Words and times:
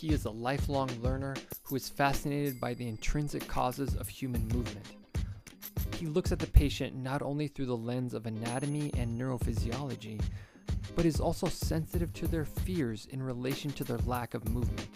He 0.00 0.14
is 0.14 0.24
a 0.24 0.30
lifelong 0.30 0.88
learner 1.02 1.36
who 1.62 1.76
is 1.76 1.90
fascinated 1.90 2.58
by 2.58 2.72
the 2.72 2.88
intrinsic 2.88 3.46
causes 3.46 3.94
of 3.96 4.08
human 4.08 4.48
movement. 4.48 4.86
He 5.94 6.06
looks 6.06 6.32
at 6.32 6.38
the 6.38 6.46
patient 6.46 6.96
not 6.96 7.20
only 7.20 7.48
through 7.48 7.66
the 7.66 7.76
lens 7.76 8.14
of 8.14 8.24
anatomy 8.24 8.90
and 8.96 9.20
neurophysiology, 9.20 10.18
but 10.96 11.04
is 11.04 11.20
also 11.20 11.48
sensitive 11.48 12.14
to 12.14 12.26
their 12.26 12.46
fears 12.46 13.08
in 13.10 13.22
relation 13.22 13.72
to 13.72 13.84
their 13.84 13.98
lack 14.06 14.32
of 14.32 14.48
movement. 14.48 14.88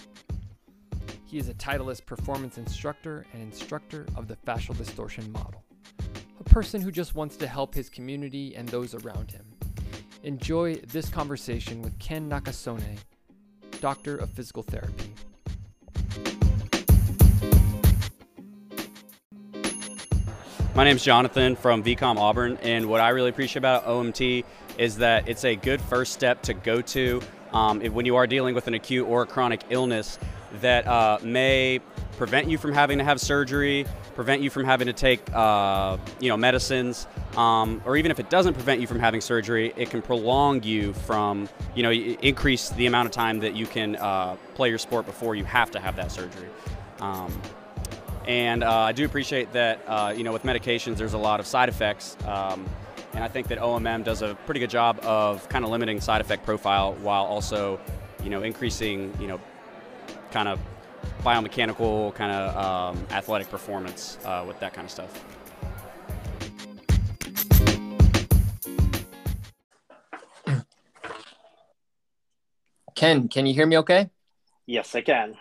He 1.27 1.36
is 1.36 1.50
a 1.50 1.55
Titleist 1.55 2.07
performance 2.07 2.57
instructor 2.57 3.27
and 3.34 3.43
instructor 3.43 4.07
of 4.16 4.27
the 4.27 4.36
fascial 4.36 4.75
distortion 4.75 5.30
model, 5.32 5.62
a 6.41 6.45
person 6.45 6.80
who 6.80 6.91
just 6.91 7.14
wants 7.14 7.36
to 7.36 7.46
help 7.46 7.75
his 7.75 7.91
community 7.91 8.57
and 8.57 8.66
those 8.71 8.95
around 8.95 9.30
him. 9.30 9.45
Enjoy 10.23 10.77
this 10.77 11.10
conversation 11.10 11.82
with 11.82 11.98
Ken 11.98 12.27
Nakasone, 12.27 12.96
Doctor 13.84 14.16
of 14.16 14.30
Physical 14.30 14.62
Therapy. 14.62 15.12
My 20.75 20.84
name 20.84 20.97
is 20.97 21.05
Jonathan 21.05 21.55
from 21.55 21.84
VCOM 21.84 22.16
Auburn, 22.16 22.56
and 22.62 22.87
what 22.87 23.02
I 23.02 23.11
really 23.11 23.28
appreciate 23.28 23.59
about 23.59 23.84
OMT 23.84 24.47
is 24.78 24.97
that 24.97 25.28
it's 25.28 25.45
a 25.45 25.56
good 25.56 25.83
first 25.83 26.15
step 26.15 26.41
to 26.45 26.55
go 26.55 26.80
to 26.80 27.20
um, 27.52 27.83
when 27.92 28.06
you 28.06 28.16
are 28.16 28.27
dealing 28.27 28.55
with 28.55 28.69
an 28.69 28.73
acute 28.73 29.06
or 29.06 29.27
chronic 29.27 29.61
illness 29.69 30.19
that 30.62 30.87
uh, 30.87 31.19
may 31.23 31.78
prevent 32.16 32.48
you 32.48 32.56
from 32.56 32.73
having 32.73 32.97
to 32.97 33.05
have 33.05 33.20
surgery, 33.20 33.84
prevent 34.14 34.42
you 34.42 34.50
from 34.50 34.64
having 34.64 34.86
to 34.86 34.92
take 34.92 35.20
uh, 35.34 35.96
you 36.20 36.28
know 36.28 36.36
medicines, 36.36 37.06
um, 37.36 37.82
or 37.84 37.96
even 37.96 38.10
if 38.10 38.18
it 38.18 38.30
doesn't 38.30 38.55
prevent 38.55 38.80
you 38.80 38.86
from 38.86 38.98
having 38.98 39.20
surgery, 39.20 39.72
it 39.77 39.91
can 39.91 40.02
prolong 40.02 40.62
you 40.62 40.92
from 40.92 41.48
you 41.74 41.82
know 41.82 41.92
increase 41.92 42.70
the 42.70 42.86
amount 42.86 43.06
of 43.06 43.12
time 43.12 43.41
that 43.41 43.55
you 43.55 43.66
can 43.66 43.97
uh, 43.97 44.36
play 44.55 44.69
your 44.69 44.78
sport 44.78 45.06
before 45.06 45.34
you 45.34 45.44
have 45.44 45.70
to 45.70 45.80
have 45.80 45.97
that 45.97 46.11
surgery. 46.11 46.48
Um, 47.00 47.41
and 48.27 48.64
uh, 48.64 48.70
I 48.70 48.92
do 48.92 49.05
appreciate 49.05 49.52
that 49.52 49.83
uh, 49.86 50.14
you 50.17 50.24
know 50.24 50.33
with 50.33 50.44
medications 50.44 50.96
there's 50.96 51.14
a 51.14 51.19
lot 51.19 51.41
of 51.41 51.46
side 51.46 51.69
effects. 51.69 52.17
Um, 52.27 52.69
and 53.14 53.22
I 53.22 53.28
think 53.28 53.46
that 53.48 53.58
OMM 53.58 54.02
does 54.05 54.22
a 54.22 54.34
pretty 54.44 54.61
good 54.61 54.70
job 54.70 54.98
of 55.02 55.48
kind 55.48 55.64
of 55.64 55.70
limiting 55.70 56.00
side 56.00 56.20
effect 56.20 56.44
profile 56.44 56.94
while 56.94 57.24
also, 57.24 57.78
you 58.24 58.28
know, 58.28 58.42
increasing, 58.42 59.14
you 59.20 59.28
know, 59.28 59.41
kind 60.33 60.48
of 60.48 60.58
biomechanical, 61.22 62.14
kind 62.14 62.33
of 62.33 62.56
um, 62.56 63.06
athletic 63.10 63.48
performance 63.50 64.19
uh, 64.24 64.44
with 64.47 64.58
that 64.60 64.72
kind 64.74 64.84
of 64.84 64.91
stuff. 64.91 65.24
Ken, 72.94 73.28
can 73.28 73.46
you 73.46 73.55
hear 73.55 73.66
me 73.66 73.78
okay? 73.78 74.11
Yes, 74.66 74.94
I 74.94 75.00
can. 75.02 75.36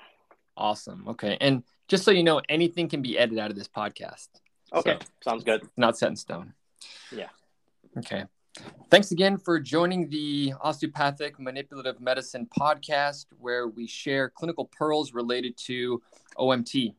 Awesome. 0.55 1.07
Okay. 1.09 1.37
And 1.39 1.63
just 1.87 2.03
so 2.03 2.11
you 2.11 2.23
know, 2.23 2.41
anything 2.49 2.89
can 2.89 3.01
be 3.01 3.17
edited 3.17 3.39
out 3.39 3.51
of 3.51 3.57
this 3.57 3.67
podcast. 3.67 4.27
Okay. 4.73 4.97
So, 4.99 5.31
Sounds 5.31 5.43
good. 5.43 5.67
Not 5.77 5.97
set 5.97 6.09
in 6.09 6.15
stone. 6.15 6.53
Yeah. 7.11 7.29
Okay. 7.97 8.25
Thanks 8.89 9.11
again 9.11 9.37
for 9.37 9.59
joining 9.59 10.09
the 10.09 10.53
Osteopathic 10.61 11.39
Manipulative 11.39 11.99
Medicine 11.99 12.47
podcast, 12.59 13.25
where 13.39 13.67
we 13.67 13.87
share 13.87 14.29
clinical 14.29 14.65
pearls 14.65 15.13
related 15.13 15.57
to 15.65 16.01
OMT. 16.37 16.93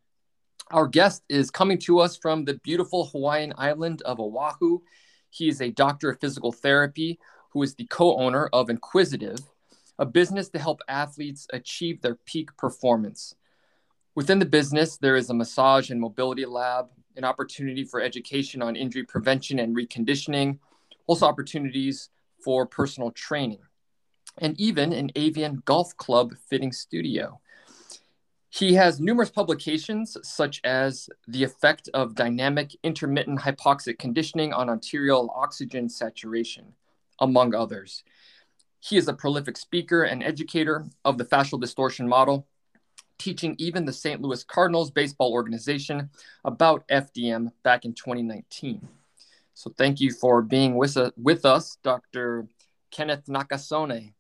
Our 0.73 0.89
guest 0.89 1.23
is 1.29 1.51
coming 1.51 1.79
to 1.81 2.01
us 2.01 2.17
from 2.17 2.45
the 2.45 2.55
beautiful 2.65 3.07
Hawaiian 3.07 3.53
island 3.57 4.03
of 4.03 4.19
Oahu. 4.19 4.81
He 5.31 5.49
is 5.49 5.61
a 5.61 5.71
doctor 5.71 6.11
of 6.11 6.21
physical 6.21 6.51
therapy 6.51 7.21
who 7.51 7.63
is 7.63 7.77
the 7.77 7.87
co 7.87 8.17
owner 8.17 8.49
of 8.53 8.71
Inquisitive, 8.71 9.39
a 9.99 10.07
business 10.07 10.49
to 10.49 10.59
help 10.59 10.81
athletes 10.89 11.47
achieve 11.53 12.03
their 12.03 12.17
peak 12.27 12.57
performance. 12.57 13.37
Within 14.17 14.41
the 14.41 14.47
business, 14.47 14.97
there 14.97 15.17
is 15.17 15.31
a 15.31 15.35
massage 15.35 15.91
and 15.91 16.01
mobility 16.01 16.47
lab, 16.47 16.89
an 17.17 17.25
opportunity 17.25 17.85
for 17.85 18.01
education 18.01 18.61
on 18.63 18.75
injury 18.75 19.05
prevention 19.05 19.61
and 19.61 19.77
reconditioning 19.77 20.59
also 21.07 21.27
opportunities 21.27 22.11
for 22.43 22.67
personal 22.67 23.11
training, 23.11 23.61
and 24.39 24.59
even 24.61 24.93
an 24.93 25.11
avian 25.17 25.63
golf 25.65 25.97
club 25.97 26.35
fitting 26.49 26.73
studio. 26.73 27.41
He 28.51 28.75
has 28.75 29.01
numerous 29.01 29.31
publications, 29.31 30.17
such 30.23 30.61
as 30.63 31.09
The 31.27 31.43
Effect 31.43 31.89
of 31.93 32.15
Dynamic 32.15 32.77
Intermittent 32.85 33.41
Hypoxic 33.41 33.99
Conditioning 33.99 34.53
on 34.53 34.69
Arterial 34.69 35.29
Oxygen 35.35 35.89
Saturation, 35.89 36.75
among 37.19 37.53
others. 37.53 38.05
He 38.79 38.97
is 38.97 39.09
a 39.09 39.13
prolific 39.13 39.57
speaker 39.57 40.05
and 40.05 40.23
educator 40.23 40.85
of 41.05 41.19
the 41.19 41.25
fascial 41.25 41.61
distortion 41.61 42.07
model, 42.07 42.47
teaching 43.19 43.57
even 43.59 43.87
the 43.87 43.93
St. 43.93 44.21
Louis 44.21 44.45
Cardinals 44.45 44.91
baseball 44.93 45.33
organization 45.33 46.11
about 46.45 46.87
FDM 46.87 47.51
back 47.65 47.85
in 47.85 47.93
2019. 47.93 48.87
So 49.55 49.73
thank 49.79 50.01
you 50.01 50.13
for 50.13 50.43
being 50.43 50.75
with, 50.75 50.97
uh, 50.97 51.13
with 51.17 51.45
us, 51.45 51.79
Dr. 51.83 52.47
Kenneth 52.91 53.27
Nakasone. 53.27 54.13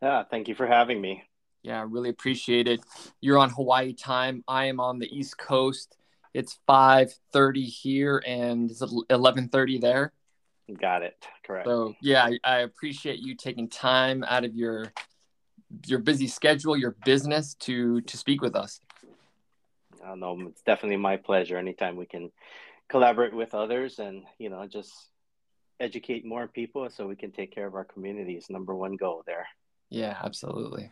Yeah, 0.00 0.24
thank 0.30 0.48
you 0.48 0.54
for 0.54 0.66
having 0.66 1.00
me. 1.00 1.24
Yeah, 1.62 1.80
I 1.80 1.82
really 1.82 2.10
appreciate 2.10 2.68
it. 2.68 2.80
You're 3.20 3.38
on 3.38 3.50
Hawaii 3.50 3.92
time. 3.92 4.44
I 4.46 4.66
am 4.66 4.78
on 4.78 4.98
the 5.00 5.06
East 5.06 5.36
Coast. 5.36 5.96
It's 6.32 6.58
5:30 6.68 7.64
here 7.64 8.22
and 8.26 8.70
it's 8.70 8.82
11:30 8.82 9.80
there. 9.80 10.12
Got 10.78 11.02
it. 11.02 11.16
Correct. 11.44 11.66
So 11.66 11.94
yeah, 12.00 12.24
I, 12.24 12.38
I 12.44 12.58
appreciate 12.58 13.20
you 13.20 13.34
taking 13.34 13.68
time 13.68 14.22
out 14.24 14.44
of 14.44 14.54
your 14.54 14.92
your 15.86 15.98
busy 15.98 16.26
schedule, 16.26 16.76
your 16.76 16.96
business 17.04 17.54
to 17.60 18.00
to 18.02 18.16
speak 18.16 18.42
with 18.42 18.54
us. 18.54 18.80
Uh, 20.04 20.14
no, 20.14 20.38
it's 20.46 20.62
definitely 20.62 20.98
my 20.98 21.16
pleasure. 21.16 21.56
Anytime 21.56 21.96
we 21.96 22.06
can 22.06 22.30
collaborate 22.88 23.34
with 23.34 23.54
others 23.54 23.98
and 23.98 24.24
you 24.38 24.48
know 24.48 24.66
just 24.66 24.92
educate 25.80 26.24
more 26.24 26.48
people 26.48 26.88
so 26.88 27.06
we 27.06 27.16
can 27.16 27.30
take 27.30 27.54
care 27.54 27.66
of 27.66 27.74
our 27.74 27.84
communities 27.84 28.46
number 28.48 28.74
one 28.74 28.96
goal 28.96 29.22
there. 29.26 29.46
Yeah 29.90 30.16
absolutely. 30.22 30.90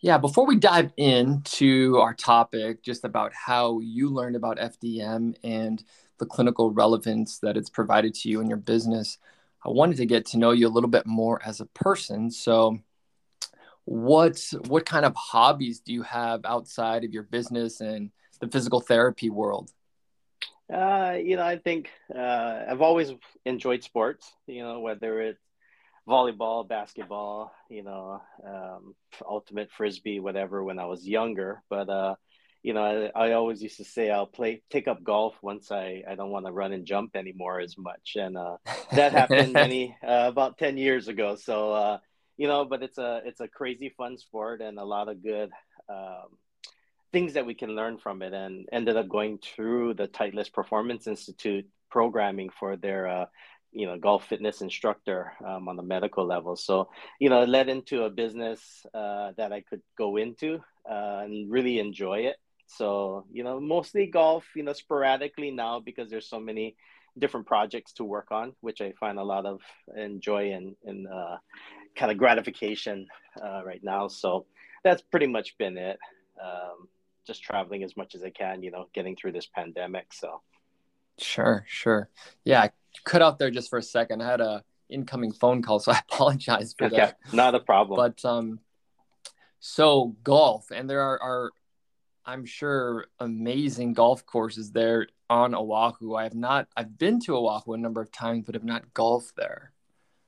Yeah 0.00 0.18
before 0.18 0.46
we 0.46 0.56
dive 0.56 0.92
into 0.96 1.98
our 1.98 2.14
topic 2.14 2.82
just 2.82 3.04
about 3.04 3.32
how 3.34 3.80
you 3.80 4.10
learned 4.10 4.36
about 4.36 4.58
fdm 4.58 5.34
and 5.44 5.84
the 6.18 6.26
clinical 6.26 6.72
relevance 6.72 7.38
that 7.40 7.56
it's 7.56 7.70
provided 7.70 8.14
to 8.14 8.28
you 8.28 8.40
in 8.40 8.48
your 8.48 8.58
business 8.58 9.18
i 9.64 9.68
wanted 9.68 9.96
to 9.96 10.06
get 10.06 10.26
to 10.26 10.38
know 10.38 10.52
you 10.52 10.66
a 10.66 10.70
little 10.70 10.90
bit 10.90 11.06
more 11.06 11.40
as 11.44 11.60
a 11.60 11.66
person. 11.66 12.30
So 12.30 12.78
what 13.84 14.38
what 14.66 14.84
kind 14.84 15.04
of 15.04 15.14
hobbies 15.16 15.80
do 15.80 15.92
you 15.92 16.02
have 16.02 16.44
outside 16.44 17.04
of 17.04 17.12
your 17.12 17.22
business 17.22 17.80
and 17.80 18.10
the 18.40 18.48
physical 18.48 18.80
therapy 18.80 19.30
world 19.30 19.72
uh, 20.72 21.16
you 21.22 21.36
know, 21.36 21.44
I 21.44 21.58
think 21.58 21.90
uh, 22.14 22.64
I've 22.68 22.82
always 22.82 23.12
enjoyed 23.44 23.82
sports. 23.82 24.30
You 24.46 24.62
know, 24.62 24.80
whether 24.80 25.20
it's 25.20 25.42
volleyball, 26.08 26.66
basketball, 26.66 27.52
you 27.68 27.82
know, 27.82 28.20
um, 28.46 28.94
ultimate 29.26 29.70
frisbee, 29.70 30.20
whatever. 30.20 30.62
When 30.62 30.78
I 30.78 30.86
was 30.86 31.06
younger, 31.06 31.62
but 31.70 31.88
uh, 31.88 32.14
you 32.62 32.74
know, 32.74 33.10
I, 33.14 33.28
I, 33.28 33.32
always 33.32 33.62
used 33.62 33.76
to 33.76 33.84
say 33.84 34.10
I'll 34.10 34.26
play 34.26 34.62
take 34.70 34.88
up 34.88 35.02
golf 35.02 35.36
once 35.42 35.70
I 35.70 36.02
I 36.08 36.16
don't 36.16 36.30
want 36.30 36.46
to 36.46 36.52
run 36.52 36.72
and 36.72 36.84
jump 36.84 37.14
anymore 37.14 37.60
as 37.60 37.76
much, 37.78 38.16
and 38.16 38.36
uh, 38.36 38.56
that 38.92 39.12
happened 39.12 39.52
many 39.54 39.96
uh, 40.06 40.24
about 40.26 40.58
ten 40.58 40.76
years 40.76 41.08
ago. 41.08 41.36
So 41.36 41.72
uh, 41.72 41.98
you 42.36 42.46
know, 42.46 42.64
but 42.64 42.82
it's 42.82 42.98
a 42.98 43.22
it's 43.24 43.40
a 43.40 43.48
crazy 43.48 43.94
fun 43.96 44.18
sport 44.18 44.60
and 44.60 44.78
a 44.78 44.84
lot 44.84 45.08
of 45.08 45.22
good. 45.22 45.50
Um, 45.88 46.36
things 47.12 47.34
that 47.34 47.46
we 47.46 47.54
can 47.54 47.74
learn 47.74 47.98
from 47.98 48.22
it 48.22 48.32
and 48.32 48.68
ended 48.72 48.96
up 48.96 49.08
going 49.08 49.38
through 49.38 49.94
the 49.94 50.08
Titleist 50.08 50.52
Performance 50.52 51.06
Institute 51.06 51.66
programming 51.90 52.50
for 52.50 52.76
their 52.76 53.08
uh, 53.08 53.26
you 53.72 53.86
know 53.86 53.98
golf 53.98 54.26
fitness 54.26 54.60
instructor 54.60 55.32
um, 55.46 55.68
on 55.68 55.76
the 55.76 55.82
medical 55.82 56.26
level. 56.26 56.56
So 56.56 56.88
you 57.18 57.30
know 57.30 57.42
it 57.42 57.48
led 57.48 57.68
into 57.68 58.04
a 58.04 58.10
business 58.10 58.84
uh, 58.94 59.32
that 59.36 59.52
i 59.52 59.60
could 59.60 59.82
go 59.96 60.16
into 60.16 60.60
uh, 60.90 61.20
and 61.24 61.50
really 61.50 61.78
enjoy 61.78 62.20
it. 62.20 62.36
So 62.66 63.24
you 63.32 63.44
know 63.44 63.60
mostly 63.60 64.06
golf 64.06 64.44
you 64.54 64.62
know 64.62 64.72
sporadically 64.72 65.50
now 65.50 65.80
because 65.80 66.10
there's 66.10 66.28
so 66.28 66.40
many 66.40 66.76
different 67.18 67.46
projects 67.46 67.92
to 67.94 68.04
work 68.04 68.28
on 68.30 68.52
which 68.60 68.80
i 68.80 68.92
find 68.92 69.18
a 69.18 69.24
lot 69.24 69.44
of 69.44 69.60
enjoy 69.96 70.52
and, 70.52 70.76
and 70.84 71.08
uh, 71.08 71.36
kind 71.98 72.12
of 72.12 72.18
gratification 72.18 73.06
uh, 73.42 73.62
right 73.64 73.82
now. 73.82 74.08
So 74.08 74.46
that's 74.84 75.02
pretty 75.02 75.26
much 75.26 75.58
been 75.58 75.76
it. 75.76 75.98
Um, 76.42 76.88
just 77.28 77.42
traveling 77.44 77.84
as 77.84 77.96
much 77.96 78.16
as 78.16 78.24
I 78.24 78.30
can, 78.30 78.64
you 78.64 78.72
know, 78.72 78.88
getting 78.92 79.14
through 79.14 79.32
this 79.32 79.46
pandemic. 79.46 80.12
So, 80.12 80.40
sure, 81.20 81.64
sure. 81.68 82.08
Yeah, 82.44 82.62
I 82.62 82.70
cut 83.04 83.22
out 83.22 83.38
there 83.38 83.50
just 83.50 83.70
for 83.70 83.78
a 83.78 83.82
second. 83.82 84.20
I 84.20 84.28
had 84.28 84.40
a 84.40 84.64
incoming 84.88 85.32
phone 85.32 85.62
call, 85.62 85.78
so 85.78 85.92
I 85.92 86.00
apologize 86.10 86.74
for 86.76 86.86
okay, 86.86 86.96
that. 86.96 87.18
Not 87.32 87.54
a 87.54 87.60
problem. 87.60 87.96
But 87.96 88.28
um, 88.28 88.58
so 89.60 90.16
golf, 90.24 90.72
and 90.72 90.90
there 90.90 91.02
are, 91.02 91.22
are 91.22 91.52
I'm 92.26 92.44
sure 92.44 93.06
amazing 93.20 93.94
golf 93.94 94.26
courses 94.26 94.72
there 94.72 95.06
on 95.30 95.54
Oahu. 95.54 96.14
I 96.14 96.24
have 96.24 96.34
not. 96.34 96.66
I've 96.76 96.98
been 96.98 97.20
to 97.20 97.36
Oahu 97.36 97.74
a 97.74 97.78
number 97.78 98.00
of 98.00 98.10
times, 98.10 98.46
but 98.46 98.54
have 98.54 98.64
not 98.64 98.92
golfed 98.94 99.36
there. 99.36 99.72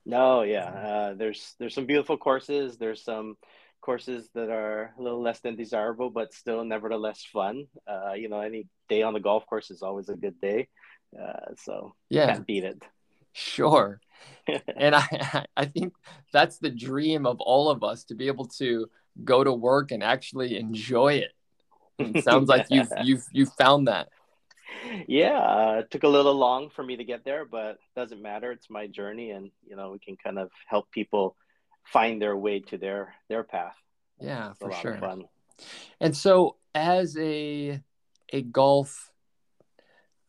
No, 0.07 0.43
yeah. 0.43 0.65
Uh, 0.65 1.15
there's 1.15 1.55
there's 1.59 1.75
some 1.75 1.87
beautiful 1.87 2.17
courses. 2.17 2.79
There's 2.79 3.03
some 3.03 3.37
courses 3.81 4.29
that 4.35 4.51
are 4.51 4.95
a 4.99 5.03
little 5.03 5.23
less 5.23 5.41
than 5.41 5.57
desirable, 5.57 6.11
but 6.11 6.33
still 6.33 6.65
nevertheless 6.65 7.25
fun. 7.33 7.67
Uh, 7.87 8.13
you 8.13 8.29
know, 8.29 8.41
any 8.41 8.67
day 8.89 9.03
on 9.03 9.15
the 9.15 9.21
golf 9.21 9.47
course 9.47 9.71
is 9.71 9.83
always 9.83 10.09
a 10.09 10.17
good 10.17 10.41
day. 10.41 10.69
Uh, 11.19 11.55
so 11.57 11.95
yeah, 12.09 12.33
can't 12.33 12.47
beat 12.47 12.65
it. 12.65 12.83
Sure. 13.33 14.01
and 14.77 14.95
I, 14.95 15.45
I 15.57 15.65
think 15.65 15.95
that's 16.33 16.59
the 16.59 16.71
dream 16.71 17.27
of 17.27 17.41
all 17.41 17.71
of 17.71 17.83
us 17.83 18.05
to 18.05 18.15
be 18.15 18.27
able 18.27 18.47
to 18.59 18.89
go 19.25 19.45
to 19.45 19.53
work 19.53 19.91
and 19.91 20.03
actually 20.03 20.57
enjoy 20.57 21.15
it. 21.15 21.33
It 21.99 22.25
sounds 22.25 22.49
like 22.49 22.67
you've 22.71 22.93
you've 23.03 23.25
you've 23.33 23.53
found 23.55 23.89
that. 23.89 24.09
Yeah, 25.09 25.39
uh, 25.39 25.81
it 25.81 25.91
took 25.91 26.05
a 26.05 26.09
little 26.09 26.35
long 26.35 26.71
for 26.71 26.83
me 26.83 26.97
to 26.97 27.05
get 27.05 27.25
there, 27.25 27.45
but 27.45 27.79
doesn't 27.97 28.23
matter. 28.23 28.53
It's 28.53 28.71
my 28.71 28.87
journey, 28.87 29.31
and 29.31 29.51
you 29.67 29.77
know 29.77 29.91
we 29.91 29.99
can 29.99 30.17
kind 30.17 30.39
of 30.39 30.51
help 30.69 30.91
people 30.91 31.37
find 31.85 32.21
their 32.21 32.37
way 32.37 32.61
to 32.61 32.79
their 32.79 33.15
their 33.29 33.45
path. 33.45 33.77
Yeah, 34.21 34.53
for 34.59 34.73
sure. 34.73 34.99
And 36.01 36.17
so, 36.17 36.57
as 36.75 37.17
a 37.19 37.81
a 38.33 38.43
golf, 38.43 39.11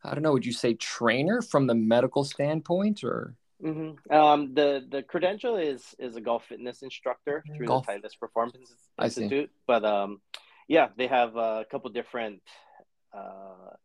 I 0.04 0.14
don't 0.14 0.22
know, 0.22 0.32
would 0.32 0.46
you 0.46 0.52
say 0.52 0.74
trainer 0.74 1.42
from 1.42 1.66
the 1.66 1.74
medical 1.74 2.24
standpoint, 2.24 3.04
or? 3.04 3.34
Mm-hmm. 3.62 4.12
Um, 4.12 4.54
the 4.54 4.84
the 4.90 5.02
credential 5.04 5.56
is 5.56 5.94
is 5.98 6.16
a 6.16 6.20
golf 6.20 6.44
fitness 6.48 6.82
instructor 6.82 7.44
through 7.56 7.66
golf. 7.66 7.86
the 7.86 7.92
Titleist 7.92 8.18
Performance 8.18 8.74
Institute, 9.00 9.50
but 9.68 9.84
um, 9.84 10.20
yeah, 10.66 10.88
they 10.96 11.06
have 11.06 11.36
a 11.36 11.64
couple 11.70 11.90
different, 11.90 12.40
uh, 13.16 13.76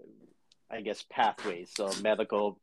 I 0.72 0.82
guess, 0.82 1.06
pathways. 1.12 1.72
So 1.76 1.92
medical, 2.02 2.60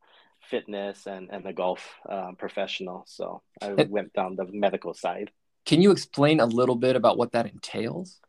fitness, 0.50 1.06
and 1.06 1.30
and 1.30 1.44
the 1.44 1.52
golf 1.52 1.82
um, 2.08 2.36
professional. 2.36 3.04
So 3.06 3.42
I 3.62 3.72
went 3.72 4.12
down 4.12 4.36
the 4.36 4.46
medical 4.46 4.94
side. 4.94 5.30
Can 5.66 5.80
you 5.80 5.90
explain 5.92 6.40
a 6.40 6.46
little 6.46 6.76
bit 6.76 6.94
about 6.96 7.16
what 7.16 7.32
that 7.32 7.46
entails? 7.46 8.20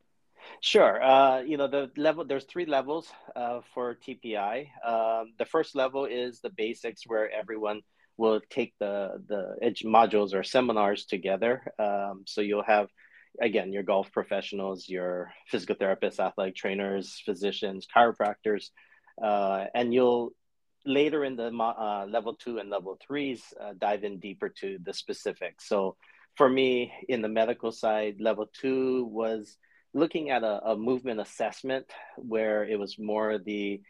Sure. 0.62 1.02
Uh, 1.04 1.42
you 1.42 1.58
know, 1.58 1.68
the 1.68 1.92
level, 1.98 2.26
there's 2.26 2.46
three 2.46 2.66
levels 2.66 3.08
uh, 3.36 3.62
for 3.74 3.96
TPI. 3.96 4.68
Um, 4.86 5.34
the 5.38 5.46
first 5.46 5.76
level 5.76 6.06
is 6.06 6.40
the 6.40 6.50
basics 6.50 7.04
where 7.06 7.30
everyone 7.30 7.82
will 8.18 8.42
take 8.50 8.74
the, 8.80 9.22
the 9.28 9.56
edge 9.62 9.84
modules 9.86 10.34
or 10.34 10.44
seminars 10.44 11.06
together. 11.06 11.64
Um, 11.78 12.24
so 12.26 12.42
you'll 12.42 12.64
have, 12.64 12.88
again, 13.42 13.74
your 13.74 13.84
golf 13.84 14.12
professionals, 14.12 14.88
your 14.88 15.34
physical 15.50 15.76
therapists, 15.76 16.20
athletic 16.20 16.56
trainers, 16.56 17.22
physicians, 17.26 17.88
chiropractors, 17.94 18.70
uh, 19.22 19.66
and 19.74 19.94
you'll 19.94 20.32
later 20.86 21.24
in 21.26 21.36
the 21.36 21.48
uh, 21.48 22.06
level 22.08 22.36
two 22.36 22.60
and 22.60 22.70
level 22.70 22.98
threes 23.06 23.42
uh, 23.62 23.74
dive 23.78 24.04
in 24.04 24.20
deeper 24.20 24.50
to 24.50 24.78
the 24.84 24.94
specifics. 24.94 25.68
So 25.68 25.96
for 26.36 26.50
me 26.50 26.92
in 27.10 27.22
the 27.22 27.30
medical 27.30 27.72
side, 27.72 28.18
level 28.20 28.48
two 28.54 29.06
was 29.06 29.58
looking 29.94 30.30
at 30.30 30.44
a, 30.44 30.72
a 30.72 30.78
movement 30.78 31.22
assessment 31.22 31.86
where 32.18 32.66
it 32.66 32.78
was 32.78 33.00
more 33.00 33.38
the 33.38 33.82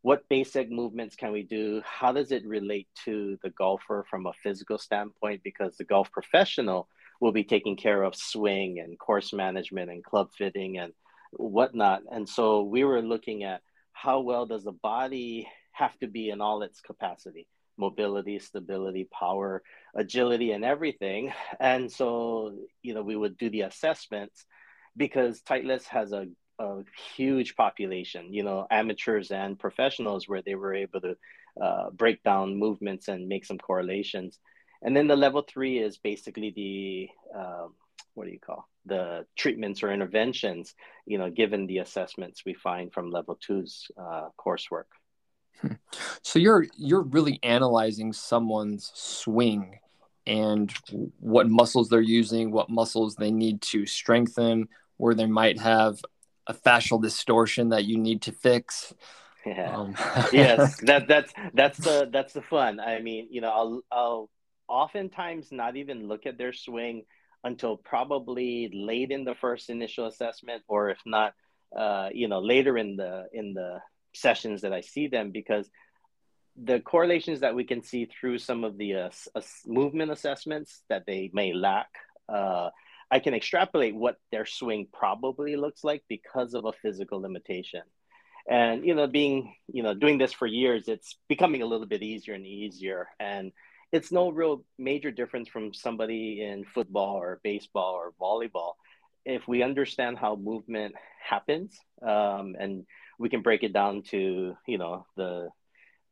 what 0.00 0.28
basic 0.28 0.68
movements 0.68 1.14
can 1.14 1.30
we 1.30 1.44
do? 1.44 1.80
How 1.84 2.10
does 2.10 2.32
it 2.32 2.44
relate 2.44 2.88
to 3.04 3.38
the 3.42 3.50
golfer 3.50 4.04
from 4.10 4.26
a 4.26 4.32
physical 4.32 4.76
standpoint? 4.76 5.42
Because 5.44 5.76
the 5.76 5.84
golf 5.84 6.10
professional 6.10 6.88
will 7.20 7.30
be 7.30 7.44
taking 7.44 7.76
care 7.76 8.02
of 8.02 8.16
swing 8.16 8.80
and 8.80 8.98
course 8.98 9.32
management 9.32 9.92
and 9.92 10.02
club 10.02 10.30
fitting 10.36 10.78
and 10.78 10.92
whatnot. 11.30 12.02
And 12.10 12.28
so 12.28 12.62
we 12.62 12.82
were 12.82 13.00
looking 13.00 13.44
at 13.44 13.62
how 13.92 14.20
well 14.20 14.44
does 14.44 14.64
the 14.64 14.72
body 14.72 15.46
have 15.72 15.98
to 16.00 16.06
be 16.06 16.30
in 16.30 16.40
all 16.40 16.62
its 16.62 16.80
capacity 16.80 17.46
mobility, 17.78 18.38
stability, 18.38 19.08
power, 19.12 19.62
agility, 19.94 20.52
and 20.52 20.64
everything. 20.64 21.32
And 21.60 21.90
so, 21.90 22.54
you 22.82 22.94
know, 22.94 23.02
we 23.02 23.16
would 23.16 23.36
do 23.36 23.50
the 23.50 23.62
assessments 23.62 24.44
because 24.96 25.42
Titleist 25.42 25.86
has 25.86 26.12
a, 26.12 26.26
a 26.58 26.82
huge 27.16 27.56
population, 27.56 28.32
you 28.32 28.42
know, 28.42 28.66
amateurs 28.70 29.30
and 29.30 29.58
professionals 29.58 30.28
where 30.28 30.42
they 30.42 30.54
were 30.54 30.74
able 30.74 31.00
to 31.00 31.16
uh, 31.60 31.90
break 31.90 32.22
down 32.22 32.58
movements 32.58 33.08
and 33.08 33.28
make 33.28 33.44
some 33.44 33.58
correlations. 33.58 34.38
And 34.82 34.96
then 34.96 35.06
the 35.06 35.16
level 35.16 35.42
three 35.42 35.78
is 35.78 35.98
basically 35.98 36.50
the, 36.54 37.08
uh, 37.38 37.66
what 38.14 38.26
do 38.26 38.32
you 38.32 38.40
call 38.40 38.68
the 38.84 39.26
treatments 39.36 39.82
or 39.82 39.92
interventions, 39.92 40.74
you 41.06 41.18
know, 41.18 41.30
given 41.30 41.66
the 41.66 41.78
assessments 41.78 42.42
we 42.44 42.54
find 42.54 42.92
from 42.92 43.10
level 43.10 43.38
two's 43.40 43.86
uh, 43.96 44.28
coursework. 44.38 44.90
Hmm. 45.60 45.72
So 46.22 46.38
you're 46.38 46.66
you're 46.76 47.02
really 47.02 47.38
analyzing 47.42 48.12
someone's 48.12 48.90
swing 48.94 49.78
and 50.26 50.72
what 51.18 51.48
muscles 51.48 51.88
they're 51.88 52.00
using, 52.00 52.50
what 52.50 52.70
muscles 52.70 53.16
they 53.16 53.30
need 53.30 53.60
to 53.62 53.86
strengthen, 53.86 54.68
where 54.96 55.14
they 55.14 55.26
might 55.26 55.58
have 55.60 56.00
a 56.46 56.54
fascial 56.54 57.00
distortion 57.00 57.70
that 57.70 57.84
you 57.84 57.98
need 57.98 58.22
to 58.22 58.32
fix. 58.32 58.94
Yeah. 59.44 59.76
Um. 59.76 59.96
yes, 60.32 60.76
that 60.82 61.08
that's 61.08 61.32
that's 61.54 61.78
the 61.78 62.08
that's 62.12 62.32
the 62.32 62.42
fun. 62.42 62.80
I 62.80 63.00
mean, 63.00 63.28
you 63.30 63.40
know, 63.40 63.50
I'll 63.50 63.82
I'll 63.90 64.30
oftentimes 64.68 65.52
not 65.52 65.76
even 65.76 66.08
look 66.08 66.26
at 66.26 66.38
their 66.38 66.52
swing 66.52 67.04
until 67.44 67.76
probably 67.76 68.70
late 68.72 69.10
in 69.10 69.24
the 69.24 69.34
first 69.34 69.70
initial 69.70 70.06
assessment, 70.06 70.62
or 70.68 70.90
if 70.90 70.98
not, 71.04 71.34
uh, 71.76 72.08
you 72.12 72.28
know, 72.28 72.40
later 72.40 72.78
in 72.78 72.96
the 72.96 73.26
in 73.32 73.52
the 73.54 73.80
sessions 74.14 74.62
that 74.62 74.72
I 74.72 74.80
see 74.80 75.08
them 75.08 75.30
because 75.30 75.68
the 76.56 76.80
correlations 76.80 77.40
that 77.40 77.54
we 77.54 77.64
can 77.64 77.82
see 77.82 78.06
through 78.06 78.38
some 78.38 78.64
of 78.64 78.76
the 78.76 78.94
uh, 78.94 79.10
uh, 79.34 79.40
movement 79.66 80.10
assessments 80.10 80.82
that 80.88 81.04
they 81.06 81.30
may 81.32 81.52
lack, 81.52 81.88
uh, 82.28 82.68
I 83.10 83.18
can 83.20 83.34
extrapolate 83.34 83.94
what 83.94 84.16
their 84.30 84.46
swing 84.46 84.86
probably 84.92 85.56
looks 85.56 85.84
like 85.84 86.02
because 86.08 86.54
of 86.54 86.64
a 86.64 86.72
physical 86.72 87.20
limitation. 87.20 87.82
And 88.48 88.84
you 88.84 88.94
know, 88.94 89.06
being 89.06 89.54
you 89.72 89.82
know 89.82 89.94
doing 89.94 90.18
this 90.18 90.32
for 90.32 90.46
years, 90.46 90.88
it's 90.88 91.16
becoming 91.28 91.62
a 91.62 91.66
little 91.66 91.86
bit 91.86 92.02
easier 92.02 92.34
and 92.34 92.46
easier. 92.46 93.08
And 93.20 93.52
it's 93.92 94.10
no 94.10 94.30
real 94.30 94.64
major 94.78 95.10
difference 95.10 95.48
from 95.48 95.74
somebody 95.74 96.42
in 96.42 96.64
football 96.64 97.16
or 97.16 97.40
baseball 97.44 97.94
or 97.94 98.12
volleyball. 98.20 98.72
If 99.24 99.46
we 99.46 99.62
understand 99.62 100.18
how 100.18 100.34
movement 100.34 100.96
happens 101.22 101.78
um, 102.02 102.56
and 102.58 102.84
we 103.18 103.28
can 103.28 103.42
break 103.42 103.62
it 103.62 103.72
down 103.72 104.02
to 104.02 104.56
you 104.66 104.78
know 104.78 105.06
the 105.16 105.48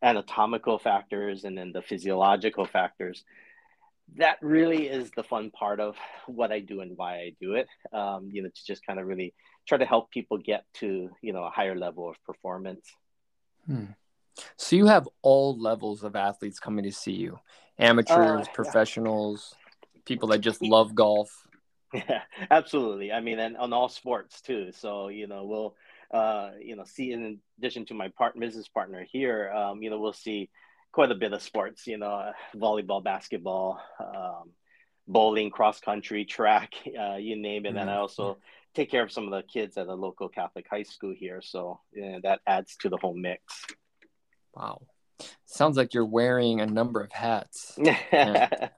anatomical 0.02 0.78
factors 0.78 1.44
and 1.44 1.56
then 1.56 1.72
the 1.72 1.82
physiological 1.82 2.64
factors. 2.64 3.24
That 4.16 4.38
really 4.40 4.88
is 4.88 5.10
the 5.12 5.22
fun 5.22 5.50
part 5.52 5.78
of 5.78 5.96
what 6.26 6.50
i 6.50 6.58
do 6.58 6.80
and 6.80 6.96
why 6.96 7.18
i 7.18 7.32
do 7.40 7.54
it 7.54 7.68
um, 7.92 8.28
you 8.32 8.42
know 8.42 8.48
to 8.48 8.66
just 8.66 8.84
kind 8.84 8.98
of 8.98 9.06
really 9.06 9.32
try 9.68 9.78
to 9.78 9.84
help 9.84 10.10
people 10.10 10.36
get 10.38 10.64
to 10.74 11.10
you 11.22 11.32
know 11.32 11.44
a 11.44 11.50
higher 11.50 11.76
level 11.76 12.08
of 12.08 12.16
performance. 12.24 12.84
Hmm. 13.66 13.92
so 14.56 14.74
you 14.74 14.86
have 14.86 15.08
all 15.22 15.56
levels 15.56 16.02
of 16.02 16.16
athletes 16.16 16.58
coming 16.58 16.84
to 16.84 16.92
see 16.92 17.12
you 17.12 17.38
amateurs 17.78 18.48
uh, 18.48 18.52
professionals 18.52 19.54
yeah. 19.54 20.00
people 20.04 20.28
that 20.28 20.40
just 20.40 20.62
love 20.62 20.94
golf. 20.94 21.30
Yeah 21.92 22.22
absolutely. 22.52 23.10
I 23.10 23.20
mean 23.20 23.40
and 23.40 23.56
on 23.56 23.72
all 23.72 23.88
sports 23.88 24.40
too. 24.40 24.70
So 24.72 25.08
you 25.08 25.26
know 25.26 25.44
we'll 25.44 25.74
uh, 26.12 26.50
you 26.60 26.76
know, 26.76 26.84
see 26.84 27.12
in 27.12 27.38
addition 27.58 27.86
to 27.86 27.94
my 27.94 28.08
part 28.08 28.38
business 28.38 28.68
partner 28.68 29.06
here, 29.10 29.50
um, 29.52 29.82
you 29.82 29.90
know, 29.90 29.98
we'll 29.98 30.12
see 30.12 30.50
quite 30.92 31.10
a 31.10 31.14
bit 31.14 31.32
of 31.32 31.42
sports, 31.42 31.86
you 31.86 31.98
know, 31.98 32.32
volleyball, 32.56 33.02
basketball, 33.02 33.80
um, 34.00 34.50
bowling, 35.06 35.50
cross 35.50 35.80
country, 35.80 36.24
track, 36.24 36.72
uh, 37.00 37.16
you 37.16 37.36
name 37.36 37.66
it. 37.66 37.70
Mm-hmm. 37.70 37.78
And 37.78 37.90
I 37.90 37.96
also 37.96 38.38
take 38.74 38.90
care 38.90 39.02
of 39.02 39.12
some 39.12 39.24
of 39.24 39.30
the 39.30 39.42
kids 39.42 39.76
at 39.76 39.86
a 39.86 39.94
local 39.94 40.28
Catholic 40.28 40.66
high 40.70 40.82
school 40.82 41.14
here. 41.16 41.40
So 41.42 41.80
you 41.92 42.12
know, 42.12 42.20
that 42.22 42.40
adds 42.46 42.76
to 42.80 42.88
the 42.88 42.96
whole 42.96 43.14
mix. 43.14 43.64
Wow. 44.54 44.80
Sounds 45.44 45.76
like 45.76 45.94
you're 45.94 46.06
wearing 46.06 46.60
a 46.60 46.66
number 46.66 47.00
of 47.00 47.12
hats. 47.12 47.78
Yeah. 48.12 48.68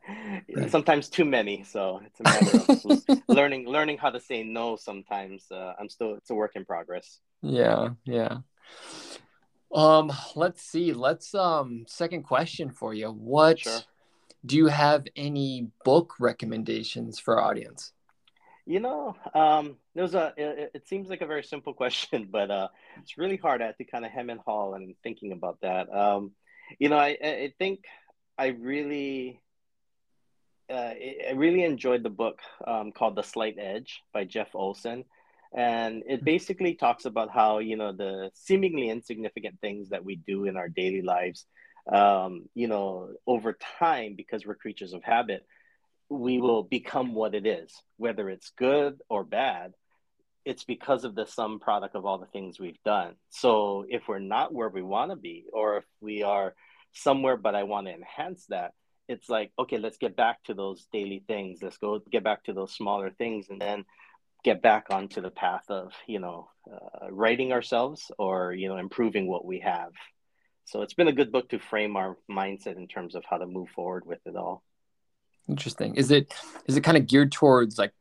sometimes 0.69 1.09
too 1.09 1.25
many. 1.25 1.65
So 1.65 2.01
it's 2.07 2.21
a 2.21 2.23
matter 2.25 3.09
of 3.09 3.29
learning 3.29 3.67
learning 3.69 3.99
how 3.99 4.11
to 4.11 4.21
say 4.21 4.43
no. 4.43 4.77
Sometimes 4.77 5.51
uh, 5.51 5.75
I'm 5.79 5.89
still 5.89 6.15
it's 6.15 6.31
a 6.31 6.35
work 6.35 6.53
in 6.57 6.65
progress. 6.65 7.21
Yeah, 7.43 7.91
yeah. 8.05 8.39
Um, 9.75 10.13
let's 10.37 10.63
see. 10.63 10.93
Let's 10.93 11.35
um 11.35 11.85
second 11.87 12.23
question 12.23 12.71
for 12.71 12.95
you. 12.95 13.09
What 13.09 13.61
sure. 13.61 13.81
do 14.45 14.57
you 14.57 14.67
have 14.67 15.07
any 15.17 15.69
book 15.85 16.15
recommendations 16.19 17.19
for 17.19 17.39
our 17.39 17.51
audience? 17.51 17.93
You 18.65 18.79
know, 18.79 19.17
um, 19.35 19.77
there's 19.95 20.15
a. 20.15 20.33
It, 20.37 20.71
it, 20.75 20.89
seems 20.89 21.09
like 21.09 21.21
a 21.21 21.27
very 21.27 21.43
simple 21.43 21.75
question, 21.83 22.29
but 22.31 22.51
uh, 22.51 22.69
it's 23.01 23.19
really 23.19 23.37
hard. 23.37 23.61
I 23.61 23.67
had 23.67 23.79
to 23.79 23.85
kind 23.85 24.05
of 24.05 24.13
hem 24.13 24.31
and 24.31 24.41
haul 24.41 24.75
and 24.75 24.95
thinking 25.03 25.33
about 25.33 25.59
that. 25.63 25.93
Um, 25.93 26.33
you 26.79 26.89
know, 26.89 26.97
I, 26.97 27.19
I 27.23 27.53
think 27.59 27.81
I 28.39 28.49
really, 28.49 29.41
uh, 30.71 30.93
I 31.29 31.33
really 31.35 31.65
enjoyed 31.65 32.05
the 32.05 32.11
book 32.11 32.39
um, 32.65 32.93
called 32.93 33.17
The 33.17 33.23
Slight 33.23 33.57
Edge 33.59 34.01
by 34.15 34.25
Jeff 34.25 34.55
Olson, 34.55 35.05
and 35.53 36.05
it 36.07 36.21
hmm. 36.21 36.25
basically 36.25 36.75
talks 36.75 37.05
about 37.05 37.31
how 37.31 37.59
you 37.59 37.77
know 37.77 37.93
the 37.93 38.31
seemingly 38.35 38.91
insignificant 38.91 39.61
things 39.61 39.89
that 39.89 40.05
we 40.05 40.17
do 40.17 40.45
in 40.45 40.57
our 40.57 40.69
daily 40.69 41.03
lives, 41.03 41.47
um, 41.93 42.49
you 42.55 42.69
know, 42.69 43.11
over 43.27 43.59
time 43.81 44.15
because 44.17 44.47
we're 44.47 44.55
creatures 44.55 44.93
of 44.93 45.03
habit 45.03 45.45
we 46.13 46.41
will 46.41 46.63
become 46.63 47.15
what 47.15 47.35
it 47.35 47.47
is, 47.47 47.73
whether 47.97 48.29
it's 48.29 48.51
good 48.57 49.01
or 49.09 49.25
bad. 49.25 49.73
It's 50.45 50.65
because 50.65 51.05
of 51.05 51.15
the 51.15 51.27
sum 51.27 51.61
product 51.61 51.95
of 51.95 52.05
all 52.05 52.19
the 52.19 52.27
things 52.27 52.59
we've 52.59 52.83
done. 52.85 53.15
So 53.31 53.85
if 53.89 54.09
we're 54.09 54.19
not 54.19 54.53
where 54.53 54.69
we 54.69 54.83
want 54.83 55.11
to 55.11 55.17
be, 55.17 55.47
or 55.53 55.79
if 55.79 55.85
we 56.01 56.23
are 56.23 56.55
somewhere, 56.93 57.37
but 57.37 57.55
I 57.55 57.63
want 57.63 57.87
to 57.87 57.95
enhance 57.95 58.47
that, 58.47 58.73
it's 59.09 59.29
like, 59.29 59.53
okay, 59.59 59.79
let's 59.79 59.99
get 59.99 60.17
back 60.17 60.43
to 60.45 60.55
those 60.55 60.87
daily 60.93 61.23
things. 61.27 61.61
Let's 61.63 61.79
go 61.79 62.01
get 62.11 62.25
back 62.25 62.45
to 62.45 62.53
those 62.53 62.73
smaller 62.73 63.11
things 63.11 63.47
and 63.51 63.61
then 63.61 63.85
get 64.45 64.63
back 64.63 64.87
onto 64.91 65.21
the 65.21 65.31
path 65.31 65.65
of, 65.69 65.93
you 66.07 66.19
know, 66.19 66.49
uh, 66.73 67.11
writing 67.11 67.53
ourselves 67.53 68.11
or, 68.19 68.53
you 68.53 68.69
know, 68.69 68.77
improving 68.77 69.29
what 69.29 69.45
we 69.45 69.61
have. 69.61 69.93
So 70.65 70.83
it's 70.83 70.95
been 70.95 71.09
a 71.09 71.13
good 71.13 71.33
book 71.33 71.51
to 71.51 71.59
frame 71.59 71.97
our 71.97 72.17
mindset 72.31 72.77
in 72.77 72.89
terms 72.89 73.15
of 73.15 73.25
how 73.29 73.39
to 73.39 73.47
move 73.47 73.69
forward 73.71 74.05
with 74.07 74.21
it 74.27 74.37
all. 74.37 74.63
Interesting. 75.49 75.97
Is 75.97 76.11
it 76.11 76.33
is 76.67 76.77
it 76.77 76.83
kind 76.83 76.97
of 76.97 77.07
geared 77.07 77.33
towards 77.33 77.79
like 77.79 77.93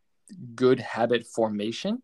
good 0.56 0.80
habit 0.80 1.26
formation? 1.26 2.02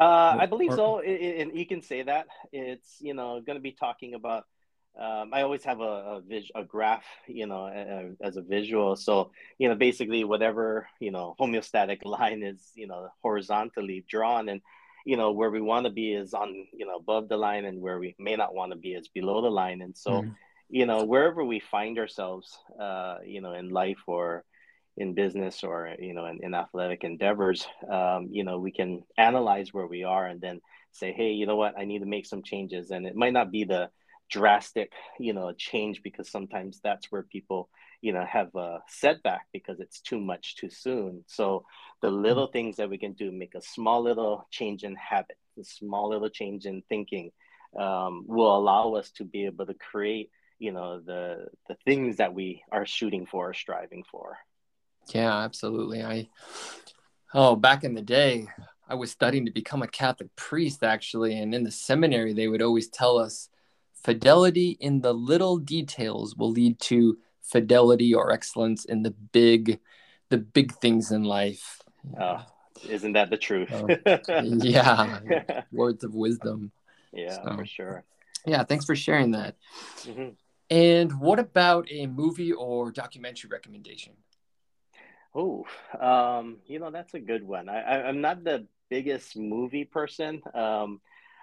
Uh, 0.00 0.36
I 0.38 0.46
believe 0.46 0.74
so, 0.74 1.00
and 1.00 1.56
you 1.58 1.66
can 1.66 1.82
say 1.82 2.02
that 2.02 2.26
it's 2.52 2.96
you 3.00 3.14
know 3.14 3.40
going 3.40 3.56
to 3.56 3.62
be 3.62 3.72
talking 3.72 4.14
about. 4.14 4.44
Um, 4.98 5.30
I 5.32 5.42
always 5.42 5.62
have 5.64 5.80
a 5.80 6.16
a, 6.16 6.20
vis- 6.20 6.50
a 6.54 6.64
graph, 6.64 7.04
you 7.26 7.46
know, 7.46 7.66
a, 7.66 8.14
as 8.24 8.36
a 8.36 8.42
visual. 8.42 8.96
So 8.96 9.32
you 9.58 9.68
know, 9.68 9.74
basically, 9.74 10.24
whatever 10.24 10.88
you 11.00 11.10
know, 11.10 11.34
homeostatic 11.40 12.00
line 12.04 12.42
is, 12.42 12.72
you 12.74 12.86
know, 12.86 13.08
horizontally 13.22 14.04
drawn, 14.08 14.48
and 14.48 14.60
you 15.04 15.16
know 15.16 15.32
where 15.32 15.50
we 15.50 15.60
want 15.60 15.86
to 15.86 15.90
be 15.90 16.12
is 16.12 16.34
on 16.34 16.66
you 16.72 16.86
know 16.86 16.96
above 16.96 17.28
the 17.28 17.36
line 17.36 17.64
and 17.64 17.80
where 17.80 17.98
we 17.98 18.14
may 18.18 18.36
not 18.36 18.54
want 18.54 18.72
to 18.72 18.78
be 18.78 18.92
is 18.92 19.08
below 19.08 19.40
the 19.40 19.50
line 19.50 19.80
and 19.80 19.96
so 19.96 20.10
mm. 20.10 20.34
You 20.68 20.86
know 20.86 21.04
wherever 21.04 21.44
we 21.44 21.60
find 21.60 21.98
ourselves 21.98 22.58
uh, 22.80 23.16
you 23.24 23.40
know 23.40 23.52
in 23.52 23.70
life 23.70 24.02
or 24.06 24.44
in 24.96 25.14
business 25.14 25.62
or 25.62 25.94
you 25.98 26.12
know 26.12 26.26
in, 26.26 26.40
in 26.42 26.54
athletic 26.54 27.04
endeavors 27.04 27.66
um, 27.90 28.28
you 28.30 28.44
know 28.44 28.58
we 28.58 28.72
can 28.72 29.02
analyze 29.16 29.72
where 29.72 29.86
we 29.86 30.04
are 30.04 30.26
and 30.26 30.40
then 30.40 30.60
say 30.92 31.12
hey 31.12 31.32
you 31.32 31.46
know 31.46 31.56
what? 31.56 31.78
I 31.78 31.84
need 31.84 32.00
to 32.00 32.06
make 32.06 32.26
some 32.26 32.42
changes. 32.42 32.90
And 32.90 33.06
it 33.06 33.16
might 33.16 33.32
not 33.32 33.50
be 33.50 33.64
the 33.64 33.90
drastic 34.30 34.92
you 35.18 35.32
know 35.32 35.52
change 35.52 36.02
because 36.02 36.30
sometimes 36.30 36.80
that's 36.82 37.10
where 37.10 37.22
people 37.22 37.70
you 38.02 38.12
know 38.12 38.24
have 38.26 38.54
a 38.54 38.80
setback 38.86 39.46
because 39.54 39.80
it's 39.80 40.00
too 40.00 40.20
much 40.20 40.56
too 40.56 40.70
soon. 40.70 41.24
So 41.26 41.64
the 42.02 42.10
little 42.10 42.46
mm-hmm. 42.46 42.52
things 42.52 42.76
that 42.76 42.90
we 42.90 42.98
can 42.98 43.12
do 43.12 43.32
make 43.32 43.54
a 43.54 43.62
small 43.62 44.02
little 44.02 44.46
change 44.50 44.84
in 44.84 44.96
habit 44.96 45.36
a 45.58 45.64
small 45.64 46.10
little 46.10 46.28
change 46.28 46.66
in 46.66 46.82
thinking 46.88 47.30
um, 47.78 48.24
will 48.26 48.56
allow 48.56 48.94
us 48.94 49.10
to 49.10 49.24
be 49.24 49.46
able 49.46 49.66
to 49.66 49.74
create 49.74 50.30
you 50.58 50.72
know 50.72 51.00
the 51.00 51.48
the 51.68 51.76
things 51.84 52.16
that 52.16 52.34
we 52.34 52.62
are 52.70 52.86
shooting 52.86 53.26
for 53.26 53.50
or 53.50 53.54
striving 53.54 54.04
for. 54.10 54.38
Yeah 55.12 55.38
absolutely. 55.38 56.02
I 56.02 56.28
oh 57.34 57.56
back 57.56 57.84
in 57.84 57.92
the 57.92 58.00
day 58.00 58.46
i 58.88 58.94
was 58.94 59.10
studying 59.10 59.44
to 59.44 59.52
become 59.52 59.82
a 59.82 59.86
catholic 59.86 60.34
priest 60.34 60.82
actually 60.82 61.38
and 61.38 61.54
in 61.54 61.62
the 61.62 61.70
seminary 61.70 62.32
they 62.32 62.48
would 62.48 62.62
always 62.62 62.88
tell 62.88 63.18
us 63.18 63.50
fidelity 64.02 64.78
in 64.80 65.02
the 65.02 65.12
little 65.12 65.58
details 65.58 66.36
will 66.36 66.50
lead 66.50 66.78
to 66.80 67.18
fidelity 67.42 68.14
or 68.14 68.32
excellence 68.32 68.84
in 68.84 69.02
the 69.02 69.10
big 69.10 69.80
the 70.30 70.38
big 70.38 70.74
things 70.74 71.10
in 71.10 71.24
life. 71.24 71.80
Oh, 72.20 72.44
isn't 72.86 73.14
that 73.14 73.30
the 73.30 73.38
truth? 73.38 73.70
So, 73.70 73.88
yeah. 74.42 75.20
Words 75.72 76.04
of 76.04 76.14
wisdom. 76.14 76.70
Yeah 77.12 77.42
so, 77.42 77.56
for 77.56 77.64
sure. 77.64 78.04
yeah 78.46 78.64
thanks 78.64 78.84
for 78.84 78.94
sharing 78.94 79.32
that. 79.32 79.56
Mm-hmm. 80.02 80.28
And 80.70 81.20
what 81.20 81.38
about 81.38 81.86
a 81.90 82.06
movie 82.06 82.52
or 82.52 82.90
documentary 82.90 83.48
recommendation? 83.50 84.14
Oh 85.34 85.66
um, 86.00 86.58
you 86.66 86.78
know 86.78 86.90
that's 86.90 87.14
a 87.14 87.20
good 87.20 87.44
one. 87.44 87.68
I, 87.68 88.02
i'm 88.02 88.20
not 88.20 88.44
the 88.44 88.66
biggest 88.88 89.36
movie 89.36 89.84
person. 89.84 90.42
Um, 90.54 91.00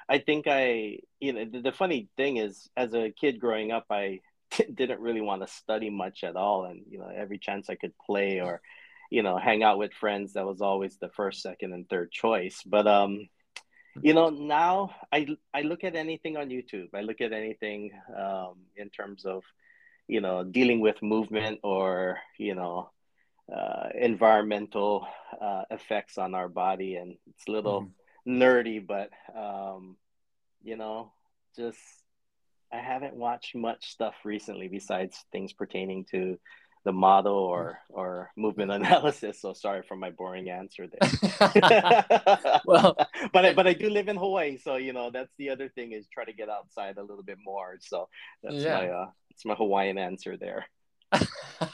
I 0.08 0.20
think 0.20 0.46
I, 0.48 1.00
you 1.20 1.34
know, 1.34 1.46
the, 1.46 1.62
the, 1.62 1.72
funny 1.72 2.10
thing 2.16 2.38
is, 2.38 2.70
as 2.78 2.94
a 2.94 3.12
kid 3.12 3.40
growing 3.40 3.72
up, 3.72 3.86
I 3.90 4.20
didn't 4.74 5.00
really 5.00 5.22
want 5.22 5.42
to 5.42 5.48
study 5.48 5.90
much 5.90 6.24
at 6.24 6.36
all, 6.36 6.66
and 6.66 6.82
you 6.90 7.00
know, 7.00 7.12
every 7.16 7.40
chance 7.40 7.70
I 7.70 7.76
could 7.76 7.94
play 8.06 8.40
or, 8.40 8.62
you 9.10 9.24
know, 9.24 9.38
hang 9.38 9.64
out 9.64 9.78
with 9.78 9.94
friends, 9.94 10.34
that 10.34 10.46
was 10.46 10.62
always 10.62 10.98
the 10.98 11.10
first, 11.10 11.42
second, 11.42 11.74
and 11.74 11.90
third 11.90 12.12
choice. 12.12 12.62
But 12.66 12.88
um, 12.88 13.30
you 14.02 14.14
know, 14.14 14.30
now 14.30 14.96
I 15.12 15.28
I 15.54 15.62
look 15.62 15.84
at 15.84 15.96
anything 15.96 16.38
on 16.38 16.50
YouTube. 16.50 16.90
I 16.94 17.02
look 17.02 17.22
at 17.22 17.34
anything 17.34 17.92
um, 18.18 18.56
in 18.76 18.90
terms 18.90 19.26
of, 19.26 19.44
you 20.08 20.22
know, 20.22 20.44
dealing 20.44 20.80
with 20.80 21.02
movement 21.02 21.60
or 21.64 22.20
you 22.38 22.56
know, 22.56 22.90
uh, 23.54 23.90
environmental 24.00 25.08
uh, 25.42 25.64
effects 25.72 26.18
on 26.18 26.34
our 26.34 26.50
body, 26.50 26.96
and 26.96 27.18
it's 27.28 27.48
a 27.48 27.52
little. 27.52 27.82
Mm 27.84 27.92
nerdy, 28.28 28.86
but 28.86 29.12
um, 29.36 29.98
you 30.64 30.78
know, 30.78 31.12
just 31.56 31.80
I 32.72 32.78
haven't 32.78 33.16
watched 33.16 33.56
much 33.56 33.92
stuff 33.92 34.16
recently 34.24 34.68
besides 34.68 35.24
things 35.32 35.54
pertaining 35.54 36.06
to 36.12 36.38
the 36.86 36.94
model 36.94 37.34
or 37.34 37.80
or 37.90 38.32
movement 38.38 38.72
analysis. 38.72 39.42
So 39.42 39.54
sorry 39.54 39.82
for 39.88 39.98
my 39.98 40.12
boring 40.12 40.50
answer 40.50 40.88
there. 40.88 41.10
well, 42.66 42.96
but 43.34 43.46
I, 43.46 43.54
but 43.54 43.68
I 43.68 43.74
do 43.74 43.90
live 43.90 44.08
in 44.08 44.16
Hawaii, 44.16 44.58
so 44.58 44.76
you 44.76 44.94
know 44.94 45.10
that's 45.12 45.34
the 45.38 45.50
other 45.50 45.68
thing 45.68 45.92
is 45.92 46.08
try 46.08 46.24
to 46.24 46.34
get 46.34 46.48
outside 46.48 46.98
a 46.98 47.04
little 47.04 47.24
bit 47.24 47.40
more. 47.44 47.78
So 47.82 48.08
that's 48.42 48.56
yeah. 48.56 48.76
my 48.76 48.90
uh, 48.90 49.10
it's 49.32 49.46
my 49.46 49.56
Hawaiian 49.56 49.98
answer 49.98 50.38
there. 50.38 50.66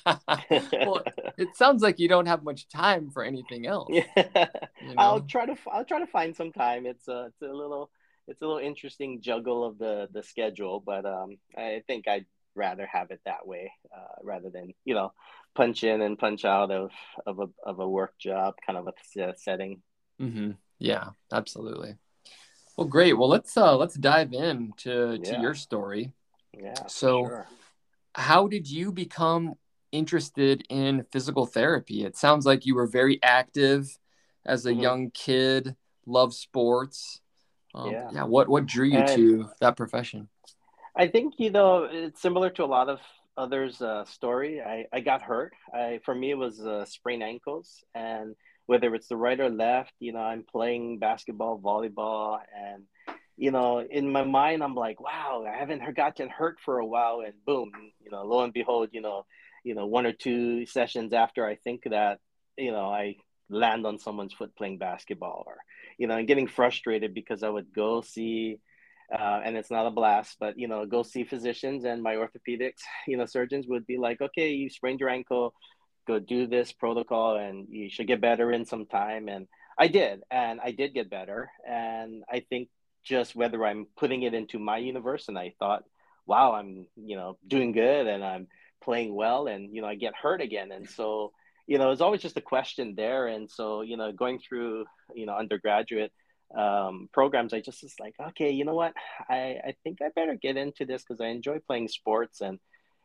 well, 0.05 1.03
it 1.37 1.49
sounds 1.55 1.81
like 1.81 1.99
you 1.99 2.07
don't 2.07 2.27
have 2.27 2.43
much 2.43 2.69
time 2.69 3.09
for 3.09 3.23
anything 3.23 3.67
else. 3.67 3.89
Yeah, 3.91 4.03
you 4.81 4.87
know? 4.87 4.95
I'll 4.97 5.21
try 5.21 5.45
to 5.45 5.55
I'll 5.71 5.85
try 5.85 5.99
to 5.99 6.07
find 6.07 6.35
some 6.35 6.53
time. 6.53 6.85
It's 6.85 7.07
a 7.07 7.25
it's 7.27 7.41
a 7.41 7.53
little 7.53 7.91
it's 8.27 8.41
a 8.41 8.45
little 8.45 8.59
interesting 8.59 9.21
juggle 9.21 9.65
of 9.65 9.77
the 9.77 10.07
the 10.13 10.23
schedule, 10.23 10.81
but 10.85 11.05
um, 11.05 11.37
I 11.57 11.83
think 11.85 12.07
I'd 12.07 12.25
rather 12.55 12.86
have 12.86 13.12
it 13.12 13.22
that 13.25 13.48
way 13.48 13.72
uh, 13.96 14.15
rather 14.24 14.50
than 14.50 14.74
you 14.86 14.93
know 14.93 15.13
punch 15.55 15.84
in 15.84 16.01
and 16.01 16.17
punch 16.17 16.46
out 16.46 16.72
of 16.72 16.91
of 17.25 17.39
a 17.39 17.50
of 17.63 17.79
a 17.79 17.89
work 17.89 18.17
job 18.17 18.55
kind 18.65 18.77
of 18.77 18.88
a 18.88 19.34
setting. 19.38 19.81
Mm-hmm. 20.22 20.51
Yeah, 20.79 21.10
absolutely. 21.31 21.96
Well, 22.77 22.88
great. 22.88 23.13
Well, 23.13 23.29
let's 23.29 23.55
uh 23.58 23.75
let's 23.77 23.96
dive 23.96 24.34
in 24.34 24.74
to 24.77 25.17
to 25.17 25.31
yeah. 25.31 25.41
your 25.41 25.55
story. 25.55 26.13
Yeah. 26.53 26.88
So. 26.88 27.25
Sure 27.25 27.48
how 28.15 28.48
did 28.48 28.70
you 28.70 28.91
become 28.91 29.55
interested 29.91 30.63
in 30.70 31.05
physical 31.12 31.46
therapy? 31.46 32.03
It 32.03 32.17
sounds 32.17 32.46
like 32.46 32.65
you 32.65 32.75
were 32.75 32.88
very 32.88 33.22
active 33.24 33.98
as 34.46 34.65
a 34.65 34.72
mm-hmm. 34.72 34.81
young 34.81 35.12
kid, 35.12 35.75
love 36.05 36.34
sports. 36.34 37.22
Um, 37.74 37.91
yeah. 37.91 38.10
yeah. 38.13 38.24
What 38.24 38.50
what 38.50 38.65
drew 38.65 38.88
you 38.88 38.98
and 38.98 39.08
to 39.15 39.50
that 39.62 39.77
profession? 39.77 40.27
I 40.95 41.07
think 41.07 41.36
you 41.38 41.51
know 41.51 41.88
it's 41.89 42.21
similar 42.21 42.50
to 42.51 42.63
a 42.63 42.65
lot 42.65 42.89
of 42.89 43.00
others' 43.38 43.81
uh, 43.81 44.05
story. 44.05 44.62
I 44.62 44.86
I 44.91 45.00
got 45.01 45.21
hurt. 45.21 45.53
I 45.74 46.00
for 46.03 46.13
me 46.13 46.31
it 46.31 46.38
was 46.38 46.60
uh, 46.60 46.86
sprained 46.86 47.24
ankles, 47.24 47.83
and 47.95 48.36
whether 48.65 48.93
it's 48.95 49.07
the 49.07 49.17
right 49.17 49.39
or 49.39 49.50
left, 49.50 49.93
you 50.00 50.13
know, 50.13 50.19
I'm 50.19 50.43
playing 50.43 51.00
basketball, 51.00 51.60
volleyball, 51.60 52.39
and 52.55 52.83
you 53.38 53.51
know, 53.51 53.79
in 53.79 54.12
my 54.12 54.24
mind, 54.24 54.63
I'm 54.63 54.75
like, 54.75 55.01
wow, 55.01 55.45
I 55.48 55.57
haven't 55.57 55.95
gotten 55.95 56.29
hurt 56.29 56.60
for 56.63 56.79
a 56.79 56.86
while, 56.86 57.21
and 57.25 57.33
boom, 57.45 57.71
you 58.00 58.12
know, 58.12 58.24
lo 58.24 58.43
and 58.43 58.53
behold, 58.53 58.89
you 58.91 59.01
know, 59.01 59.25
you 59.63 59.75
know, 59.75 59.88
one 59.88 60.05
or 60.05 60.13
two 60.13 60.65
sessions 60.65 61.13
after 61.13 61.45
I 61.45 61.55
think 61.55 61.83
that, 61.89 62.19
you 62.57 62.71
know, 62.71 62.86
I 62.86 63.15
land 63.50 63.86
on 63.86 64.00
someone's 64.00 64.33
foot 64.33 64.55
playing 64.55 64.77
basketball, 64.77 65.43
or 65.48 65.57
you 65.98 66.07
know, 66.07 66.17
and 66.17 66.27
getting 66.27 66.48
frustrated 66.48 67.13
because 67.13 67.43
I 67.43 67.50
would 67.50 67.74
go 67.74 68.01
see, 68.01 68.60
uh, 69.13 69.41
and 69.43 69.57
it's 69.57 69.71
not 69.71 69.87
a 69.87 69.91
blast, 69.91 70.37
but 70.39 70.57
you 70.57 70.67
know, 70.67 70.85
go 70.85 71.03
see 71.03 71.23
physicians, 71.23 71.83
and 71.83 72.01
my 72.01 72.15
orthopedics, 72.15 72.81
you 73.07 73.17
know, 73.17 73.25
surgeons 73.25 73.67
would 73.67 73.85
be 73.85 73.97
like, 73.97 74.21
okay, 74.21 74.51
you 74.51 74.69
sprained 74.69 74.99
your 74.99 75.09
ankle, 75.09 75.53
go 76.07 76.19
do 76.19 76.47
this 76.47 76.71
protocol, 76.71 77.37
and 77.37 77.67
you 77.69 77.89
should 77.89 78.07
get 78.07 78.21
better 78.21 78.51
in 78.51 78.65
some 78.65 78.85
time, 78.85 79.27
and 79.27 79.47
I 79.79 79.87
did, 79.87 80.21
and 80.29 80.59
I 80.61 80.71
did 80.71 80.93
get 80.93 81.09
better, 81.09 81.49
and 81.67 82.23
I 82.31 82.41
think 82.49 82.69
just 83.03 83.35
whether 83.35 83.65
I'm 83.65 83.87
putting 83.97 84.23
it 84.23 84.33
into 84.33 84.59
my 84.59 84.77
universe 84.77 85.27
and 85.27 85.37
I 85.37 85.53
thought, 85.59 85.83
wow, 86.25 86.53
I'm, 86.53 86.87
you 86.95 87.15
know, 87.15 87.37
doing 87.47 87.71
good 87.71 88.07
and 88.07 88.23
I'm 88.23 88.47
playing 88.83 89.15
well 89.15 89.47
and, 89.47 89.75
you 89.75 89.81
know, 89.81 89.87
I 89.87 89.95
get 89.95 90.13
hurt 90.15 90.41
again. 90.41 90.71
And 90.71 90.89
so, 90.89 91.31
you 91.67 91.77
know, 91.77 91.91
it's 91.91 92.01
always 92.01 92.21
just 92.21 92.37
a 92.37 92.41
question 92.41 92.93
there. 92.95 93.27
And 93.27 93.49
so, 93.49 93.81
you 93.81 93.97
know, 93.97 94.11
going 94.11 94.39
through, 94.39 94.85
you 95.15 95.25
know, 95.25 95.33
undergraduate 95.33 96.11
um, 96.58 97.10
programs, 97.13 97.53
I 97.53 97.62
just 97.62 97.84
was 97.84 97.93
like, 98.00 98.15
okay, 98.29 98.51
you 98.51 98.65
know 98.65 98.75
what? 98.75 98.93
I, 99.29 99.60
I 99.67 99.75
think 99.84 100.01
I 100.01 100.10
better 100.15 100.36
get 100.36 100.58
into 100.58 100.86
this 100.86 101.03
because 101.03 101.22
I 101.22 101.27
enjoy 101.27 101.60
playing 101.60 101.88
sports. 101.88 102.41
And, 102.41 102.60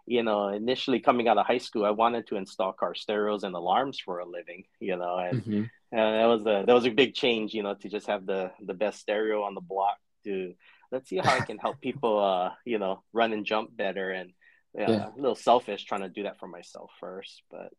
you 0.06 0.22
know, 0.22 0.48
initially 0.48 1.00
coming 1.00 1.28
out 1.28 1.38
of 1.38 1.46
high 1.46 1.58
school, 1.58 1.84
I 1.84 1.90
wanted 1.90 2.26
to 2.28 2.36
install 2.36 2.72
car 2.72 2.94
stereos 2.94 3.44
and 3.44 3.54
alarms 3.54 3.98
for 3.98 4.18
a 4.18 4.26
living, 4.26 4.64
you 4.80 4.96
know, 4.96 5.18
and 5.18 5.42
mm-hmm. 5.42 5.62
Uh, 5.92 6.10
that 6.18 6.26
was 6.26 6.42
a 6.42 6.64
that 6.66 6.74
was 6.74 6.84
a 6.84 6.90
big 6.90 7.14
change, 7.14 7.54
you 7.54 7.62
know, 7.62 7.74
to 7.74 7.88
just 7.88 8.08
have 8.08 8.26
the 8.26 8.50
the 8.60 8.74
best 8.74 8.98
stereo 8.98 9.42
on 9.44 9.54
the 9.54 9.60
block. 9.60 9.96
To 10.24 10.52
let's 10.90 11.08
see 11.08 11.18
how 11.18 11.36
I 11.36 11.40
can 11.40 11.58
help 11.58 11.80
people, 11.80 12.18
uh, 12.18 12.50
you 12.64 12.78
know, 12.78 13.04
run 13.12 13.32
and 13.32 13.46
jump 13.46 13.76
better. 13.76 14.10
And 14.10 14.30
uh, 14.76 14.90
yeah. 14.90 15.08
a 15.08 15.16
little 15.16 15.36
selfish 15.36 15.84
trying 15.84 16.02
to 16.02 16.08
do 16.08 16.24
that 16.24 16.38
for 16.38 16.48
myself 16.48 16.90
first, 17.00 17.42
but 17.50 17.70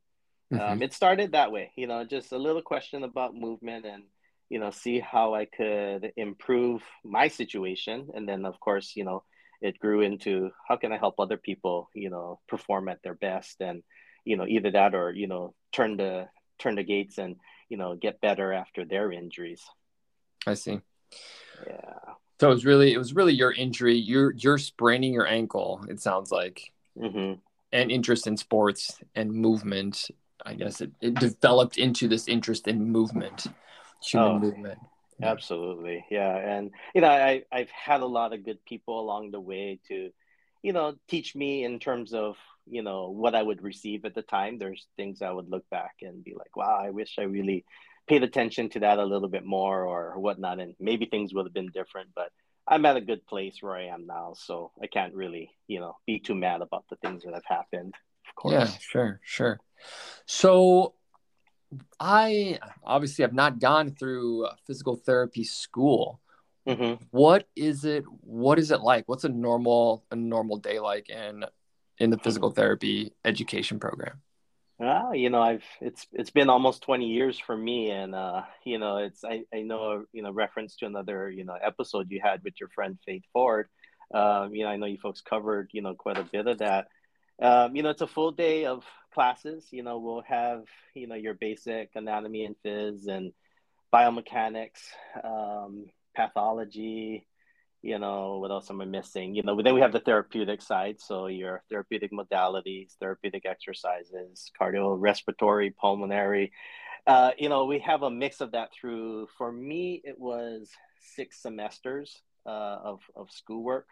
Um, 0.50 0.60
mm-hmm. 0.60 0.72
Um, 0.72 0.82
it 0.82 0.94
started 0.94 1.32
that 1.34 1.52
way, 1.52 1.72
you 1.76 1.88
know, 1.88 2.06
just 2.06 2.32
a 2.32 2.38
little 2.38 2.62
question 2.62 3.04
about 3.04 3.36
movement 3.36 3.86
and, 3.86 4.04
you 4.50 4.60
know, 4.60 4.72
see 4.72 5.00
how 5.00 5.34
I 5.34 5.46
could 5.46 6.14
improve 6.16 6.82
my 7.04 7.28
situation. 7.28 8.10
And 8.14 8.28
then, 8.28 8.46
of 8.46 8.60
course, 8.60 8.94
you 8.96 9.04
know, 9.04 9.24
it 9.62 9.80
grew 9.80 10.02
into 10.02 10.52
how 10.68 10.78
can 10.78 10.92
I 10.92 10.98
help 10.98 11.20
other 11.20 11.38
people, 11.38 11.90
you 11.94 12.10
know, 12.10 12.40
perform 12.48 12.90
at 12.90 13.02
their 13.04 13.16
best 13.16 13.60
and, 13.60 13.84
you 14.24 14.38
know, 14.38 14.46
either 14.48 14.72
that 14.72 14.94
or, 14.94 15.12
you 15.12 15.28
know, 15.28 15.54
turn 15.72 15.98
the 15.98 16.28
turn 16.60 16.76
the 16.76 16.84
gates 16.84 17.18
and, 17.18 17.38
you 17.70 17.78
know, 17.78 17.96
get 17.96 18.22
better 18.22 18.54
after 18.54 18.86
their 18.86 19.12
injuries. 19.12 19.64
I 20.46 20.54
see. 20.54 20.80
Yeah. 21.66 22.00
So 22.40 22.52
it 22.52 22.54
was 22.54 22.66
really 22.66 22.94
it 22.94 22.98
was 22.98 23.14
really 23.14 23.34
your 23.34 23.52
injury. 23.52 23.96
You're 23.96 24.32
you're 24.34 24.60
spraining 24.60 25.14
your 25.14 25.28
ankle. 25.28 25.84
It 25.90 26.00
sounds 26.00 26.32
like, 26.32 26.72
mm-hmm. 26.98 27.40
and 27.72 27.92
interest 27.92 28.28
in 28.28 28.38
sports 28.38 29.00
and 29.16 29.32
movement. 29.34 30.10
I 30.46 30.54
guess 30.54 30.82
it, 30.82 30.92
it 31.02 31.16
developed 31.16 31.78
into 31.78 32.08
this 32.08 32.28
interest 32.28 32.68
in 32.68 32.92
movement, 32.92 33.48
human 34.02 34.32
oh, 34.32 34.40
movement. 34.40 34.80
Absolutely, 35.22 36.06
yeah. 36.12 36.36
And 36.38 36.72
you 36.94 37.02
know, 37.02 37.10
I 37.10 37.44
I've 37.52 37.72
had 37.72 38.02
a 38.02 38.06
lot 38.06 38.34
of 38.34 38.46
good 38.46 38.64
people 38.66 39.00
along 39.00 39.32
the 39.32 39.40
way 39.40 39.80
to, 39.88 40.12
you 40.62 40.74
know, 40.74 40.96
teach 41.08 41.36
me 41.36 41.64
in 41.64 41.80
terms 41.80 42.14
of 42.14 42.38
you 42.70 42.84
know 42.84 43.10
what 43.10 43.34
I 43.36 43.42
would 43.42 43.64
receive 43.64 44.06
at 44.06 44.14
the 44.14 44.22
time. 44.22 44.60
There's 44.60 44.88
things 44.96 45.22
I 45.22 45.32
would 45.32 45.50
look 45.50 45.68
back 45.70 45.96
and 46.02 46.24
be 46.24 46.36
like, 46.38 46.56
wow, 46.56 46.80
I 46.84 46.92
wish 46.92 47.16
I 47.18 47.24
really 47.24 47.66
paid 48.08 48.24
attention 48.24 48.70
to 48.70 48.80
that 48.82 49.00
a 49.00 49.06
little 49.06 49.28
bit 49.28 49.46
more 49.46 49.86
or 49.86 50.20
whatnot, 50.20 50.60
and 50.60 50.76
maybe 50.80 51.06
things 51.06 51.34
would 51.34 51.46
have 51.46 51.54
been 51.54 51.72
different. 51.74 52.10
But 52.16 52.32
I'm 52.68 52.86
at 52.86 52.98
a 52.98 53.02
good 53.02 53.26
place 53.26 53.58
where 53.62 53.76
I 53.76 53.86
am 53.86 54.06
now, 54.06 54.34
so 54.36 54.72
I 54.82 54.88
can't 54.88 55.14
really, 55.14 55.52
you 55.68 55.80
know, 55.80 55.96
be 56.06 56.20
too 56.20 56.36
mad 56.36 56.62
about 56.62 56.86
the 56.90 56.98
things 56.98 57.24
that 57.24 57.34
have 57.34 57.46
happened. 57.46 57.96
Of 58.28 58.36
course. 58.36 58.54
Yeah, 58.54 58.68
sure, 58.80 59.20
sure. 59.24 59.60
So, 60.26 60.94
I 62.00 62.60
obviously 62.84 63.24
have 63.24 63.34
not 63.34 63.60
gone 63.60 63.92
through 63.92 64.48
physical 64.66 64.96
therapy 64.96 65.44
school. 65.44 66.22
Mm-hmm. 66.68 67.04
What 67.12 67.48
is 67.56 67.86
it? 67.86 68.04
What 68.22 68.60
is 68.60 68.72
it 68.72 68.82
like? 68.82 69.08
What's 69.08 69.24
a 69.24 69.30
normal 69.30 70.04
a 70.12 70.16
normal 70.16 70.58
day 70.58 70.80
like 70.80 71.10
in 71.10 71.46
in 71.98 72.10
the 72.10 72.18
physical 72.18 72.52
therapy 72.52 73.14
education 73.24 73.80
program? 73.80 74.22
Ah, 74.80 75.12
you 75.12 75.30
know, 75.30 75.42
I've 75.42 75.64
it's 75.82 76.06
it's 76.14 76.30
been 76.30 76.50
almost 76.50 76.84
20 76.84 77.08
years 77.08 77.40
for 77.40 77.58
me 77.58 77.90
and 77.90 78.14
uh, 78.14 78.44
you 78.64 78.78
know, 78.78 78.98
it's 78.98 79.24
I, 79.24 79.44
I 79.54 79.62
know 79.62 80.06
you 80.14 80.22
know 80.22 80.32
reference 80.32 80.76
to 80.78 80.86
another, 80.86 81.32
you 81.32 81.46
know, 81.46 81.58
episode 81.62 82.12
you 82.12 82.20
had 82.22 82.44
with 82.44 82.60
your 82.60 82.70
friend 82.70 82.98
Faith 83.06 83.24
Ford. 83.34 83.70
Um, 84.14 84.54
you 84.54 84.64
know, 84.64 84.70
I 84.70 84.78
know 84.78 84.86
you 84.86 85.00
folks 85.00 85.22
covered, 85.22 85.70
you 85.74 85.82
know, 85.82 85.96
quite 85.96 86.18
a 86.18 86.24
bit 86.24 86.48
of 86.48 86.60
that. 86.60 86.88
Um, 87.42 87.76
you 87.76 87.84
know, 87.84 87.90
it's 87.90 88.02
a 88.02 88.08
full 88.08 88.32
day 88.32 88.66
of 88.66 88.84
classes. 89.18 89.66
You 89.72 89.82
know, 89.82 89.98
we'll 89.98 90.22
have, 90.28 90.66
you 90.94 91.08
know, 91.08 91.16
your 91.16 91.34
basic 91.34 91.90
anatomy 91.96 92.46
and 92.46 92.56
phys 92.64 93.08
and 93.08 93.34
biomechanics, 93.92 94.82
um, 95.24 95.88
pathology, 96.16 97.26
you 97.82 98.00
know 98.00 98.40
what 98.40 98.52
else 98.52 98.70
am 98.72 98.82
i 98.82 98.86
missing 98.86 99.36
you 99.36 99.44
know 99.44 99.62
then 99.62 99.76
we 99.76 99.82
have 99.82 99.94
the 99.94 100.00
therapeutic 100.00 100.62
side 100.62 101.00
so 101.00 101.28
your 101.28 101.64
therapeutic 101.70 102.12
modalities 102.12 102.98
therapeutic 103.00 103.46
exercises 103.46 104.52
cardio, 104.60 104.96
respiratory, 105.00 105.70
pulmonary 105.70 106.52
uh, 107.06 107.32
you 107.38 107.50
know 107.50 107.66
we 107.66 107.80
have 107.80 108.02
a 108.02 108.10
mix 108.10 108.42
of 108.42 108.52
that 108.52 108.70
through 108.74 109.28
for 109.38 109.52
me 109.52 110.02
it 110.04 110.20
was 110.20 110.72
six 111.16 111.42
semesters 111.42 112.24
uh, 112.48 112.78
of, 112.84 113.00
of 113.16 113.30
schoolwork 113.32 113.88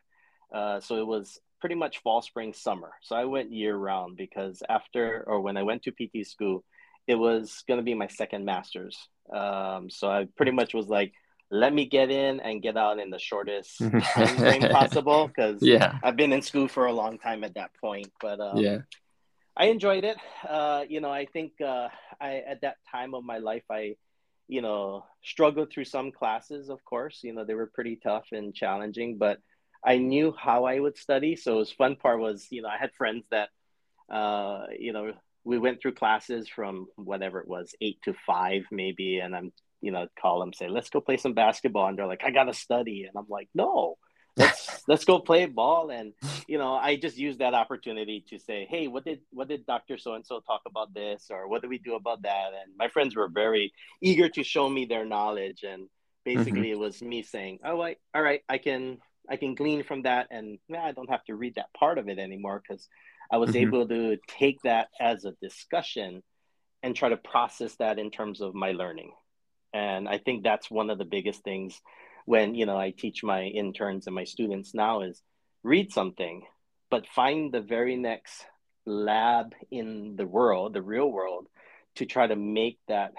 uh, 0.51 0.79
so 0.79 0.98
it 0.98 1.08
was 1.08 1.39
pretty 1.65 1.74
much 1.74 1.98
fall 2.03 2.22
spring 2.22 2.53
summer. 2.53 2.91
So 3.01 3.15
i 3.15 3.25
went 3.25 3.51
year 3.51 3.75
round 3.75 4.17
because 4.17 4.62
after 4.69 5.24
or 5.25 5.41
when 5.41 5.57
i 5.57 5.63
went 5.63 5.81
to 5.81 5.91
pt 5.91 6.24
school 6.27 6.63
it 7.07 7.15
was 7.15 7.63
going 7.67 7.79
to 7.79 7.84
be 7.84 7.95
my 7.95 8.05
second 8.05 8.45
master's. 8.45 8.95
Um, 9.34 9.89
so 9.89 10.07
i 10.07 10.27
pretty 10.37 10.51
much 10.51 10.75
was 10.75 10.89
like 10.89 11.11
let 11.50 11.74
me 11.74 11.85
get 11.87 12.11
in 12.11 12.39
and 12.39 12.61
get 12.61 12.77
out 12.77 13.00
in 13.00 13.09
the 13.09 13.18
shortest 13.18 13.79
time 13.79 14.37
frame 14.37 14.61
possible 14.79 15.27
because 15.27 15.57
yeah. 15.63 15.98
I've 16.03 16.16
been 16.16 16.33
in 16.33 16.44
school 16.44 16.68
for 16.68 16.85
a 16.85 16.94
long 16.94 17.18
time 17.18 17.44
at 17.44 17.55
that 17.55 17.72
point 17.81 18.11
but 18.22 18.39
um, 18.39 18.57
yeah. 18.57 18.81
I 19.57 19.66
enjoyed 19.75 20.03
it. 20.03 20.18
Uh, 20.48 20.83
you 20.87 21.01
know 21.01 21.11
i 21.22 21.25
think 21.25 21.53
uh, 21.61 21.87
i 22.22 22.44
at 22.53 22.61
that 22.61 22.77
time 22.92 23.16
of 23.16 23.24
my 23.24 23.39
life 23.39 23.66
i 23.72 23.96
you 24.48 24.61
know 24.61 25.03
struggled 25.24 25.72
through 25.72 25.85
some 25.85 26.11
classes 26.11 26.70
of 26.70 26.85
course. 26.85 27.22
You 27.24 27.33
know 27.33 27.44
they 27.44 27.55
were 27.55 27.72
pretty 27.77 27.96
tough 27.96 28.27
and 28.31 28.53
challenging 28.53 29.18
but 29.18 29.39
i 29.85 29.98
knew 29.98 30.33
how 30.37 30.65
i 30.65 30.79
would 30.79 30.98
study 30.98 31.35
so 31.35 31.53
it 31.53 31.59
was 31.59 31.71
fun 31.71 31.95
part 31.95 32.19
was 32.19 32.48
you 32.50 32.61
know 32.61 32.69
i 32.69 32.77
had 32.77 32.93
friends 32.93 33.25
that 33.31 33.50
uh, 34.11 34.65
you 34.77 34.93
know 34.93 35.13
we 35.43 35.57
went 35.57 35.81
through 35.81 35.93
classes 35.93 36.48
from 36.48 36.87
whatever 36.95 37.39
it 37.39 37.48
was 37.48 37.74
eight 37.81 38.00
to 38.03 38.13
five 38.25 38.63
maybe 38.71 39.19
and 39.19 39.35
i'm 39.35 39.51
you 39.85 39.91
know, 39.91 40.07
call 40.19 40.39
them, 40.39 40.51
say, 40.51 40.67
let's 40.67 40.89
go 40.89 41.00
play 41.00 41.15
some 41.15 41.33
basketball. 41.33 41.87
And 41.87 41.98
they're 41.98 42.07
like, 42.07 42.24
I 42.25 42.31
got 42.31 42.45
to 42.45 42.55
study. 42.55 43.03
And 43.03 43.15
I'm 43.15 43.27
like, 43.29 43.50
no, 43.53 43.98
let's, 44.35 44.81
let's 44.87 45.05
go 45.05 45.19
play 45.19 45.45
ball. 45.45 45.91
And, 45.91 46.13
you 46.48 46.57
know, 46.57 46.74
I 46.74 46.95
just 46.95 47.17
used 47.17 47.37
that 47.37 47.53
opportunity 47.53 48.25
to 48.29 48.39
say, 48.39 48.67
Hey, 48.67 48.87
what 48.87 49.05
did, 49.05 49.19
what 49.29 49.48
did 49.48 49.67
Dr. 49.67 50.00
So-and-so 50.00 50.39
talk 50.39 50.61
about 50.65 50.95
this? 50.95 51.27
Or 51.29 51.48
what 51.48 51.61
do 51.61 51.69
we 51.69 51.77
do 51.77 51.93
about 51.93 52.24
that? 52.24 52.48
And 52.59 52.75
my 52.77 52.87
friends 52.87 53.15
were 53.15 53.27
very 53.27 53.74
eager 54.01 54.27
to 54.29 54.43
show 54.43 54.67
me 54.67 54.85
their 54.85 55.05
knowledge. 55.05 55.63
And 55.63 55.87
basically 56.24 56.71
mm-hmm. 56.71 56.71
it 56.71 56.79
was 56.79 57.03
me 57.03 57.21
saying, 57.21 57.59
oh, 57.63 57.79
I, 57.79 57.98
all 58.15 58.24
right, 58.24 58.41
I 58.50 58.57
can, 58.57 58.98
I 59.29 59.38
can 59.38 59.55
glean 59.55 59.83
from 59.83 60.03
that. 60.03 60.27
And 60.31 60.59
nah, 60.70 60.85
I 60.85 60.92
don't 60.92 61.09
have 61.09 61.24
to 61.25 61.35
read 61.35 61.55
that 61.55 61.74
part 61.77 61.98
of 61.98 62.09
it 62.09 62.20
anymore. 62.20 62.61
Cause 62.68 62.88
I 63.31 63.38
was 63.38 63.51
mm-hmm. 63.51 63.68
able 63.68 63.88
to 63.88 64.18
take 64.27 64.61
that 64.64 64.90
as 65.00 65.25
a 65.25 65.33
discussion 65.42 66.22
and 66.85 66.96
try 66.96 67.09
to 67.09 67.18
process 67.18 67.75
that 67.77 67.98
in 67.98 68.11
terms 68.11 68.42
of 68.42 68.53
my 68.53 68.72
learning 68.72 69.11
and 69.74 70.07
i 70.07 70.18
think 70.18 70.44
that's 70.44 70.72
one 70.72 70.90
of 70.90 70.98
the 70.98 71.05
biggest 71.05 71.44
things 71.44 71.81
when 72.25 72.55
you 72.55 72.66
know 72.66 72.77
i 72.77 72.92
teach 72.92 73.24
my 73.24 73.44
interns 73.44 74.07
and 74.07 74.16
my 74.16 74.24
students 74.24 74.74
now 74.74 75.01
is 75.01 75.22
read 75.64 75.92
something 75.92 76.44
but 76.90 77.07
find 77.07 77.51
the 77.51 77.59
very 77.59 77.96
next 77.96 78.46
lab 78.85 79.53
in 79.72 80.16
the 80.16 80.25
world 80.25 80.74
the 80.74 80.81
real 80.81 81.11
world 81.11 81.48
to 81.96 82.05
try 82.05 82.25
to 82.25 82.35
make 82.35 82.79
that 82.88 83.14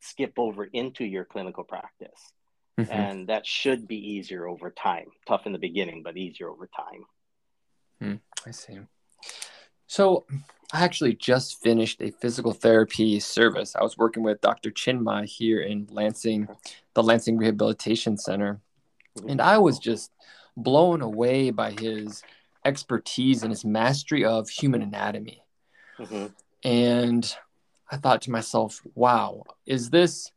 skip 0.00 0.34
over 0.38 0.64
into 0.64 1.04
your 1.04 1.24
clinical 1.24 1.64
practice 1.64 2.32
mm-hmm. 2.84 2.92
and 2.92 3.28
that 3.28 3.46
should 3.46 3.86
be 3.86 3.96
easier 3.96 4.46
over 4.46 4.70
time 4.70 5.06
tough 5.26 5.46
in 5.46 5.52
the 5.52 5.58
beginning 5.58 6.02
but 6.02 6.16
easier 6.16 6.48
over 6.48 6.68
time 6.76 7.04
mm, 8.02 8.20
i 8.46 8.50
see 8.50 8.78
so 9.86 10.24
I 10.72 10.84
actually 10.84 11.14
just 11.14 11.60
finished 11.60 12.00
a 12.00 12.12
physical 12.12 12.52
therapy 12.52 13.18
service. 13.18 13.74
I 13.74 13.82
was 13.82 13.98
working 13.98 14.22
with 14.22 14.40
Dr. 14.40 14.70
Chinmay 14.70 15.24
here 15.24 15.60
in 15.60 15.88
Lansing, 15.90 16.46
the 16.94 17.02
Lansing 17.02 17.36
Rehabilitation 17.36 18.16
Center. 18.16 18.60
And 19.26 19.40
I 19.40 19.58
was 19.58 19.80
just 19.80 20.12
blown 20.56 21.02
away 21.02 21.50
by 21.50 21.72
his 21.72 22.22
expertise 22.64 23.42
and 23.42 23.50
his 23.50 23.64
mastery 23.64 24.24
of 24.24 24.48
human 24.48 24.82
anatomy. 24.82 25.42
Mm-hmm. 25.98 26.26
And 26.62 27.36
I 27.90 27.96
thought 27.96 28.22
to 28.22 28.30
myself, 28.30 28.80
wow, 28.94 29.42
is 29.66 29.90
this? 29.90 30.30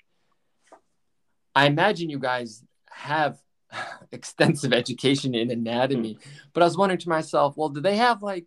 I 1.56 1.68
imagine 1.68 2.10
you 2.10 2.20
guys 2.20 2.64
have 2.90 3.38
extensive 4.12 4.74
education 4.74 5.36
in 5.36 5.52
anatomy, 5.52 6.16
mm-hmm. 6.16 6.30
but 6.54 6.64
I 6.64 6.66
was 6.66 6.78
wondering 6.78 7.00
to 7.00 7.10
myself, 7.10 7.56
well, 7.58 7.70
do 7.70 7.82
they 7.82 7.98
have 7.98 8.24
like 8.24 8.46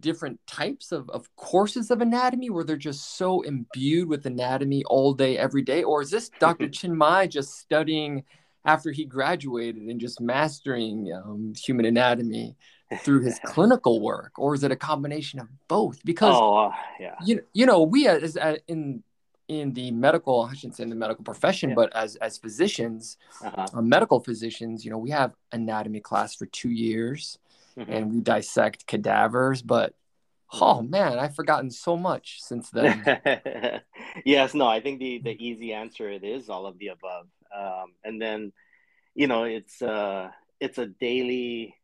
different 0.00 0.40
types 0.46 0.92
of, 0.92 1.08
of 1.10 1.34
courses 1.36 1.90
of 1.90 2.00
anatomy 2.00 2.50
where 2.50 2.64
they're 2.64 2.76
just 2.76 3.16
so 3.16 3.42
imbued 3.42 4.08
with 4.08 4.26
anatomy 4.26 4.84
all 4.84 5.12
day, 5.12 5.36
every 5.38 5.62
day? 5.62 5.82
Or 5.82 6.02
is 6.02 6.10
this 6.10 6.30
Dr. 6.40 6.68
Chinmay 6.68 7.28
just 7.28 7.58
studying 7.58 8.24
after 8.64 8.92
he 8.92 9.04
graduated 9.04 9.82
and 9.82 10.00
just 10.00 10.20
mastering 10.20 11.12
um, 11.12 11.52
human 11.56 11.84
anatomy 11.84 12.56
through 13.00 13.22
his 13.22 13.38
clinical 13.44 14.00
work? 14.00 14.32
Or 14.38 14.54
is 14.54 14.64
it 14.64 14.70
a 14.70 14.76
combination 14.76 15.40
of 15.40 15.48
both? 15.68 16.00
Because, 16.04 16.34
oh, 16.36 16.68
uh, 16.68 16.72
yeah. 17.00 17.14
you, 17.24 17.42
you 17.52 17.66
know, 17.66 17.82
we 17.82 18.06
as, 18.06 18.36
as 18.36 18.58
in 18.68 19.02
in 19.48 19.72
the 19.72 19.90
medical, 19.90 20.42
I 20.42 20.54
shouldn't 20.54 20.76
say 20.76 20.84
in 20.84 20.90
the 20.90 20.96
medical 20.96 21.24
profession, 21.24 21.70
yeah. 21.70 21.76
but 21.76 21.94
as 21.94 22.16
as 22.16 22.38
physicians, 22.38 23.16
uh-huh. 23.44 23.66
uh, 23.74 23.82
medical 23.82 24.20
physicians, 24.20 24.84
you 24.84 24.90
know, 24.90 24.98
we 24.98 25.10
have 25.10 25.34
anatomy 25.52 26.00
class 26.00 26.34
for 26.34 26.46
two 26.46 26.70
years 26.70 27.38
mm-hmm. 27.76 27.92
and 27.92 28.12
we 28.12 28.20
dissect 28.20 28.86
cadavers. 28.86 29.62
But 29.62 29.94
oh 30.52 30.76
mm-hmm. 30.76 30.90
man, 30.90 31.18
I've 31.18 31.34
forgotten 31.34 31.70
so 31.70 31.96
much 31.96 32.42
since 32.42 32.70
then. 32.70 33.02
yes, 34.24 34.54
no, 34.54 34.66
I 34.66 34.80
think 34.80 35.00
the 35.00 35.18
the 35.18 35.44
easy 35.44 35.72
answer 35.72 36.08
it 36.08 36.24
is 36.24 36.48
all 36.48 36.66
of 36.66 36.78
the 36.78 36.88
above. 36.88 37.26
Um, 37.54 37.92
and 38.04 38.20
then, 38.20 38.52
you 39.14 39.26
know, 39.26 39.44
it's 39.44 39.82
uh, 39.82 40.30
it's 40.60 40.78
a 40.78 40.86
daily 40.86 41.76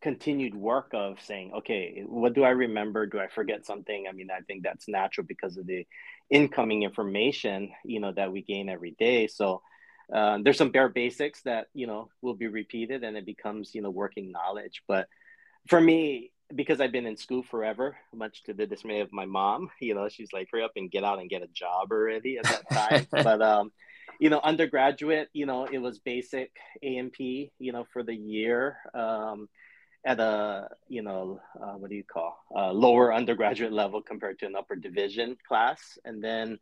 continued 0.00 0.54
work 0.54 0.90
of 0.94 1.20
saying, 1.20 1.52
okay, 1.54 2.02
what 2.06 2.32
do 2.32 2.42
I 2.42 2.50
remember? 2.50 3.06
Do 3.06 3.18
I 3.18 3.28
forget 3.28 3.66
something? 3.66 4.06
I 4.08 4.12
mean, 4.12 4.28
I 4.30 4.40
think 4.40 4.62
that's 4.62 4.88
natural 4.88 5.26
because 5.26 5.58
of 5.58 5.66
the 5.66 5.86
incoming 6.30 6.82
information, 6.82 7.70
you 7.84 8.00
know, 8.00 8.12
that 8.12 8.32
we 8.32 8.42
gain 8.42 8.68
every 8.68 8.92
day. 8.92 9.26
So 9.26 9.62
uh, 10.12 10.38
there's 10.42 10.58
some 10.58 10.70
bare 10.70 10.88
basics 10.88 11.42
that 11.42 11.68
you 11.72 11.86
know 11.86 12.08
will 12.20 12.34
be 12.34 12.48
repeated 12.48 13.04
and 13.04 13.16
it 13.16 13.24
becomes 13.24 13.76
you 13.76 13.80
know 13.80 13.90
working 13.90 14.32
knowledge 14.32 14.82
but 14.88 15.06
for 15.68 15.80
me 15.80 16.32
because 16.54 16.80
I've 16.80 16.92
been 16.92 17.06
in 17.06 17.16
school 17.16 17.42
forever, 17.42 17.96
much 18.14 18.42
to 18.44 18.54
the 18.54 18.66
dismay 18.66 19.00
of 19.00 19.12
my 19.12 19.26
mom, 19.26 19.70
you 19.80 19.94
know, 19.94 20.08
she's 20.08 20.32
like, 20.32 20.48
hurry 20.50 20.62
up 20.62 20.72
and 20.76 20.90
get 20.90 21.04
out 21.04 21.20
and 21.20 21.30
get 21.30 21.42
a 21.42 21.48
job 21.48 21.92
already 21.92 22.38
at 22.38 22.44
that 22.44 22.70
time. 22.70 23.06
but, 23.24 23.40
um, 23.40 23.72
you 24.18 24.30
know, 24.30 24.40
undergraduate, 24.42 25.28
you 25.32 25.46
know, 25.46 25.66
it 25.66 25.78
was 25.78 25.98
basic 25.98 26.50
A&P, 26.82 27.52
you 27.58 27.72
know, 27.72 27.86
for 27.92 28.02
the 28.02 28.14
year 28.14 28.76
um, 28.94 29.48
at 30.04 30.18
a, 30.18 30.68
you 30.88 31.02
know, 31.02 31.40
uh, 31.60 31.72
what 31.72 31.90
do 31.90 31.96
you 31.96 32.04
call, 32.04 32.38
uh, 32.54 32.72
lower 32.72 33.12
undergraduate 33.12 33.72
level 33.72 34.00
compared 34.00 34.38
to 34.38 34.46
an 34.46 34.56
upper 34.56 34.76
division 34.76 35.36
class. 35.46 35.98
And 36.04 36.24
then 36.24 36.58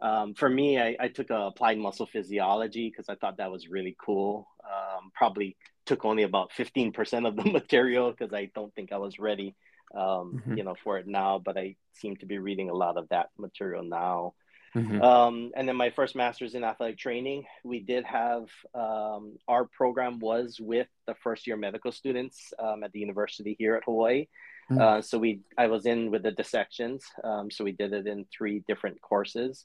um, 0.00 0.34
for 0.34 0.48
me, 0.48 0.78
I, 0.78 0.96
I, 1.00 1.08
took 1.08 1.30
a 1.30 1.46
applied 1.46 1.78
muscle 1.78 2.06
physiology 2.06 2.90
because 2.90 3.08
I 3.08 3.14
thought 3.14 3.38
that 3.38 3.50
was 3.50 3.68
really 3.68 3.96
cool. 3.98 4.48
Um, 4.64 5.10
probably 5.14 5.56
took 5.86 6.04
only 6.04 6.24
about 6.24 6.50
15% 6.52 7.26
of 7.26 7.36
the 7.36 7.44
material 7.50 8.10
because 8.10 8.34
I 8.34 8.50
don't 8.54 8.74
think 8.74 8.92
I 8.92 8.98
was 8.98 9.18
ready, 9.18 9.54
um, 9.94 10.42
mm-hmm. 10.42 10.58
you 10.58 10.64
know, 10.64 10.74
for 10.82 10.98
it 10.98 11.06
now, 11.06 11.38
but 11.38 11.56
I 11.56 11.76
seem 11.94 12.16
to 12.16 12.26
be 12.26 12.38
reading 12.38 12.70
a 12.70 12.74
lot 12.74 12.96
of 12.98 13.08
that 13.10 13.30
material 13.38 13.82
now. 13.82 14.34
Mm-hmm. 14.76 15.02
Um, 15.02 15.52
and 15.56 15.68
then 15.68 15.76
my 15.76 15.90
first 15.90 16.16
master's 16.16 16.54
in 16.54 16.64
athletic 16.64 16.98
training, 16.98 17.44
we 17.62 17.80
did 17.80 18.04
have 18.04 18.48
um, 18.74 19.38
our 19.46 19.66
program 19.66 20.18
was 20.18 20.58
with 20.60 20.88
the 21.06 21.14
first 21.14 21.46
year 21.46 21.56
medical 21.56 21.92
students 21.92 22.52
um, 22.58 22.82
at 22.82 22.92
the 22.92 22.98
university 22.98 23.54
here 23.58 23.76
at 23.76 23.84
Hawaii. 23.84 24.26
Mm-hmm. 24.70 24.80
Uh, 24.80 25.02
so 25.02 25.18
we, 25.18 25.40
I 25.56 25.68
was 25.68 25.86
in 25.86 26.10
with 26.10 26.22
the 26.22 26.32
dissections. 26.32 27.04
Um, 27.22 27.50
so 27.50 27.64
we 27.64 27.72
did 27.72 27.92
it 27.92 28.06
in 28.06 28.26
three 28.36 28.64
different 28.66 29.00
courses. 29.00 29.64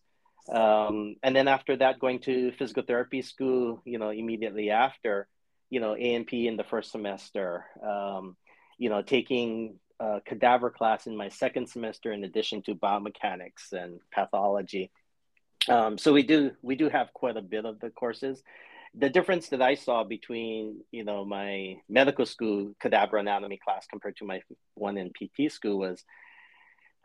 Um, 0.51 1.15
and 1.23 1.35
then 1.35 1.47
after 1.47 1.75
that, 1.77 1.99
going 1.99 2.19
to 2.21 2.51
physical 2.53 2.83
therapy 2.83 3.21
school, 3.21 3.81
you 3.85 3.97
know, 3.97 4.09
immediately 4.09 4.71
after, 4.71 5.27
you 5.69 5.79
know, 5.79 5.95
A&P 5.95 6.47
in 6.47 6.57
the 6.57 6.63
first 6.63 6.91
semester, 6.91 7.65
um, 7.83 8.35
you 8.77 8.89
know, 8.89 9.01
taking 9.01 9.79
a 9.99 10.21
cadaver 10.25 10.69
class 10.69 11.07
in 11.07 11.15
my 11.15 11.29
second 11.29 11.67
semester 11.67 12.11
in 12.11 12.23
addition 12.23 12.61
to 12.63 12.75
biomechanics 12.75 13.73
and 13.73 13.99
pathology. 14.13 14.91
Um, 15.67 15.97
so 15.97 16.13
we 16.13 16.23
do 16.23 16.51
we 16.61 16.75
do 16.75 16.89
have 16.89 17.13
quite 17.13 17.37
a 17.37 17.41
bit 17.41 17.65
of 17.65 17.79
the 17.79 17.89
courses. 17.89 18.41
The 18.95 19.09
difference 19.09 19.49
that 19.49 19.61
I 19.61 19.75
saw 19.75 20.03
between 20.03 20.81
you 20.91 21.03
know 21.03 21.25
my 21.25 21.77
medical 21.89 22.25
school 22.25 22.73
cadaver 22.79 23.17
anatomy 23.17 23.57
class 23.57 23.85
compared 23.87 24.17
to 24.17 24.25
my 24.25 24.41
one 24.75 24.97
in 24.97 25.11
PT 25.11 25.51
school 25.51 25.77
was 25.77 26.03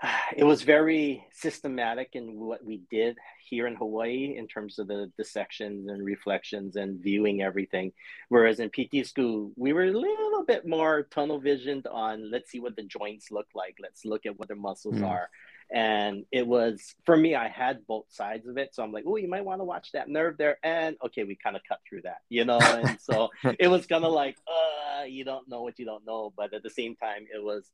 it 0.36 0.44
was 0.44 0.62
very 0.62 1.26
systematic 1.32 2.10
in 2.12 2.38
what 2.38 2.64
we 2.64 2.80
did 2.90 3.18
here 3.48 3.66
in 3.66 3.76
Hawaii 3.76 4.34
in 4.36 4.46
terms 4.46 4.78
of 4.78 4.88
the 4.88 5.10
dissections 5.16 5.88
and 5.88 6.04
reflections 6.04 6.76
and 6.76 7.00
viewing 7.00 7.42
everything. 7.42 7.92
Whereas 8.28 8.60
in 8.60 8.70
PT 8.70 9.06
school, 9.06 9.52
we 9.56 9.72
were 9.72 9.84
a 9.84 9.92
little 9.92 10.44
bit 10.46 10.66
more 10.66 11.04
tunnel 11.10 11.38
visioned 11.38 11.86
on 11.86 12.30
let's 12.30 12.50
see 12.50 12.60
what 12.60 12.76
the 12.76 12.82
joints 12.82 13.30
look 13.30 13.48
like, 13.54 13.76
let's 13.80 14.04
look 14.04 14.26
at 14.26 14.38
what 14.38 14.48
the 14.48 14.56
muscles 14.56 14.96
mm. 14.96 15.08
are. 15.08 15.28
And 15.72 16.24
it 16.30 16.46
was 16.46 16.94
for 17.04 17.16
me, 17.16 17.34
I 17.34 17.48
had 17.48 17.86
both 17.86 18.06
sides 18.10 18.46
of 18.46 18.58
it. 18.58 18.74
So 18.74 18.82
I'm 18.82 18.92
like, 18.92 19.04
oh, 19.06 19.16
you 19.16 19.28
might 19.28 19.44
want 19.44 19.60
to 19.60 19.64
watch 19.64 19.90
that 19.92 20.08
nerve 20.08 20.36
there. 20.36 20.58
And 20.62 20.96
okay, 21.06 21.24
we 21.24 21.36
kind 21.36 21.56
of 21.56 21.62
cut 21.68 21.80
through 21.88 22.02
that, 22.02 22.18
you 22.28 22.44
know? 22.44 22.58
And 22.84 22.98
so 23.00 23.30
it 23.58 23.68
was 23.68 23.86
kind 23.86 24.04
of 24.04 24.12
like, 24.12 24.36
uh, 24.46 25.04
you 25.04 25.24
don't 25.24 25.48
know 25.48 25.62
what 25.62 25.78
you 25.78 25.84
don't 25.84 26.06
know. 26.06 26.32
But 26.36 26.54
at 26.54 26.62
the 26.62 26.70
same 26.70 26.96
time, 26.96 27.26
it 27.32 27.42
was 27.42 27.70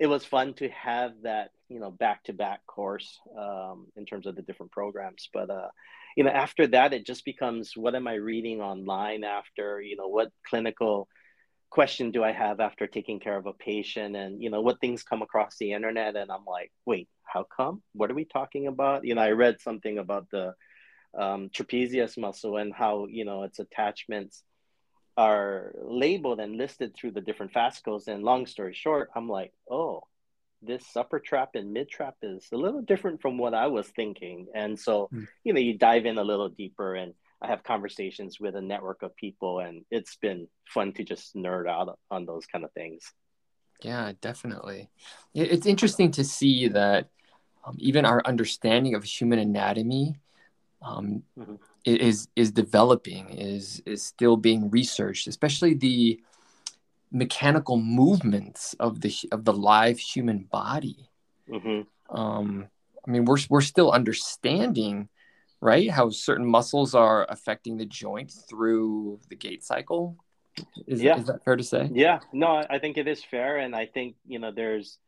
it 0.00 0.06
was 0.06 0.24
fun 0.24 0.54
to 0.54 0.68
have 0.70 1.12
that 1.22 1.50
you 1.68 1.78
know 1.78 1.90
back 1.90 2.24
to 2.24 2.32
back 2.32 2.66
course 2.66 3.20
um, 3.38 3.86
in 3.96 4.06
terms 4.06 4.26
of 4.26 4.34
the 4.34 4.42
different 4.42 4.72
programs 4.72 5.28
but 5.32 5.50
uh, 5.50 5.68
you 6.16 6.24
know 6.24 6.30
after 6.30 6.66
that 6.66 6.92
it 6.92 7.06
just 7.06 7.24
becomes 7.24 7.72
what 7.76 7.94
am 7.94 8.08
i 8.08 8.14
reading 8.14 8.60
online 8.60 9.22
after 9.22 9.80
you 9.80 9.96
know 9.96 10.08
what 10.08 10.32
clinical 10.48 11.06
question 11.70 12.10
do 12.10 12.24
i 12.24 12.32
have 12.32 12.60
after 12.60 12.86
taking 12.86 13.20
care 13.20 13.36
of 13.36 13.46
a 13.46 13.52
patient 13.52 14.16
and 14.16 14.42
you 14.42 14.50
know 14.50 14.60
what 14.60 14.80
things 14.80 15.02
come 15.02 15.22
across 15.22 15.56
the 15.58 15.72
internet 15.72 16.16
and 16.16 16.30
i'm 16.30 16.44
like 16.44 16.72
wait 16.84 17.08
how 17.24 17.44
come 17.56 17.82
what 17.92 18.10
are 18.10 18.14
we 18.14 18.24
talking 18.24 18.66
about 18.66 19.04
you 19.04 19.14
know 19.14 19.22
i 19.22 19.30
read 19.30 19.60
something 19.60 19.98
about 19.98 20.26
the 20.30 20.52
um, 21.18 21.48
trapezius 21.48 22.16
muscle 22.18 22.56
and 22.56 22.72
how 22.72 23.06
you 23.08 23.24
know 23.24 23.42
its 23.42 23.58
attachments 23.58 24.42
are 25.20 25.74
labeled 25.82 26.40
and 26.40 26.56
listed 26.56 26.94
through 26.94 27.10
the 27.10 27.20
different 27.20 27.52
fascicles. 27.52 28.08
And 28.08 28.22
long 28.22 28.46
story 28.46 28.72
short, 28.74 29.10
I'm 29.14 29.28
like, 29.28 29.52
oh, 29.70 30.04
this 30.62 30.84
upper 30.96 31.20
trap 31.20 31.50
and 31.54 31.72
mid 31.72 31.90
trap 31.90 32.14
is 32.22 32.46
a 32.52 32.56
little 32.56 32.80
different 32.80 33.20
from 33.20 33.36
what 33.36 33.52
I 33.52 33.66
was 33.66 33.86
thinking. 33.88 34.46
And 34.54 34.78
so, 34.78 35.10
mm. 35.12 35.26
you 35.44 35.52
know, 35.52 35.60
you 35.60 35.76
dive 35.76 36.06
in 36.06 36.16
a 36.16 36.24
little 36.24 36.48
deeper 36.48 36.94
and 36.94 37.12
I 37.42 37.48
have 37.48 37.62
conversations 37.62 38.38
with 38.38 38.54
a 38.56 38.60
network 38.60 39.02
of 39.02 39.16
people, 39.16 39.60
and 39.60 39.84
it's 39.90 40.16
been 40.16 40.48
fun 40.68 40.92
to 40.94 41.04
just 41.04 41.34
nerd 41.34 41.68
out 41.68 41.98
on 42.10 42.26
those 42.26 42.46
kind 42.46 42.64
of 42.64 42.72
things. 42.72 43.02
Yeah, 43.82 44.12
definitely. 44.20 44.90
It's 45.34 45.66
interesting 45.66 46.10
to 46.12 46.24
see 46.24 46.68
that 46.68 47.08
um, 47.64 47.76
even 47.78 48.04
our 48.04 48.22
understanding 48.26 48.94
of 48.94 49.04
human 49.04 49.38
anatomy 49.38 50.16
um, 50.82 51.22
mm-hmm 51.38 51.54
is 51.84 52.28
is 52.36 52.52
developing 52.52 53.30
is 53.30 53.82
is 53.86 54.02
still 54.02 54.36
being 54.36 54.70
researched 54.70 55.26
especially 55.26 55.74
the 55.74 56.20
mechanical 57.10 57.76
movements 57.76 58.74
of 58.78 59.00
the 59.00 59.14
of 59.32 59.44
the 59.44 59.52
live 59.52 59.98
human 59.98 60.40
body 60.44 61.08
mm-hmm. 61.48 62.16
um, 62.16 62.66
i 63.06 63.10
mean 63.10 63.24
we're, 63.24 63.38
we're 63.48 63.60
still 63.60 63.90
understanding 63.90 65.08
right 65.60 65.90
how 65.90 66.10
certain 66.10 66.46
muscles 66.46 66.94
are 66.94 67.26
affecting 67.28 67.76
the 67.76 67.86
joint 67.86 68.32
through 68.48 69.18
the 69.28 69.36
gait 69.36 69.62
cycle 69.64 70.16
is, 70.86 71.02
yeah. 71.02 71.16
is 71.16 71.26
that 71.26 71.44
fair 71.44 71.56
to 71.56 71.62
say 71.62 71.88
yeah 71.92 72.18
no 72.32 72.62
i 72.68 72.78
think 72.78 72.98
it 72.98 73.06
is 73.06 73.22
fair 73.22 73.58
and 73.58 73.74
i 73.74 73.86
think 73.86 74.16
you 74.26 74.38
know 74.38 74.50
there's 74.50 74.98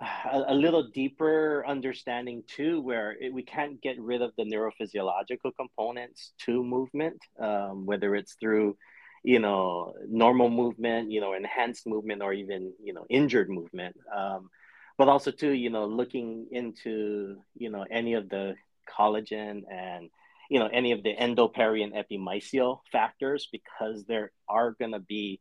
a, 0.00 0.44
a 0.48 0.54
little 0.54 0.84
deeper 0.94 1.64
understanding 1.66 2.42
too, 2.46 2.80
where 2.80 3.16
it, 3.20 3.32
we 3.32 3.42
can't 3.42 3.80
get 3.80 4.00
rid 4.00 4.22
of 4.22 4.32
the 4.36 4.44
neurophysiological 4.44 5.52
components 5.56 6.32
to 6.46 6.64
movement, 6.64 7.18
um, 7.38 7.86
whether 7.86 8.14
it's 8.14 8.34
through, 8.40 8.76
you 9.22 9.38
know, 9.38 9.94
normal 10.08 10.48
movement, 10.48 11.10
you 11.10 11.20
know, 11.20 11.34
enhanced 11.34 11.86
movement, 11.86 12.22
or 12.22 12.32
even 12.32 12.72
you 12.82 12.92
know, 12.94 13.04
injured 13.10 13.50
movement. 13.50 13.96
Um, 14.14 14.48
but 14.96 15.08
also 15.08 15.30
too, 15.30 15.50
you 15.50 15.70
know, 15.70 15.86
looking 15.86 16.46
into 16.50 17.42
you 17.56 17.70
know 17.70 17.84
any 17.90 18.14
of 18.14 18.28
the 18.28 18.54
collagen 18.98 19.62
and 19.70 20.10
you 20.50 20.58
know 20.58 20.68
any 20.72 20.92
of 20.92 21.02
the 21.02 21.14
endoperi 21.14 21.82
and 21.82 21.94
epimysial 21.94 22.80
factors 22.90 23.48
because 23.50 24.04
there 24.06 24.32
are 24.48 24.72
going 24.72 24.92
to 24.92 24.98
be 25.00 25.40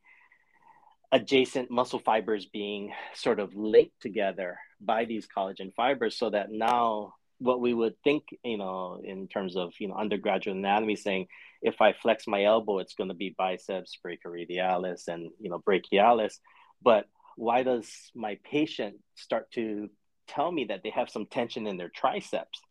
adjacent 1.12 1.72
muscle 1.72 2.00
fibers 2.00 2.46
being 2.46 2.94
sort 3.14 3.40
of 3.40 3.56
linked 3.56 4.00
together 4.02 4.58
by 4.80 5.06
these 5.06 5.28
collagen 5.28 5.74
fibers 5.74 6.18
so 6.18 6.30
that 6.30 6.52
now 6.52 7.14
what 7.40 7.60
we 7.60 7.74
would 7.74 7.96
think 8.04 8.24
you 8.44 8.58
know 8.58 9.02
in 9.04 9.28
terms 9.28 9.56
of 9.56 9.74
you 9.80 9.88
know 9.88 9.96
undergraduate 9.96 10.56
anatomy 10.56 10.96
saying 10.96 11.26
if 11.62 11.82
i 11.82 11.94
flex 11.94 12.28
my 12.28 12.44
elbow 12.44 12.80
it's 12.80 12.94
going 12.94 13.08
to 13.08 13.16
be 13.16 13.34
biceps 13.38 13.98
brachioradialis 14.06 15.08
and 15.08 15.32
you 15.40 15.50
know 15.50 15.60
brachialis. 15.60 16.40
But 16.82 17.08
why 17.36 17.64
does 17.64 17.90
my 18.16 18.38
patient 18.44 18.98
start 19.16 19.52
to 19.52 19.90
tell 20.28 20.52
me 20.52 20.66
that 20.66 20.82
they 20.84 20.92
have 20.92 21.10
some 21.10 21.26
tension 21.26 21.68
in 21.68 21.78
their 21.78 21.90
triceps 21.90 22.62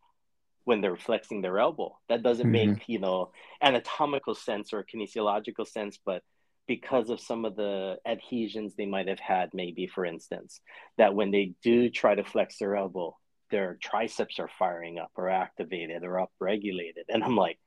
when 0.68 0.80
they're 0.80 0.96
flexing 0.96 1.40
their 1.40 1.58
elbow 1.58 1.96
that 2.08 2.22
doesn't 2.22 2.52
mm-hmm. 2.52 2.72
make 2.72 2.88
you 2.88 2.98
know 2.98 3.30
anatomical 3.62 4.34
sense 4.34 4.72
or 4.72 4.84
kinesiological 4.84 5.66
sense 5.66 5.98
but 6.04 6.22
because 6.68 7.08
of 7.08 7.18
some 7.18 7.44
of 7.44 7.56
the 7.56 7.96
adhesions 8.06 8.74
they 8.76 8.86
might 8.86 9.08
have 9.08 9.18
had, 9.18 9.48
maybe 9.54 9.88
for 9.88 10.04
instance, 10.04 10.60
that 10.98 11.14
when 11.14 11.32
they 11.32 11.54
do 11.62 11.88
try 11.88 12.14
to 12.14 12.22
flex 12.22 12.58
their 12.58 12.76
elbow, 12.76 13.16
their 13.50 13.78
triceps 13.82 14.38
are 14.38 14.50
firing 14.58 14.98
up 14.98 15.10
or 15.16 15.30
activated 15.30 16.04
or 16.04 16.24
upregulated. 16.24 17.06
And 17.08 17.24
I'm 17.24 17.36
like, 17.36 17.58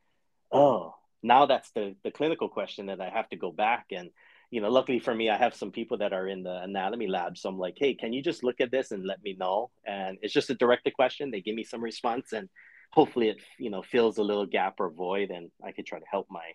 oh, 0.51 0.93
now 1.23 1.47
that's 1.47 1.71
the, 1.71 1.95
the 2.03 2.11
clinical 2.11 2.47
question 2.47 2.85
that 2.85 3.01
I 3.01 3.09
have 3.09 3.27
to 3.29 3.35
go 3.35 3.51
back 3.51 3.87
and, 3.91 4.11
you 4.51 4.61
know, 4.61 4.69
luckily 4.69 4.99
for 4.99 5.15
me, 5.15 5.29
I 5.29 5.37
have 5.37 5.55
some 5.55 5.71
people 5.71 5.97
that 5.99 6.13
are 6.13 6.27
in 6.27 6.43
the 6.43 6.61
anatomy 6.61 7.07
lab. 7.07 7.37
So 7.37 7.49
I'm 7.49 7.57
like, 7.57 7.75
hey, 7.77 7.95
can 7.95 8.13
you 8.13 8.21
just 8.21 8.43
look 8.43 8.61
at 8.61 8.69
this 8.69 8.91
and 8.91 9.05
let 9.05 9.23
me 9.23 9.35
know? 9.39 9.71
And 9.85 10.17
it's 10.21 10.33
just 10.33 10.49
a 10.49 10.55
directed 10.55 10.93
question. 10.93 11.31
They 11.31 11.41
give 11.41 11.55
me 11.55 11.63
some 11.63 11.81
response 11.81 12.33
and 12.33 12.49
hopefully 12.91 13.29
it, 13.29 13.37
you 13.57 13.69
know, 13.69 13.81
fills 13.81 14.17
a 14.17 14.23
little 14.23 14.45
gap 14.45 14.75
or 14.79 14.89
void 14.89 15.31
and 15.31 15.49
I 15.63 15.71
could 15.71 15.85
try 15.85 15.99
to 15.99 16.05
help 16.09 16.27
my 16.29 16.51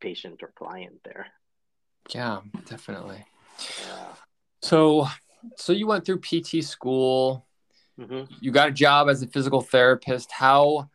patient 0.00 0.42
or 0.42 0.52
client 0.56 1.00
there. 1.04 1.26
Yeah, 2.10 2.40
definitely. 2.66 3.24
Yeah. 3.88 4.08
So, 4.62 5.06
so 5.56 5.72
you 5.72 5.86
went 5.86 6.04
through 6.04 6.20
PT 6.20 6.62
school. 6.62 7.46
Mm-hmm. 7.98 8.32
You 8.40 8.50
got 8.50 8.68
a 8.68 8.72
job 8.72 9.08
as 9.08 9.22
a 9.22 9.26
physical 9.26 9.60
therapist. 9.60 10.30
How 10.30 10.90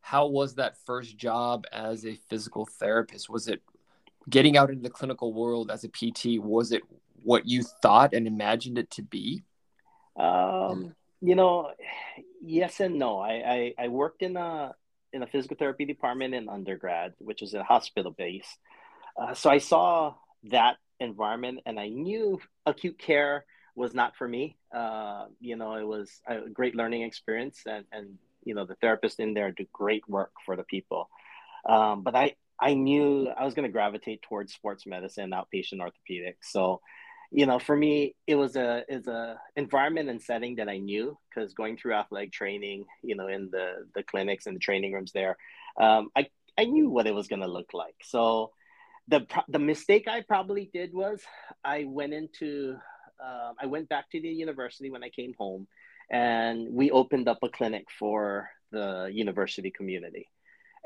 how 0.00 0.28
was 0.28 0.54
that 0.54 0.76
first 0.86 1.16
job 1.16 1.64
as 1.72 2.06
a 2.06 2.14
physical 2.30 2.64
therapist? 2.64 3.28
Was 3.28 3.48
it 3.48 3.60
getting 4.30 4.56
out 4.56 4.70
into 4.70 4.82
the 4.82 4.88
clinical 4.88 5.32
world 5.32 5.68
as 5.68 5.82
a 5.82 5.88
PT? 5.88 6.40
Was 6.40 6.70
it 6.70 6.82
what 7.24 7.48
you 7.48 7.64
thought 7.82 8.14
and 8.14 8.26
imagined 8.26 8.78
it 8.78 8.88
to 8.92 9.02
be? 9.02 9.42
Um, 10.16 10.94
you 11.20 11.34
know, 11.34 11.72
yes 12.42 12.80
and 12.80 12.98
no. 12.98 13.18
I, 13.18 13.74
I, 13.78 13.84
I 13.84 13.88
worked 13.88 14.22
in 14.22 14.36
a 14.36 14.74
in 15.12 15.22
a 15.22 15.26
physical 15.26 15.56
therapy 15.56 15.84
department 15.84 16.34
in 16.34 16.48
undergrad, 16.48 17.14
which 17.18 17.42
is 17.42 17.54
a 17.54 17.62
hospital 17.62 18.10
base. 18.10 18.58
Uh, 19.20 19.34
so 19.34 19.48
I 19.48 19.58
saw 19.58 20.14
that 20.44 20.76
environment 21.00 21.60
and 21.64 21.80
I 21.80 21.88
knew 21.88 22.38
acute 22.66 22.98
care 22.98 23.44
was 23.74 23.94
not 23.94 24.16
for 24.16 24.26
me. 24.26 24.56
Uh, 24.74 25.26
you 25.40 25.56
know, 25.56 25.74
it 25.74 25.86
was 25.86 26.20
a 26.26 26.48
great 26.48 26.74
learning 26.74 27.02
experience, 27.02 27.62
and 27.66 27.84
and 27.92 28.18
you 28.44 28.54
know 28.54 28.64
the 28.64 28.76
therapists 28.76 29.20
in 29.20 29.34
there 29.34 29.52
do 29.52 29.66
great 29.72 30.08
work 30.08 30.32
for 30.44 30.56
the 30.56 30.64
people. 30.64 31.08
Um, 31.68 32.02
but 32.02 32.14
I 32.14 32.34
I 32.58 32.74
knew 32.74 33.28
I 33.28 33.44
was 33.44 33.54
going 33.54 33.68
to 33.68 33.72
gravitate 33.72 34.22
towards 34.22 34.54
sports 34.54 34.86
medicine, 34.86 35.30
outpatient 35.30 35.80
orthopedics. 35.80 36.44
So, 36.44 36.80
you 37.30 37.46
know, 37.46 37.58
for 37.58 37.76
me, 37.76 38.14
it 38.26 38.36
was 38.36 38.56
a 38.56 38.84
is 38.88 39.06
a 39.06 39.38
environment 39.56 40.08
and 40.08 40.22
setting 40.22 40.56
that 40.56 40.68
I 40.68 40.78
knew 40.78 41.18
because 41.28 41.54
going 41.54 41.76
through 41.76 41.94
athletic 41.94 42.32
training, 42.32 42.84
you 43.02 43.16
know, 43.16 43.28
in 43.28 43.50
the 43.50 43.86
the 43.94 44.02
clinics 44.02 44.46
and 44.46 44.56
the 44.56 44.60
training 44.60 44.92
rooms 44.92 45.12
there, 45.12 45.36
um, 45.80 46.10
I 46.16 46.26
I 46.58 46.64
knew 46.64 46.88
what 46.88 47.06
it 47.06 47.14
was 47.14 47.28
going 47.28 47.42
to 47.42 47.48
look 47.48 47.74
like. 47.74 47.96
So, 48.02 48.52
the 49.08 49.26
the 49.48 49.58
mistake 49.58 50.08
I 50.08 50.22
probably 50.22 50.70
did 50.72 50.94
was 50.94 51.20
I 51.64 51.84
went 51.84 52.12
into 52.14 52.76
uh, 53.22 53.52
I 53.60 53.66
went 53.66 53.88
back 53.88 54.10
to 54.10 54.20
the 54.20 54.28
university 54.28 54.90
when 54.90 55.02
I 55.02 55.08
came 55.08 55.34
home, 55.38 55.66
and 56.10 56.72
we 56.72 56.90
opened 56.90 57.28
up 57.28 57.38
a 57.42 57.48
clinic 57.48 57.86
for 57.98 58.48
the 58.70 59.10
university 59.12 59.70
community. 59.70 60.28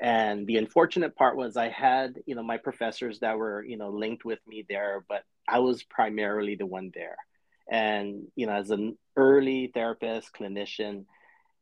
And 0.00 0.46
the 0.46 0.56
unfortunate 0.56 1.14
part 1.14 1.36
was 1.36 1.56
I 1.56 1.68
had, 1.68 2.14
you 2.26 2.34
know, 2.34 2.42
my 2.42 2.56
professors 2.56 3.20
that 3.20 3.36
were, 3.36 3.62
you 3.62 3.76
know, 3.76 3.90
linked 3.90 4.24
with 4.24 4.38
me 4.46 4.64
there, 4.66 5.04
but 5.08 5.24
I 5.46 5.58
was 5.58 5.82
primarily 5.82 6.54
the 6.54 6.66
one 6.66 6.90
there. 6.94 7.16
And, 7.70 8.26
you 8.34 8.46
know, 8.46 8.54
as 8.54 8.70
an 8.70 8.96
early 9.16 9.70
therapist, 9.74 10.32
clinician, 10.32 11.04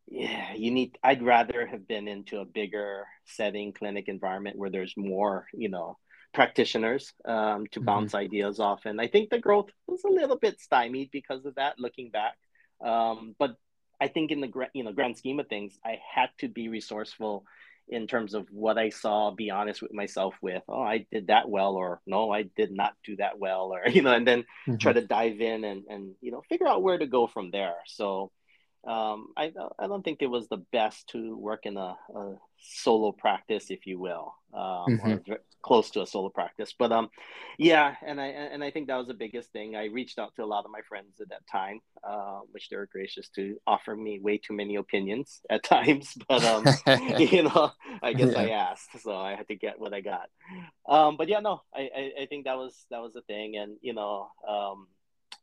yeah, 0.07 0.55
you 0.55 0.71
need, 0.71 0.97
I'd 1.03 1.23
rather 1.23 1.67
have 1.67 1.89
been 1.89 2.07
into 2.07 2.39
a 2.39 2.45
bigger 2.45 3.07
setting, 3.27 3.73
clinic 3.73 4.07
environment 4.07 4.57
where 4.57 4.71
there's 4.71 4.95
more, 4.97 5.47
you 5.53 5.69
know, 5.69 5.99
practitioners 6.33 7.13
um, 7.25 7.67
to 7.73 7.81
mm-hmm. 7.81 7.87
bounce 7.87 8.15
ideas 8.15 8.61
off. 8.61 8.83
And 8.85 9.01
I 9.01 9.09
think 9.09 9.31
the 9.31 9.41
growth 9.41 9.71
was 9.89 10.05
a 10.05 10.13
little 10.13 10.39
bit 10.39 10.61
stymied 10.61 11.11
because 11.11 11.45
of 11.45 11.57
that, 11.57 11.79
looking 11.79 12.11
back. 12.11 12.37
Um, 12.85 13.35
but 13.39 13.57
I 14.01 14.09
think 14.09 14.31
in 14.31 14.41
the 14.41 14.69
you 14.75 14.85
know 14.85 14.93
grand 14.93 15.17
scheme 15.17 15.41
of 15.41 15.49
things, 15.49 15.77
I 15.85 15.99
had 16.15 16.31
to 16.39 16.49
be 16.49 16.69
resourceful 16.69 17.45
in 17.89 18.07
terms 18.07 18.35
of 18.35 18.47
what 18.51 18.79
I 18.79 18.91
saw, 18.91 19.31
be 19.31 19.51
honest 19.51 19.83
with 19.83 19.93
myself 19.93 20.35
with, 20.41 20.63
oh, 20.69 20.83
I 20.83 21.07
did 21.11 21.29
that 21.29 21.49
well, 21.49 21.75
or 21.75 22.01
no, 22.07 22.31
I 22.31 22.43
did 22.43 22.71
not 22.71 22.95
do 23.05 23.17
that 23.17 23.39
well, 23.39 23.73
or, 23.73 23.89
you 23.91 24.03
know, 24.03 24.13
and 24.13 24.27
then 24.27 24.43
mm-hmm. 24.43 24.77
try 24.77 24.93
to 24.93 25.07
dive 25.07 25.41
in 25.41 25.65
and, 25.65 25.85
and, 25.89 26.15
you 26.21 26.31
know, 26.31 26.43
figure 26.49 26.69
out 26.69 26.83
where 26.83 26.99
to 26.99 27.07
go 27.07 27.27
from 27.27 27.51
there. 27.51 27.77
So 27.87 28.31
um, 28.87 29.29
I, 29.37 29.53
I 29.79 29.87
don't 29.87 30.05
think 30.05 30.23
it 30.23 30.31
was 30.31 30.49
the 30.49 30.63
best 30.73 31.09
to 31.11 31.37
work 31.37 31.67
in 31.67 31.77
a, 31.77 31.97
a 32.15 32.35
solo 32.61 33.13
practice, 33.13 33.71
if 33.71 33.87
you 33.87 33.99
will, 33.99 34.35
um, 34.55 34.87
mm-hmm. 34.89 35.33
or 35.33 35.39
close 35.63 35.91
to 35.91 36.03
a 36.03 36.07
solo 36.07 36.29
practice. 36.29 36.75
But 36.79 36.93
um, 36.93 37.11
yeah, 37.59 37.97
and 38.07 38.21
I 38.21 38.27
and 38.27 38.63
I 38.63 38.71
think 38.71 38.87
that 38.87 38.97
was 38.97 39.09
the 39.09 39.15
biggest 39.15 39.51
thing. 39.53 39.75
I 39.75 39.87
reached 39.87 40.19
out 40.19 40.35
to 40.37 40.45
a 40.45 40.47
lot 40.47 40.65
of 40.65 40.71
my 40.71 40.81
friends 40.89 41.21
at 41.21 41.29
that 41.31 41.47
time, 41.51 41.81
uh, 42.09 42.41
which 42.53 42.69
they 42.69 42.77
were 42.77 42.89
gracious 42.91 43.29
to 43.31 43.57
offer 43.67 43.97
me 43.97 44.21
way 44.21 44.39
too 44.39 44.55
many 44.55 44.77
opinions 44.77 45.41
at 45.51 45.65
times. 45.65 46.17
But 46.29 46.45
um, 46.45 46.65
you 47.19 47.43
know, 47.43 47.73
I 48.03 48.13
guess 48.13 48.33
yeah. 48.33 48.41
I 48.41 48.49
asked, 48.51 49.03
so 49.03 49.17
I 49.17 49.35
had 49.35 49.49
to 49.49 49.57
get 49.57 49.81
what 49.81 49.93
I 49.93 50.01
got. 50.01 50.29
Um, 50.89 51.17
but 51.17 51.29
yeah, 51.29 51.41
no, 51.41 51.63
I, 51.75 51.91
I, 51.95 52.13
I 52.23 52.27
think 52.27 52.45
that 52.45 52.57
was 52.57 52.87
that 52.91 53.03
was 53.03 53.15
the 53.15 53.23
thing, 53.23 53.57
and 53.57 53.77
you 53.81 53.95
know, 53.95 54.29
um, 54.49 54.87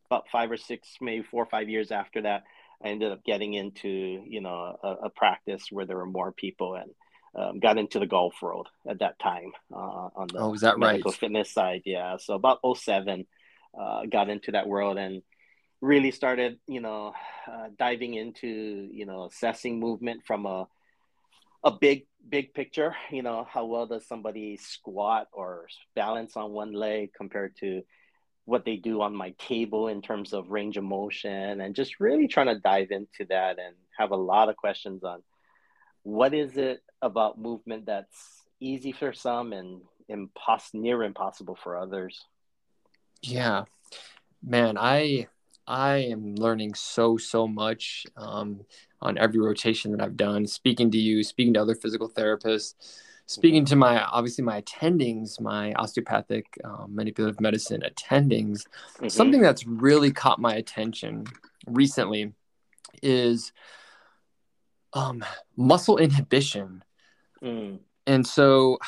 about 0.10 0.26
five 0.32 0.52
or 0.52 0.58
six, 0.58 0.88
maybe 1.02 1.24
four 1.24 1.44
or 1.44 1.48
five 1.48 1.70
years 1.70 1.92
after 1.92 2.22
that. 2.22 2.44
I 2.86 2.90
ended 2.90 3.12
up 3.12 3.24
getting 3.24 3.56
into 3.56 3.90
you 3.90 4.42
know 4.42 4.78
a, 4.84 5.06
a 5.06 5.10
practice 5.10 5.66
where 5.72 5.86
there 5.86 5.98
were 5.98 6.06
more 6.06 6.32
people 6.32 6.76
and 6.76 6.92
um, 7.36 7.60
got 7.60 7.78
into 7.78 8.00
the 8.00 8.06
golf 8.06 8.36
world 8.42 8.68
at 8.88 9.00
that 9.00 9.20
time 9.20 9.52
uh, 9.74 10.10
on 10.16 10.28
the 10.32 10.38
oh, 10.38 10.54
is 10.54 10.62
that 10.62 10.78
medical 10.78 11.12
right? 11.12 11.20
fitness 11.20 11.52
side. 11.52 11.82
Yeah, 11.84 12.18
so 12.18 12.36
about 12.36 12.60
07, 12.64 13.26
uh, 13.78 14.06
got 14.06 14.30
into 14.30 14.52
that 14.52 14.68
world 14.68 14.98
and 14.98 15.24
really 15.82 16.12
started, 16.12 16.60
you 16.68 16.80
know, 16.80 17.14
uh, 17.52 17.68
diving 17.78 18.14
into 18.14 18.88
you 18.92 19.06
know 19.06 19.26
assessing 19.26 19.80
movement 19.80 20.22
from 20.26 20.46
a 20.46 20.68
a 21.64 21.72
big 21.72 22.06
big 22.30 22.54
picture. 22.54 22.96
You 23.10 23.24
know, 23.24 23.48
how 23.50 23.66
well 23.66 23.88
does 23.88 24.08
somebody 24.08 24.58
squat 24.58 25.28
or 25.34 25.68
balance 25.96 26.38
on 26.38 26.52
one 26.52 26.72
leg 26.72 27.10
compared 27.18 27.56
to 27.62 27.82
what 28.46 28.64
they 28.64 28.76
do 28.76 29.02
on 29.02 29.16
my 29.16 29.32
table 29.40 29.88
in 29.88 30.02
terms 30.02 30.32
of 30.34 30.52
range 30.52 30.78
of 30.78 30.84
motion 30.84 31.62
and 31.62 31.76
just 31.76 32.00
really 32.00 32.28
trying 32.28 32.48
to 32.48 32.60
dive 32.60 32.92
into 32.92 33.26
that 33.30 33.58
and 33.60 33.76
have 33.98 34.12
a 34.12 34.16
lot 34.16 34.50
of 34.50 34.56
questions 34.56 35.04
on 35.04 35.22
what 36.04 36.34
is 36.34 36.56
it 36.56 36.82
about 37.02 37.40
movement 37.40 37.88
that's 37.88 38.44
easy 38.60 38.92
for 38.92 39.12
some 39.12 39.52
and 39.52 39.82
impos- 40.12 40.74
near 40.74 41.04
impossible 41.04 41.58
for 41.62 41.78
others? 41.78 42.24
Yeah. 43.22 43.64
Man 44.44 44.78
i 44.78 45.28
i 45.68 45.96
am 45.96 46.36
learning 46.36 46.76
so 46.76 47.18
so 47.18 47.48
much 47.48 48.06
um, 48.18 48.62
on 49.02 49.18
every 49.18 49.40
rotation 49.40 49.92
that 49.92 50.00
i've 50.00 50.16
done 50.16 50.46
speaking 50.46 50.92
to 50.92 50.98
you 51.00 51.24
speaking 51.24 51.54
to 51.54 51.62
other 51.62 51.74
physical 51.74 52.08
therapists 52.08 52.76
speaking 53.28 53.64
mm-hmm. 53.64 53.70
to 53.70 53.76
my 53.76 54.04
obviously 54.04 54.44
my 54.44 54.62
attendings 54.62 55.40
my 55.42 55.74
osteopathic 55.74 56.46
um, 56.64 56.94
manipulative 56.94 57.42
medicine 57.42 57.82
attendings 57.82 58.64
mm-hmm. 58.98 59.08
something 59.08 59.42
that's 59.42 59.66
really 59.66 60.12
caught 60.12 60.40
my 60.40 60.56
attention 60.56 61.26
recently 61.68 62.34
is 63.02 63.52
um, 64.96 65.24
muscle 65.56 65.98
inhibition. 65.98 66.84
Mm. 67.44 67.80
And 68.08 68.26
so, 68.26 68.80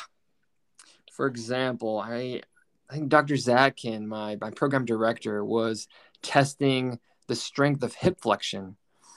for 1.12 1.26
example, 1.26 1.98
I, 1.98 2.42
I 2.90 2.94
think 2.94 3.08
Dr. 3.10 3.34
Zatkin, 3.34 4.06
my, 4.06 4.36
my 4.40 4.50
program 4.50 4.84
director, 4.84 5.44
was 5.44 5.86
testing 6.22 6.98
the 7.26 7.36
strength 7.36 7.82
of 7.82 7.94
hip 7.94 8.20
flexion 8.20 8.76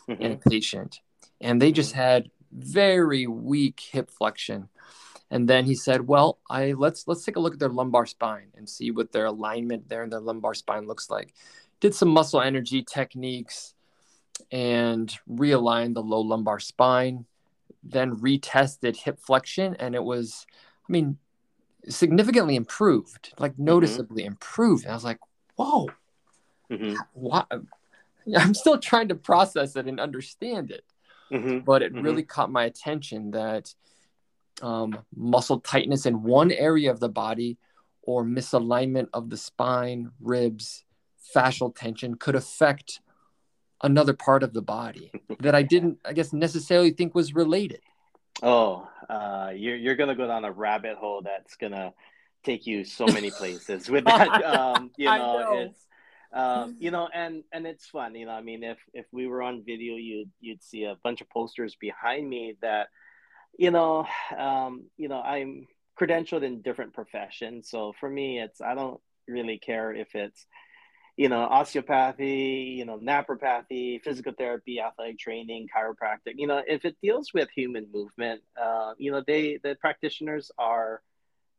mm-hmm. 0.10 0.22
in 0.22 0.32
a 0.34 0.38
patient. 0.38 1.00
And 1.40 1.62
they 1.62 1.72
just 1.72 1.92
mm-hmm. 1.92 2.02
had 2.02 2.32
very 2.52 3.26
weak 3.26 3.80
hip 3.80 4.12
flexion. 4.12 4.68
And 5.32 5.48
then 5.50 5.66
he 5.66 5.74
said, 5.74 6.08
"Well, 6.08 6.38
I 6.50 6.74
let's 6.74 7.08
let's 7.08 7.26
take 7.26 7.38
a 7.38 7.40
look 7.40 7.54
at 7.54 7.60
their 7.60 7.70
lumbar 7.70 8.06
spine 8.06 8.50
and 8.56 8.70
see 8.70 8.92
what 8.92 9.12
their 9.12 9.26
alignment 9.26 9.90
there 9.90 10.04
in 10.04 10.12
their 10.12 10.20
lumbar 10.20 10.54
spine 10.54 10.86
looks 10.86 11.10
like." 11.10 11.34
Did 11.80 11.96
some 11.96 12.10
muscle 12.10 12.42
energy 12.42 12.84
techniques, 12.84 13.74
and 14.52 15.18
realigned 15.30 15.94
the 15.94 16.02
low 16.02 16.22
lumbar 16.22 16.60
spine, 16.60 17.26
then 17.84 18.18
retested 18.18 18.96
hip 18.96 19.20
flexion, 19.20 19.76
and 19.76 19.96
it 19.96 20.04
was, 20.04 20.46
I 20.88 20.92
mean, 20.92 21.18
significantly 21.88 22.56
improved, 22.56 23.34
like 23.38 23.54
mm-hmm. 23.54 23.66
noticeably 23.66 24.24
mm-hmm. 24.24 24.34
improved. 24.34 24.84
And 24.84 24.92
I 24.92 24.96
was 24.96 25.04
like, 25.04 25.20
whoa, 25.56 25.90
mm-hmm. 26.70 26.96
what? 27.14 27.48
I'm 28.38 28.54
still 28.54 28.78
trying 28.78 29.08
to 29.10 29.16
process 29.16 29.76
it 29.76 29.88
and 29.88 30.00
understand 30.00 30.72
it. 30.72 30.86
Mm-hmm. 31.32 31.60
But 31.60 31.82
it 31.82 31.94
really 31.94 32.24
mm-hmm. 32.24 32.28
caught 32.28 32.52
my 32.52 32.66
attention 32.66 33.32
that 33.32 33.74
um, 34.62 34.98
muscle 35.16 35.60
tightness 35.60 36.06
in 36.06 36.24
one 36.24 36.52
area 36.52 36.92
of 36.92 37.00
the 37.00 37.10
body 37.10 37.58
or 38.04 38.24
misalignment 38.24 39.08
of 39.14 39.30
the 39.30 39.38
spine, 39.38 40.12
ribs, 40.20 40.84
fascial 41.36 41.76
tension 41.76 42.16
could 42.16 42.36
affect 42.36 43.00
another 43.84 44.14
part 44.14 44.44
of 44.44 44.54
the 44.54 44.62
body 44.62 45.12
that 45.40 45.56
I 45.56 45.64
didn't, 45.64 46.00
I 46.06 46.14
guess, 46.14 46.34
necessarily 46.34 46.92
think 46.92 47.16
was 47.16 47.34
related. 47.36 47.82
Oh, 48.42 48.88
uh, 49.10 49.52
you're 49.54 49.76
you're 49.76 49.96
gonna 49.96 50.16
go 50.16 50.26
down 50.26 50.46
a 50.46 50.52
rabbit 50.52 50.98
hole 50.98 51.22
that's 51.22 51.56
gonna 51.58 51.94
take 52.44 52.66
you 52.66 52.84
so 52.84 53.06
many 53.06 53.30
places 53.38 53.90
with 53.90 54.06
that. 54.06 54.44
Um, 54.44 54.92
you 54.98 55.06
know, 55.06 55.18
know, 55.18 55.60
it's 55.60 55.88
um, 56.34 56.76
you 56.80 56.92
know, 56.92 57.10
and 57.14 57.44
and 57.52 57.66
it's 57.66 57.86
fun. 57.88 58.16
You 58.16 58.26
know, 58.26 58.32
I 58.32 58.42
mean, 58.42 58.64
if 58.64 58.78
if 58.94 59.06
we 59.12 59.28
were 59.28 59.42
on 59.42 59.64
video, 59.64 59.96
you'd 59.96 60.30
you'd 60.40 60.64
see 60.64 60.86
a 60.86 60.96
bunch 61.04 61.22
of 61.22 61.30
posters 61.30 61.76
behind 61.80 62.28
me 62.28 62.56
that, 62.62 62.88
you 63.58 63.72
know, 63.72 64.06
um, 64.38 64.86
you 64.98 65.08
know, 65.08 65.22
I'm 65.22 65.68
credentialed 66.00 66.44
in 66.44 66.62
different 66.62 66.94
professions. 66.94 67.70
So 67.70 67.94
for 68.00 68.10
me, 68.10 68.40
it's 68.40 68.62
I 68.62 68.76
don't 68.76 69.00
really 69.28 69.60
care 69.60 69.94
if 69.94 70.16
it's 70.16 70.46
you 71.18 71.30
know, 71.30 71.42
osteopathy, 71.42 72.76
you 72.78 72.86
know, 72.86 72.98
naturopathy, 72.98 74.02
physical 74.02 74.34
therapy, 74.36 74.80
athletic 74.80 75.20
training, 75.20 75.68
chiropractic. 75.68 76.34
You 76.36 76.48
know, 76.48 76.64
if 76.66 76.86
it 76.86 76.96
deals 77.02 77.34
with 77.34 77.50
human 77.56 77.88
movement, 77.94 78.42
uh, 78.60 78.94
you 78.98 79.12
know, 79.12 79.22
they 79.26 79.60
the 79.62 79.76
practitioners 79.80 80.52
are, 80.58 81.02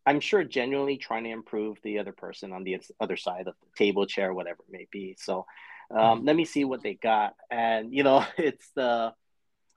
I'm 0.06 0.20
sure, 0.20 0.42
genuinely 0.42 0.96
trying 0.96 1.24
to 1.24 1.30
improve 1.30 1.78
the 1.84 1.98
other 1.98 2.12
person 2.12 2.52
on 2.52 2.64
the 2.64 2.80
other 3.00 3.16
side 3.16 3.46
of 3.46 3.54
the 3.60 3.68
table, 3.76 4.06
chair, 4.06 4.32
whatever 4.32 4.62
it 4.66 4.72
may 4.72 4.88
be. 4.90 5.16
So, 5.18 5.46
um, 5.90 5.98
mm-hmm. 5.98 6.26
let 6.26 6.36
me 6.36 6.44
see 6.44 6.64
what 6.64 6.82
they 6.82 6.94
got, 6.94 7.34
and 7.50 7.94
you 7.94 8.02
know, 8.02 8.24
it's 8.38 8.68
the 8.74 9.12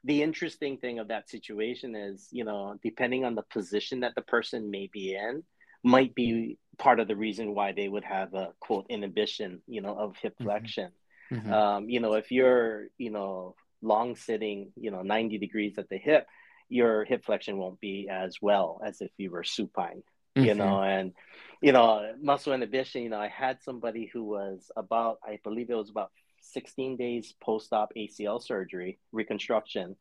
the 0.05 0.21
interesting 0.21 0.77
thing 0.77 0.99
of 0.99 1.07
that 1.07 1.29
situation 1.29 1.95
is, 1.95 2.27
you 2.31 2.45
know, 2.45 2.77
depending 2.83 3.25
on 3.25 3.33
the 3.33 3.41
position 3.41 4.01
that 4.01 4.13
the 4.15 4.21
person 4.21 4.69
may 4.69 4.87
be 4.91 5.15
in, 5.15 5.43
might 5.83 6.13
be 6.13 6.57
part 6.77 6.99
of 6.99 7.07
the 7.07 7.15
reason 7.15 7.55
why 7.55 7.71
they 7.71 7.87
would 7.87 8.03
have 8.03 8.33
a 8.35 8.49
quote 8.59 8.85
inhibition, 8.89 9.61
you 9.67 9.81
know, 9.81 9.97
of 9.97 10.15
hip 10.21 10.33
mm-hmm. 10.33 10.45
flexion. 10.45 10.91
Mm-hmm. 11.31 11.51
Um, 11.51 11.89
you 11.89 11.99
know, 11.99 12.13
if 12.13 12.31
you're, 12.31 12.87
you 12.99 13.09
know, 13.09 13.55
long 13.81 14.15
sitting, 14.15 14.71
you 14.75 14.91
know, 14.91 15.01
90 15.01 15.39
degrees 15.39 15.77
at 15.79 15.89
the 15.89 15.97
hip, 15.97 16.27
your 16.69 17.03
hip 17.03 17.25
flexion 17.25 17.57
won't 17.57 17.79
be 17.79 18.07
as 18.09 18.37
well 18.41 18.81
as 18.85 19.01
if 19.01 19.11
you 19.17 19.31
were 19.31 19.43
supine, 19.43 20.03
mm-hmm. 20.35 20.45
you 20.45 20.53
know, 20.53 20.81
and, 20.83 21.13
you 21.61 21.71
know, 21.71 22.13
muscle 22.21 22.53
inhibition, 22.53 23.01
you 23.01 23.09
know, 23.09 23.19
I 23.19 23.27
had 23.27 23.63
somebody 23.63 24.09
who 24.13 24.23
was 24.23 24.71
about, 24.75 25.17
I 25.23 25.39
believe 25.43 25.71
it 25.71 25.75
was 25.75 25.89
about 25.89 26.11
16 26.53 26.97
days 26.97 27.33
post-op 27.41 27.91
ACL 27.95 28.41
surgery 28.41 28.99
reconstruction, 29.11 29.95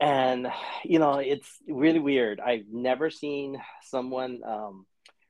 and 0.00 0.48
you 0.84 0.98
know 0.98 1.14
it's 1.18 1.58
really 1.68 1.98
weird. 1.98 2.40
I've 2.40 2.66
never 2.70 3.10
seen 3.10 3.60
someone 3.82 4.40
um, 4.46 4.86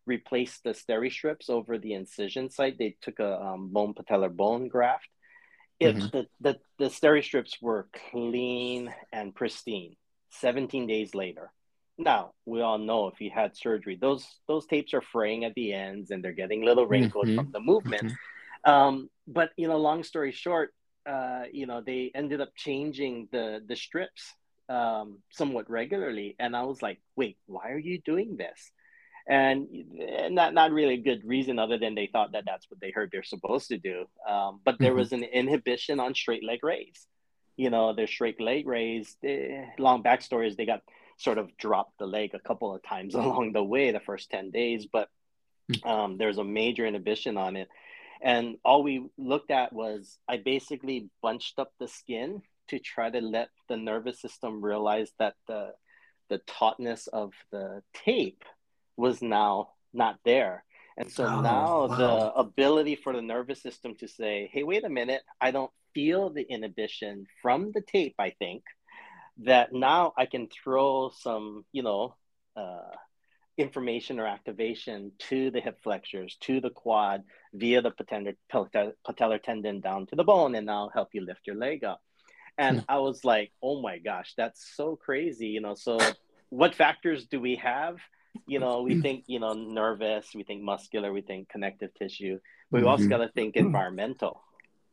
replace 0.06 0.60
the 0.64 0.70
steri 0.70 1.12
strips 1.12 1.50
over 1.50 1.78
the 1.78 1.94
incision 1.94 2.50
site. 2.50 2.78
They 2.78 2.96
took 3.02 3.18
a 3.18 3.40
um, 3.40 3.68
bone 3.68 3.94
patellar 3.94 4.34
bone 4.34 4.68
graft. 4.68 5.08
It, 5.78 5.96
mm-hmm. 5.96 6.06
the, 6.16 6.26
the, 6.40 6.58
the 6.78 6.84
steri 6.86 7.22
strips 7.22 7.58
were 7.60 7.88
clean 8.10 8.94
and 9.12 9.34
pristine 9.34 9.96
17 10.30 10.86
days 10.86 11.14
later. 11.14 11.52
Now 11.98 12.32
we 12.44 12.60
all 12.60 12.78
know 12.78 13.08
if 13.08 13.20
you 13.20 13.30
had 13.34 13.56
surgery, 13.56 13.98
those 14.00 14.26
those 14.46 14.66
tapes 14.66 14.94
are 14.94 15.00
fraying 15.00 15.44
at 15.44 15.54
the 15.54 15.72
ends 15.72 16.10
and 16.10 16.22
they're 16.22 16.32
getting 16.32 16.64
little 16.64 16.86
wrinkled 16.86 17.26
mm-hmm. 17.26 17.36
from 17.36 17.52
the 17.52 17.60
movement. 17.60 18.04
Mm-hmm. 18.04 18.70
Um, 18.70 19.10
but 19.26 19.50
you 19.56 19.68
know, 19.68 19.78
long 19.78 20.02
story 20.02 20.32
short, 20.32 20.72
uh, 21.08 21.44
you 21.52 21.66
know, 21.66 21.80
they 21.80 22.10
ended 22.14 22.40
up 22.40 22.50
changing 22.56 23.28
the 23.32 23.62
the 23.66 23.76
strips 23.76 24.32
um, 24.68 25.22
somewhat 25.30 25.70
regularly, 25.70 26.36
and 26.38 26.56
I 26.56 26.62
was 26.62 26.82
like, 26.82 27.00
wait, 27.16 27.38
why 27.46 27.70
are 27.70 27.78
you 27.78 28.00
doing 28.00 28.36
this? 28.36 28.72
And 29.28 29.66
not 30.30 30.54
not 30.54 30.70
really 30.70 30.94
a 30.94 31.02
good 31.02 31.22
reason 31.24 31.58
other 31.58 31.78
than 31.78 31.94
they 31.94 32.08
thought 32.12 32.32
that 32.32 32.44
that's 32.46 32.70
what 32.70 32.80
they 32.80 32.92
heard 32.92 33.10
they're 33.10 33.24
supposed 33.24 33.68
to 33.68 33.78
do. 33.78 34.06
Um, 34.28 34.60
but 34.64 34.78
there 34.78 34.90
mm-hmm. 34.90 34.98
was 34.98 35.12
an 35.12 35.24
inhibition 35.24 35.98
on 35.98 36.14
straight 36.14 36.44
leg 36.44 36.62
raise. 36.62 37.06
You 37.56 37.70
know, 37.70 37.94
their 37.94 38.06
straight 38.06 38.40
leg 38.40 38.66
raise. 38.66 39.16
Eh, 39.24 39.64
long 39.78 40.02
backstory 40.04 40.46
is 40.46 40.56
they 40.56 40.66
got 40.66 40.82
sort 41.18 41.38
of 41.38 41.56
dropped 41.56 41.98
the 41.98 42.06
leg 42.06 42.34
a 42.34 42.38
couple 42.38 42.74
of 42.74 42.82
times 42.82 43.14
along 43.16 43.52
the 43.52 43.64
way 43.64 43.90
the 43.90 44.00
first 44.00 44.30
10 44.30 44.50
days 44.50 44.86
but 44.90 45.08
hmm. 45.72 45.88
um, 45.88 46.18
there's 46.18 46.38
a 46.38 46.44
major 46.44 46.86
inhibition 46.86 47.36
on 47.36 47.56
it 47.56 47.68
and 48.22 48.56
all 48.64 48.82
we 48.82 49.06
looked 49.16 49.50
at 49.50 49.72
was 49.72 50.18
i 50.28 50.36
basically 50.36 51.08
bunched 51.22 51.58
up 51.58 51.72
the 51.78 51.88
skin 51.88 52.42
to 52.68 52.78
try 52.78 53.10
to 53.10 53.20
let 53.20 53.48
the 53.68 53.76
nervous 53.76 54.20
system 54.20 54.64
realize 54.64 55.10
that 55.18 55.34
the 55.46 55.72
the 56.28 56.38
tautness 56.46 57.06
of 57.08 57.32
the 57.52 57.82
tape 57.92 58.44
was 58.96 59.22
now 59.22 59.70
not 59.92 60.18
there 60.24 60.64
and 60.98 61.10
so 61.10 61.24
oh, 61.24 61.40
now 61.40 61.86
wow. 61.86 61.96
the 61.96 62.32
ability 62.34 62.96
for 62.96 63.12
the 63.12 63.22
nervous 63.22 63.62
system 63.62 63.94
to 63.94 64.08
say 64.08 64.50
hey 64.52 64.62
wait 64.62 64.84
a 64.84 64.88
minute 64.88 65.22
i 65.40 65.50
don't 65.50 65.70
feel 65.94 66.30
the 66.30 66.42
inhibition 66.42 67.26
from 67.40 67.70
the 67.72 67.80
tape 67.80 68.14
i 68.18 68.30
think 68.30 68.62
that 69.38 69.72
now 69.72 70.12
I 70.16 70.26
can 70.26 70.48
throw 70.48 71.10
some, 71.10 71.64
you 71.72 71.82
know, 71.82 72.14
uh, 72.56 72.94
information 73.58 74.20
or 74.20 74.26
activation 74.26 75.12
to 75.18 75.50
the 75.50 75.60
hip 75.60 75.78
flexors, 75.82 76.36
to 76.40 76.60
the 76.60 76.70
quad 76.70 77.22
via 77.54 77.80
the 77.80 77.90
patellar, 77.90 78.34
patellar 78.52 79.42
tendon 79.42 79.80
down 79.80 80.06
to 80.06 80.16
the 80.16 80.24
bone, 80.24 80.54
and 80.54 80.70
I'll 80.70 80.90
help 80.90 81.08
you 81.12 81.24
lift 81.24 81.46
your 81.46 81.56
leg 81.56 81.84
up. 81.84 82.00
And 82.58 82.78
hmm. 82.78 82.84
I 82.88 82.98
was 82.98 83.24
like, 83.24 83.52
oh 83.62 83.80
my 83.80 83.98
gosh, 83.98 84.34
that's 84.36 84.74
so 84.76 84.96
crazy, 84.96 85.48
you 85.48 85.60
know. 85.60 85.74
So, 85.74 85.98
what 86.50 86.74
factors 86.74 87.26
do 87.26 87.40
we 87.40 87.56
have? 87.56 87.96
You 88.46 88.58
know, 88.58 88.82
we 88.82 89.00
think, 89.02 89.24
you 89.26 89.40
know, 89.40 89.52
nervous, 89.52 90.28
we 90.34 90.42
think 90.42 90.62
muscular, 90.62 91.12
we 91.12 91.22
think 91.22 91.48
connective 91.48 91.94
tissue, 91.94 92.38
but 92.70 92.78
we 92.78 92.80
mm-hmm. 92.80 92.88
also 92.88 93.08
got 93.08 93.18
to 93.18 93.28
think 93.28 93.56
environmental 93.56 94.42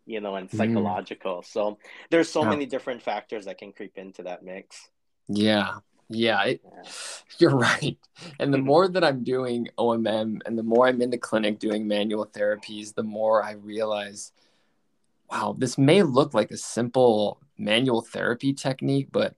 you 0.05 0.19
know, 0.19 0.35
and 0.35 0.47
mm-hmm. 0.47 0.57
psychological. 0.57 1.37
Mm. 1.37 1.45
So 1.45 1.77
there's 2.09 2.29
so 2.29 2.43
yeah. 2.43 2.49
many 2.49 2.65
different 2.65 3.01
factors 3.01 3.45
that 3.45 3.57
can 3.57 3.71
creep 3.71 3.97
into 3.97 4.23
that 4.23 4.43
mix. 4.43 4.89
Yeah. 5.27 5.75
Yeah, 6.09 6.43
it, 6.43 6.61
yeah. 6.63 6.91
you're 7.39 7.57
right. 7.57 7.97
And 8.39 8.53
the 8.53 8.57
mm-hmm. 8.57 8.67
more 8.67 8.87
that 8.87 9.03
I'm 9.03 9.23
doing 9.23 9.69
OMM 9.77 10.41
and 10.45 10.57
the 10.57 10.63
more 10.63 10.87
I'm 10.87 11.01
in 11.01 11.09
the 11.09 11.17
clinic 11.17 11.59
doing 11.59 11.87
manual 11.87 12.25
therapies, 12.25 12.93
the 12.93 13.03
more 13.03 13.43
I 13.43 13.53
realize, 13.53 14.31
wow, 15.31 15.55
this 15.57 15.77
may 15.77 16.03
look 16.03 16.33
like 16.33 16.51
a 16.51 16.57
simple 16.57 17.39
manual 17.57 18.01
therapy 18.01 18.53
technique, 18.53 19.07
but 19.11 19.35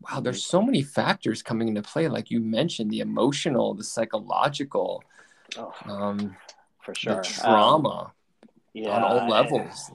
wow, 0.00 0.20
there's 0.20 0.44
so 0.44 0.62
many 0.62 0.82
factors 0.82 1.42
coming 1.42 1.68
into 1.68 1.82
play. 1.82 2.08
Like 2.08 2.30
you 2.30 2.40
mentioned, 2.40 2.90
the 2.90 3.00
emotional, 3.00 3.74
the 3.74 3.84
psychological, 3.84 5.02
oh, 5.56 5.72
um, 5.84 6.36
for 6.80 6.94
sure, 6.94 7.16
the 7.16 7.22
trauma. 7.22 7.88
Um, 7.88 8.10
yeah, 8.72 8.90
on 8.90 9.02
all 9.02 9.28
levels. 9.28 9.90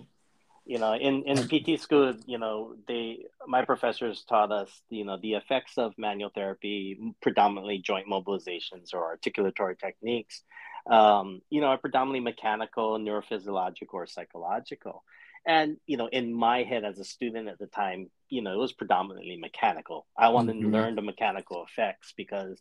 You 0.66 0.80
know, 0.80 0.94
in 0.94 1.24
in 1.24 1.38
PT 1.48 1.80
school, 1.80 2.16
you 2.26 2.38
know, 2.38 2.76
they 2.88 3.26
my 3.48 3.64
professors 3.64 4.24
taught 4.28 4.52
us, 4.52 4.70
you 4.90 5.06
know, 5.06 5.18
the 5.22 5.34
effects 5.34 5.78
of 5.78 5.94
manual 5.98 6.32
therapy, 6.34 7.00
predominantly 7.22 7.78
joint 7.78 8.08
mobilizations 8.08 8.94
or 8.94 9.16
articulatory 9.16 9.80
techniques, 9.80 10.44
um, 10.90 11.42
you 11.50 11.62
know, 11.62 11.68
are 11.68 11.78
predominantly 11.78 12.20
mechanical, 12.20 12.98
neurophysiological, 12.98 13.94
or 13.94 14.08
psychological. 14.08 15.04
And 15.48 15.78
you 15.86 15.98
know, 15.98 16.08
in 16.08 16.34
my 16.34 16.64
head 16.64 16.84
as 16.84 16.98
a 16.98 17.06
student 17.06 17.48
at 17.48 17.60
the 17.60 17.68
time, 17.68 18.10
you 18.30 18.42
know, 18.42 18.54
it 18.54 18.58
was 18.58 18.74
predominantly 18.74 19.38
mechanical. 19.38 20.08
I 20.18 20.30
wanted 20.30 20.56
mm-hmm. 20.56 20.72
to 20.72 20.78
learn 20.78 20.96
the 20.96 21.04
mechanical 21.04 21.64
effects 21.64 22.14
because 22.18 22.60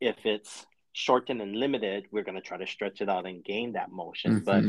if 0.00 0.16
it's 0.24 0.66
shortened 0.92 1.40
and 1.40 1.54
limited, 1.54 2.06
we're 2.10 2.24
going 2.24 2.36
to 2.36 2.40
try 2.40 2.56
to 2.56 2.66
stretch 2.66 3.00
it 3.00 3.08
out 3.08 3.26
and 3.26 3.44
gain 3.44 3.72
that 3.74 3.92
motion. 3.92 4.40
Mm-hmm. 4.40 4.44
But 4.44 4.64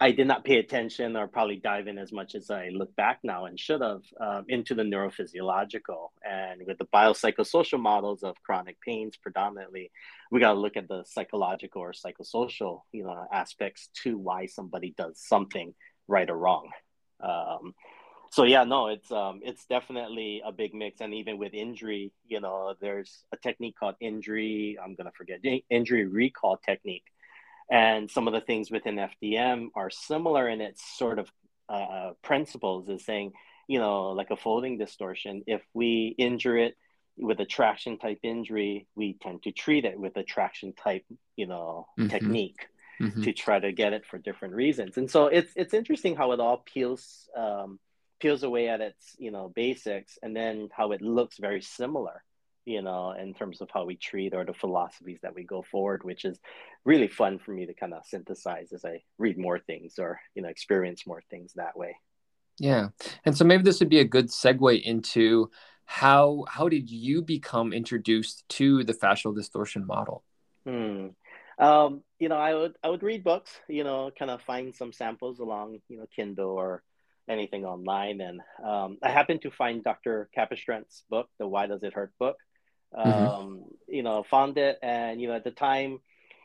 I 0.00 0.12
did 0.12 0.28
not 0.28 0.44
pay 0.44 0.58
attention 0.58 1.16
or 1.16 1.26
probably 1.26 1.56
dive 1.56 1.88
in 1.88 1.98
as 1.98 2.12
much 2.12 2.36
as 2.36 2.50
I 2.50 2.68
look 2.68 2.94
back 2.94 3.18
now 3.24 3.46
and 3.46 3.58
should 3.58 3.80
have 3.80 4.02
um, 4.20 4.44
into 4.48 4.76
the 4.76 4.84
neurophysiological 4.84 6.10
and 6.24 6.64
with 6.64 6.78
the 6.78 6.84
biopsychosocial 6.84 7.80
models 7.80 8.22
of 8.22 8.40
chronic 8.44 8.80
pains 8.80 9.16
predominantly, 9.16 9.90
we 10.30 10.38
got 10.38 10.52
to 10.52 10.60
look 10.60 10.76
at 10.76 10.86
the 10.86 11.02
psychological 11.04 11.82
or 11.82 11.92
psychosocial 11.92 12.82
you 12.92 13.02
know 13.02 13.26
aspects 13.32 13.88
to 14.04 14.16
why 14.16 14.46
somebody 14.46 14.94
does 14.96 15.18
something 15.18 15.74
right 16.06 16.30
or 16.30 16.38
wrong. 16.38 16.70
Um, 17.20 17.74
so 18.30 18.44
yeah, 18.44 18.62
no, 18.62 18.88
it's 18.88 19.10
um, 19.10 19.40
it's 19.42 19.64
definitely 19.66 20.42
a 20.44 20.52
big 20.52 20.74
mix, 20.74 21.00
and 21.00 21.14
even 21.14 21.38
with 21.38 21.54
injury, 21.54 22.12
you 22.26 22.40
know, 22.40 22.74
there's 22.80 23.24
a 23.32 23.36
technique 23.36 23.74
called 23.80 23.96
injury. 24.00 24.78
I'm 24.80 24.94
gonna 24.94 25.12
forget 25.16 25.40
injury 25.70 26.06
recall 26.06 26.56
technique 26.58 27.04
and 27.70 28.10
some 28.10 28.26
of 28.26 28.34
the 28.34 28.40
things 28.40 28.70
within 28.70 28.96
FDM 28.96 29.68
are 29.74 29.90
similar 29.90 30.48
in 30.48 30.60
its 30.60 30.82
sort 30.96 31.18
of 31.18 31.30
uh, 31.68 32.12
principles, 32.22 32.88
is 32.88 33.04
saying, 33.04 33.32
you 33.66 33.78
know, 33.78 34.10
like 34.10 34.30
a 34.30 34.36
folding 34.36 34.78
distortion, 34.78 35.42
if 35.46 35.62
we 35.74 36.14
injure 36.18 36.56
it 36.56 36.76
with 37.18 37.40
a 37.40 37.44
traction 37.44 37.98
type 37.98 38.20
injury, 38.22 38.86
we 38.94 39.16
tend 39.20 39.42
to 39.42 39.52
treat 39.52 39.84
it 39.84 39.98
with 39.98 40.16
a 40.16 40.22
traction 40.22 40.72
type, 40.72 41.04
you 41.36 41.46
know, 41.46 41.86
mm-hmm. 41.98 42.08
technique. 42.08 42.66
Mm-hmm. 43.00 43.22
to 43.22 43.32
try 43.32 43.60
to 43.60 43.70
get 43.70 43.92
it 43.92 44.04
for 44.04 44.18
different 44.18 44.54
reasons. 44.54 44.96
And 44.96 45.08
so 45.08 45.28
it's 45.28 45.52
it's 45.54 45.72
interesting 45.72 46.16
how 46.16 46.32
it 46.32 46.40
all 46.40 46.64
peels 46.66 47.28
um, 47.36 47.78
peels 48.18 48.42
away 48.42 48.68
at 48.68 48.80
its 48.80 49.14
you 49.20 49.30
know 49.30 49.52
basics, 49.54 50.18
and 50.20 50.34
then 50.34 50.68
how 50.76 50.90
it 50.90 51.00
looks 51.00 51.38
very 51.38 51.62
similar 51.62 52.24
you 52.68 52.82
know, 52.82 53.12
in 53.12 53.32
terms 53.32 53.62
of 53.62 53.70
how 53.72 53.86
we 53.86 53.96
treat 53.96 54.34
or 54.34 54.44
the 54.44 54.52
philosophies 54.52 55.18
that 55.22 55.34
we 55.34 55.42
go 55.42 55.62
forward, 55.62 56.04
which 56.04 56.26
is 56.26 56.38
really 56.84 57.08
fun 57.08 57.38
for 57.38 57.52
me 57.52 57.64
to 57.64 57.72
kind 57.72 57.94
of 57.94 58.04
synthesize 58.04 58.72
as 58.74 58.84
I 58.84 59.02
read 59.16 59.38
more 59.38 59.58
things 59.58 59.94
or, 59.98 60.20
you 60.34 60.42
know, 60.42 60.50
experience 60.50 61.06
more 61.06 61.22
things 61.30 61.54
that 61.54 61.76
way. 61.78 61.96
Yeah. 62.58 62.88
And 63.24 63.36
so 63.36 63.46
maybe 63.46 63.62
this 63.62 63.80
would 63.80 63.88
be 63.88 64.00
a 64.00 64.04
good 64.04 64.28
segue 64.28 64.82
into 64.82 65.50
how 65.86 66.44
how 66.46 66.68
did 66.68 66.90
you 66.90 67.22
become 67.22 67.72
introduced 67.72 68.46
to 68.50 68.84
the 68.84 68.92
fascial 68.92 69.34
distortion 69.34 69.86
model? 69.86 70.22
Hmm. 70.66 71.06
Um, 71.58 72.02
you 72.18 72.28
know, 72.28 72.36
I 72.36 72.54
would 72.54 72.74
I 72.84 72.90
would 72.90 73.02
read 73.02 73.24
books, 73.24 73.50
you 73.68 73.82
know, 73.82 74.10
kind 74.18 74.30
of 74.30 74.42
find 74.42 74.74
some 74.74 74.92
samples 74.92 75.38
along, 75.38 75.78
you 75.88 75.96
know, 75.96 76.06
Kindle 76.14 76.50
or 76.50 76.82
anything 77.28 77.64
online. 77.64 78.20
And 78.20 78.40
um, 78.62 78.98
I 79.02 79.10
happened 79.10 79.42
to 79.42 79.50
find 79.50 79.82
Dr. 79.82 80.28
Capistrant's 80.34 81.04
book, 81.08 81.28
the 81.38 81.48
Why 81.48 81.66
Does 81.66 81.82
It 81.82 81.94
Hurt 81.94 82.12
book. 82.18 82.36
Mm-hmm. 82.96 83.08
um, 83.10 83.64
you 83.86 84.02
know, 84.02 84.22
found 84.22 84.58
it. 84.58 84.78
And, 84.82 85.20
you 85.20 85.28
know, 85.28 85.34
at 85.34 85.44
the 85.44 85.50
time, 85.50 86.00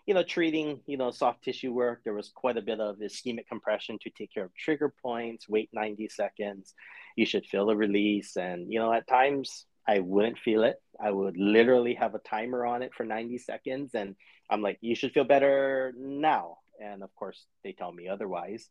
you 0.06 0.13
know, 0.13 0.23
treating, 0.23 0.82
you 0.86 0.97
know, 0.97 1.12
soft 1.12 1.43
tissue 1.43 1.71
work, 1.71 2.01
there 2.03 2.13
was 2.13 2.30
quite 2.34 2.57
a 2.57 2.61
bit 2.61 2.80
of 2.80 2.97
ischemic 2.97 3.47
compression 3.47 3.97
to 4.01 4.09
take 4.09 4.34
care 4.34 4.45
of 4.45 4.55
trigger 4.55 4.93
points, 5.01 5.47
wait 5.47 5.70
90 5.74 6.09
seconds. 6.09 6.74
You 7.15 7.26
should 7.26 7.45
feel 7.45 7.68
the 7.68 7.76
release. 7.76 8.36
And, 8.36 8.72
you 8.72 8.80
know, 8.80 8.91
at 8.91 9.07
times 9.07 9.65
I 9.88 9.99
wouldn't 9.99 10.39
feel 10.39 10.63
it. 10.63 10.76
I 11.01 11.11
would 11.11 11.38
literally 11.38 11.93
have 11.95 12.15
a 12.15 12.20
timer 12.20 12.65
on 12.65 12.82
it 12.84 12.93
for 12.93 13.05
90 13.05 13.38
seconds. 13.38 13.91
And 13.93 14.15
I'm 14.49 14.61
like, 14.61 14.78
you 14.82 14.95
should 14.95 15.13
feel 15.13 15.24
better 15.24 15.93
now. 15.97 16.57
And 16.82 17.03
of 17.03 17.15
course, 17.15 17.45
they 17.63 17.72
tell 17.72 17.91
me 17.91 18.09
otherwise. 18.09 18.70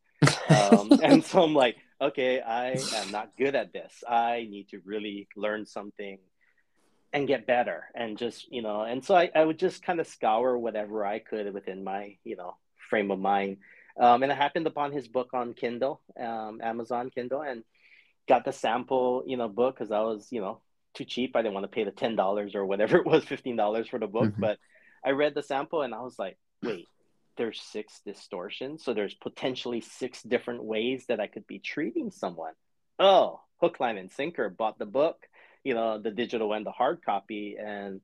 um, 0.50 0.92
and 1.02 1.24
so 1.24 1.42
I'm 1.42 1.54
like, 1.54 1.76
okay, 2.00 2.40
I 2.40 2.72
am 2.72 3.10
not 3.10 3.30
good 3.38 3.54
at 3.54 3.72
this. 3.72 4.04
I 4.06 4.46
need 4.50 4.68
to 4.70 4.80
really 4.84 5.28
learn 5.34 5.64
something 5.64 6.18
and 7.12 7.28
get 7.28 7.46
better 7.46 7.84
and 7.94 8.16
just 8.16 8.50
you 8.50 8.62
know 8.62 8.82
and 8.82 9.04
so 9.04 9.14
I, 9.14 9.30
I 9.34 9.44
would 9.44 9.58
just 9.58 9.82
kind 9.82 10.00
of 10.00 10.06
scour 10.06 10.56
whatever 10.56 11.04
i 11.04 11.18
could 11.18 11.52
within 11.52 11.84
my 11.84 12.16
you 12.24 12.36
know 12.36 12.56
frame 12.88 13.10
of 13.10 13.18
mind 13.18 13.58
um, 14.00 14.22
and 14.22 14.32
i 14.32 14.34
happened 14.34 14.66
upon 14.66 14.92
his 14.92 15.08
book 15.08 15.30
on 15.34 15.54
kindle 15.54 16.00
um, 16.18 16.60
amazon 16.62 17.10
kindle 17.10 17.42
and 17.42 17.64
got 18.28 18.44
the 18.44 18.52
sample 18.52 19.24
you 19.26 19.36
know 19.36 19.48
book 19.48 19.74
because 19.74 19.92
i 19.92 20.00
was 20.00 20.28
you 20.30 20.40
know 20.40 20.60
too 20.94 21.04
cheap 21.04 21.36
i 21.36 21.42
didn't 21.42 21.54
want 21.54 21.64
to 21.64 21.68
pay 21.68 21.84
the 21.84 21.90
$10 21.90 22.54
or 22.54 22.66
whatever 22.66 22.96
it 22.98 23.06
was 23.06 23.24
$15 23.24 23.88
for 23.88 23.98
the 23.98 24.06
book 24.06 24.24
mm-hmm. 24.24 24.40
but 24.40 24.58
i 25.04 25.10
read 25.10 25.34
the 25.34 25.42
sample 25.42 25.82
and 25.82 25.94
i 25.94 26.00
was 26.00 26.18
like 26.18 26.38
wait 26.62 26.86
there's 27.36 27.60
six 27.60 28.00
distortions. 28.04 28.84
So 28.84 28.94
there's 28.94 29.14
potentially 29.14 29.80
six 29.80 30.22
different 30.22 30.64
ways 30.64 31.06
that 31.08 31.20
I 31.20 31.26
could 31.26 31.46
be 31.46 31.58
treating 31.58 32.10
someone. 32.10 32.52
Oh, 32.98 33.40
hook, 33.60 33.80
line, 33.80 33.98
and 33.98 34.12
sinker, 34.12 34.48
bought 34.50 34.78
the 34.78 34.86
book, 34.86 35.28
you 35.64 35.74
know, 35.74 35.98
the 35.98 36.10
digital 36.10 36.52
and 36.52 36.66
the 36.66 36.70
hard 36.70 37.04
copy, 37.04 37.56
and, 37.58 38.00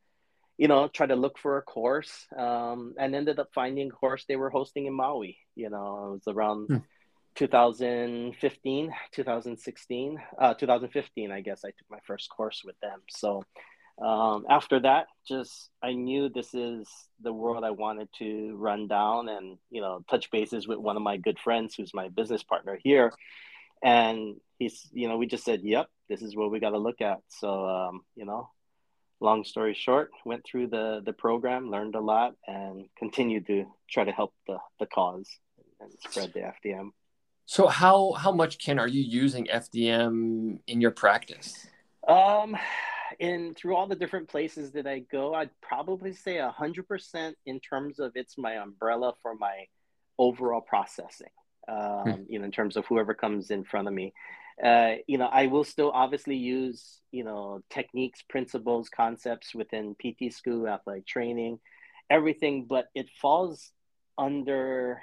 you 0.57 0.69
know, 0.69 0.89
try 0.89 1.07
to 1.07 1.17
look 1.17 1.39
for 1.39 1.59
a 1.59 1.63
course 1.63 2.27
um, 2.37 2.95
and 2.99 3.15
ended 3.15 3.39
up 3.39 3.49
finding 3.55 3.89
a 3.89 3.91
course 3.91 4.25
they 4.27 4.37
were 4.37 4.51
hosting 4.51 4.87
in 4.87 4.95
Maui. 4.95 5.39
You 5.55 5.71
know, 5.71 6.07
it 6.07 6.27
was 6.27 6.35
around. 6.35 6.67
Hmm. 6.69 6.77
2015 7.35 8.93
2016 9.13 10.19
uh, 10.41 10.55
2015 10.55 11.31
i 11.31 11.41
guess 11.41 11.61
i 11.65 11.69
took 11.69 11.89
my 11.89 11.99
first 12.05 12.29
course 12.31 12.63
with 12.65 12.75
them 12.81 13.01
so 13.09 13.45
um, 14.01 14.45
after 14.49 14.79
that, 14.81 15.07
just 15.27 15.71
I 15.83 15.93
knew 15.93 16.29
this 16.29 16.55
is 16.55 16.89
the 17.21 17.33
world 17.33 17.65
I 17.65 17.71
wanted 17.71 18.09
to 18.19 18.55
run 18.57 18.87
down 18.87 19.29
and 19.29 19.59
you 19.71 19.81
know 19.81 20.05
touch 20.09 20.31
bases 20.31 20.69
with 20.69 20.79
one 20.79 20.97
of 20.97 21.03
my 21.03 21.17
good 21.17 21.39
friends 21.39 21.75
who's 21.75 21.93
my 21.93 22.09
business 22.09 22.45
partner 22.45 22.79
here, 22.83 23.13
and 23.83 24.37
he's 24.59 24.89
you 24.93 25.09
know 25.09 25.17
we 25.17 25.27
just 25.27 25.45
said 25.45 25.63
yep 25.65 25.89
this 26.09 26.23
is 26.23 26.37
what 26.37 26.51
we 26.51 26.61
got 26.61 26.71
to 26.71 26.79
look 26.79 27.01
at 27.01 27.19
so 27.29 27.67
um, 27.67 28.03
you 28.17 28.25
know 28.25 28.49
long 29.21 29.45
story 29.45 29.75
short 29.75 30.11
went 30.25 30.45
through 30.45 30.69
the 30.69 31.03
the 31.05 31.13
program 31.13 31.71
learned 31.71 31.95
a 31.95 32.01
lot 32.01 32.35
and 32.47 32.87
continued 32.97 33.47
to 33.47 33.65
try 33.91 34.05
to 34.05 34.13
help 34.13 34.33
the 34.47 34.59
the 34.79 34.87
cause 34.87 35.29
and 35.81 35.93
spread 36.09 36.33
the 36.33 36.41
FDM. 36.41 36.91
So 37.47 37.67
how 37.67 38.13
how 38.13 38.33
much 38.33 38.59
Ken 38.59 38.79
are 38.79 38.89
you 38.89 39.03
using 39.03 39.47
FDM 39.47 40.61
in 40.67 40.81
your 40.81 40.91
practice? 40.91 41.67
Um 42.07 42.57
in 43.19 43.55
through 43.55 43.75
all 43.75 43.87
the 43.87 43.97
different 43.97 44.29
places 44.29 44.73
that 44.73 44.87
I 44.87 45.01
go, 45.01 45.35
I'd 45.35 45.51
probably 45.63 46.13
say 46.13 46.39
a 46.39 46.51
hundred 46.51 46.87
percent 46.87 47.37
in 47.47 47.59
terms 47.59 47.99
of 47.99 48.13
it's 48.15 48.37
my 48.39 48.59
umbrella 48.59 49.15
for 49.23 49.35
my 49.35 49.67
overall 50.19 50.61
processing. 50.61 51.31
Um, 51.69 52.03
hmm. 52.03 52.23
You 52.29 52.39
know, 52.39 52.45
in 52.45 52.53
terms 52.53 52.77
of 52.77 52.87
whoever 52.87 53.15
comes 53.15 53.51
in 53.51 53.65
front 53.65 53.89
of 53.89 53.95
me. 53.95 54.13
Uh, 54.63 54.97
you 55.07 55.19
know, 55.19 55.27
I 55.27 55.47
will 55.47 55.65
still 55.65 55.91
obviously 55.93 56.37
use 56.37 57.01
you 57.13 57.25
know 57.25 57.61
techniques, 57.71 58.23
principles, 58.29 58.89
concepts 58.89 59.55
within 59.55 59.95
PT 59.95 60.33
school, 60.33 60.69
athletic 60.69 61.07
training, 61.07 61.61
everything, 62.11 62.67
but 62.69 62.87
it 62.95 63.09
falls 63.21 63.71
under 64.17 65.01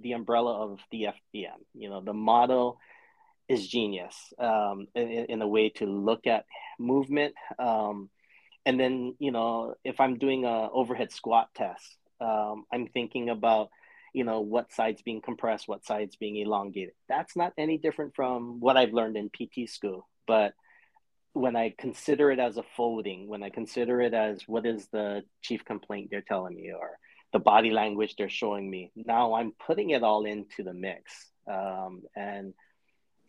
the 0.00 0.12
umbrella 0.12 0.72
of 0.72 0.80
the 0.90 1.08
FDM. 1.34 1.58
You 1.74 1.90
know, 1.90 2.00
the 2.00 2.14
model 2.14 2.78
is 3.48 3.66
genius 3.66 4.32
um, 4.38 4.86
in, 4.94 5.26
in, 5.28 5.42
a 5.42 5.48
way 5.48 5.68
to 5.68 5.86
look 5.86 6.26
at 6.26 6.46
movement. 6.78 7.34
Um, 7.58 8.08
and 8.64 8.78
then, 8.78 9.14
you 9.18 9.32
know, 9.32 9.74
if 9.84 10.00
I'm 10.00 10.18
doing 10.18 10.44
a 10.44 10.70
overhead 10.70 11.12
squat 11.12 11.48
test, 11.54 11.98
um, 12.20 12.64
I'm 12.72 12.86
thinking 12.86 13.28
about, 13.28 13.70
you 14.12 14.24
know, 14.24 14.40
what 14.40 14.72
side's 14.72 15.02
being 15.02 15.20
compressed, 15.20 15.68
what 15.68 15.84
side's 15.84 16.16
being 16.16 16.36
elongated. 16.36 16.94
That's 17.08 17.36
not 17.36 17.52
any 17.56 17.78
different 17.78 18.14
from 18.14 18.60
what 18.60 18.76
I've 18.76 18.92
learned 18.92 19.16
in 19.16 19.30
PT 19.30 19.68
school. 19.68 20.08
But 20.26 20.54
when 21.32 21.56
I 21.56 21.74
consider 21.76 22.30
it 22.30 22.38
as 22.38 22.58
a 22.58 22.64
folding, 22.76 23.28
when 23.28 23.42
I 23.42 23.50
consider 23.50 24.00
it 24.00 24.12
as 24.12 24.42
what 24.46 24.66
is 24.66 24.86
the 24.92 25.22
chief 25.40 25.64
complaint 25.64 26.08
they're 26.10 26.20
telling 26.20 26.54
me 26.54 26.72
or 26.72 26.98
the 27.32 27.38
body 27.38 27.70
language 27.70 28.14
they're 28.16 28.28
showing 28.28 28.70
me, 28.70 28.92
now 28.94 29.34
I'm 29.34 29.52
putting 29.66 29.90
it 29.90 30.02
all 30.02 30.24
into 30.26 30.62
the 30.62 30.74
mix. 30.74 31.30
Um, 31.50 32.02
and 32.14 32.52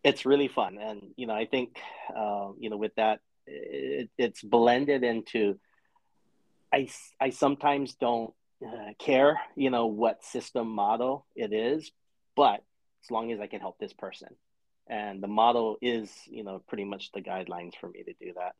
it's 0.03 0.25
really 0.25 0.47
fun 0.47 0.77
and 0.77 1.01
you 1.15 1.25
know 1.25 1.33
i 1.33 1.45
think 1.45 1.79
uh, 2.15 2.49
you 2.59 2.69
know 2.69 2.77
with 2.77 2.93
that 2.95 3.19
it, 3.47 4.09
it's 4.17 4.41
blended 4.41 5.03
into 5.03 5.57
i 6.73 6.87
i 7.19 7.29
sometimes 7.29 7.95
don't 7.95 8.33
uh, 8.65 8.93
care 8.99 9.39
you 9.55 9.69
know 9.69 9.87
what 9.87 10.23
system 10.23 10.67
model 10.67 11.25
it 11.35 11.53
is 11.53 11.91
but 12.35 12.63
as 13.03 13.11
long 13.11 13.31
as 13.31 13.39
i 13.39 13.47
can 13.47 13.59
help 13.59 13.77
this 13.79 13.93
person. 13.93 14.29
And 14.87 15.23
the 15.23 15.27
model 15.27 15.77
is 15.81 16.11
you 16.25 16.43
know 16.43 16.61
pretty 16.67 16.85
much 16.85 17.11
the 17.13 17.21
guidelines 17.21 17.73
for 17.79 17.89
me 17.89 18.03
to 18.03 18.13
do 18.13 18.33
that. 18.35 18.53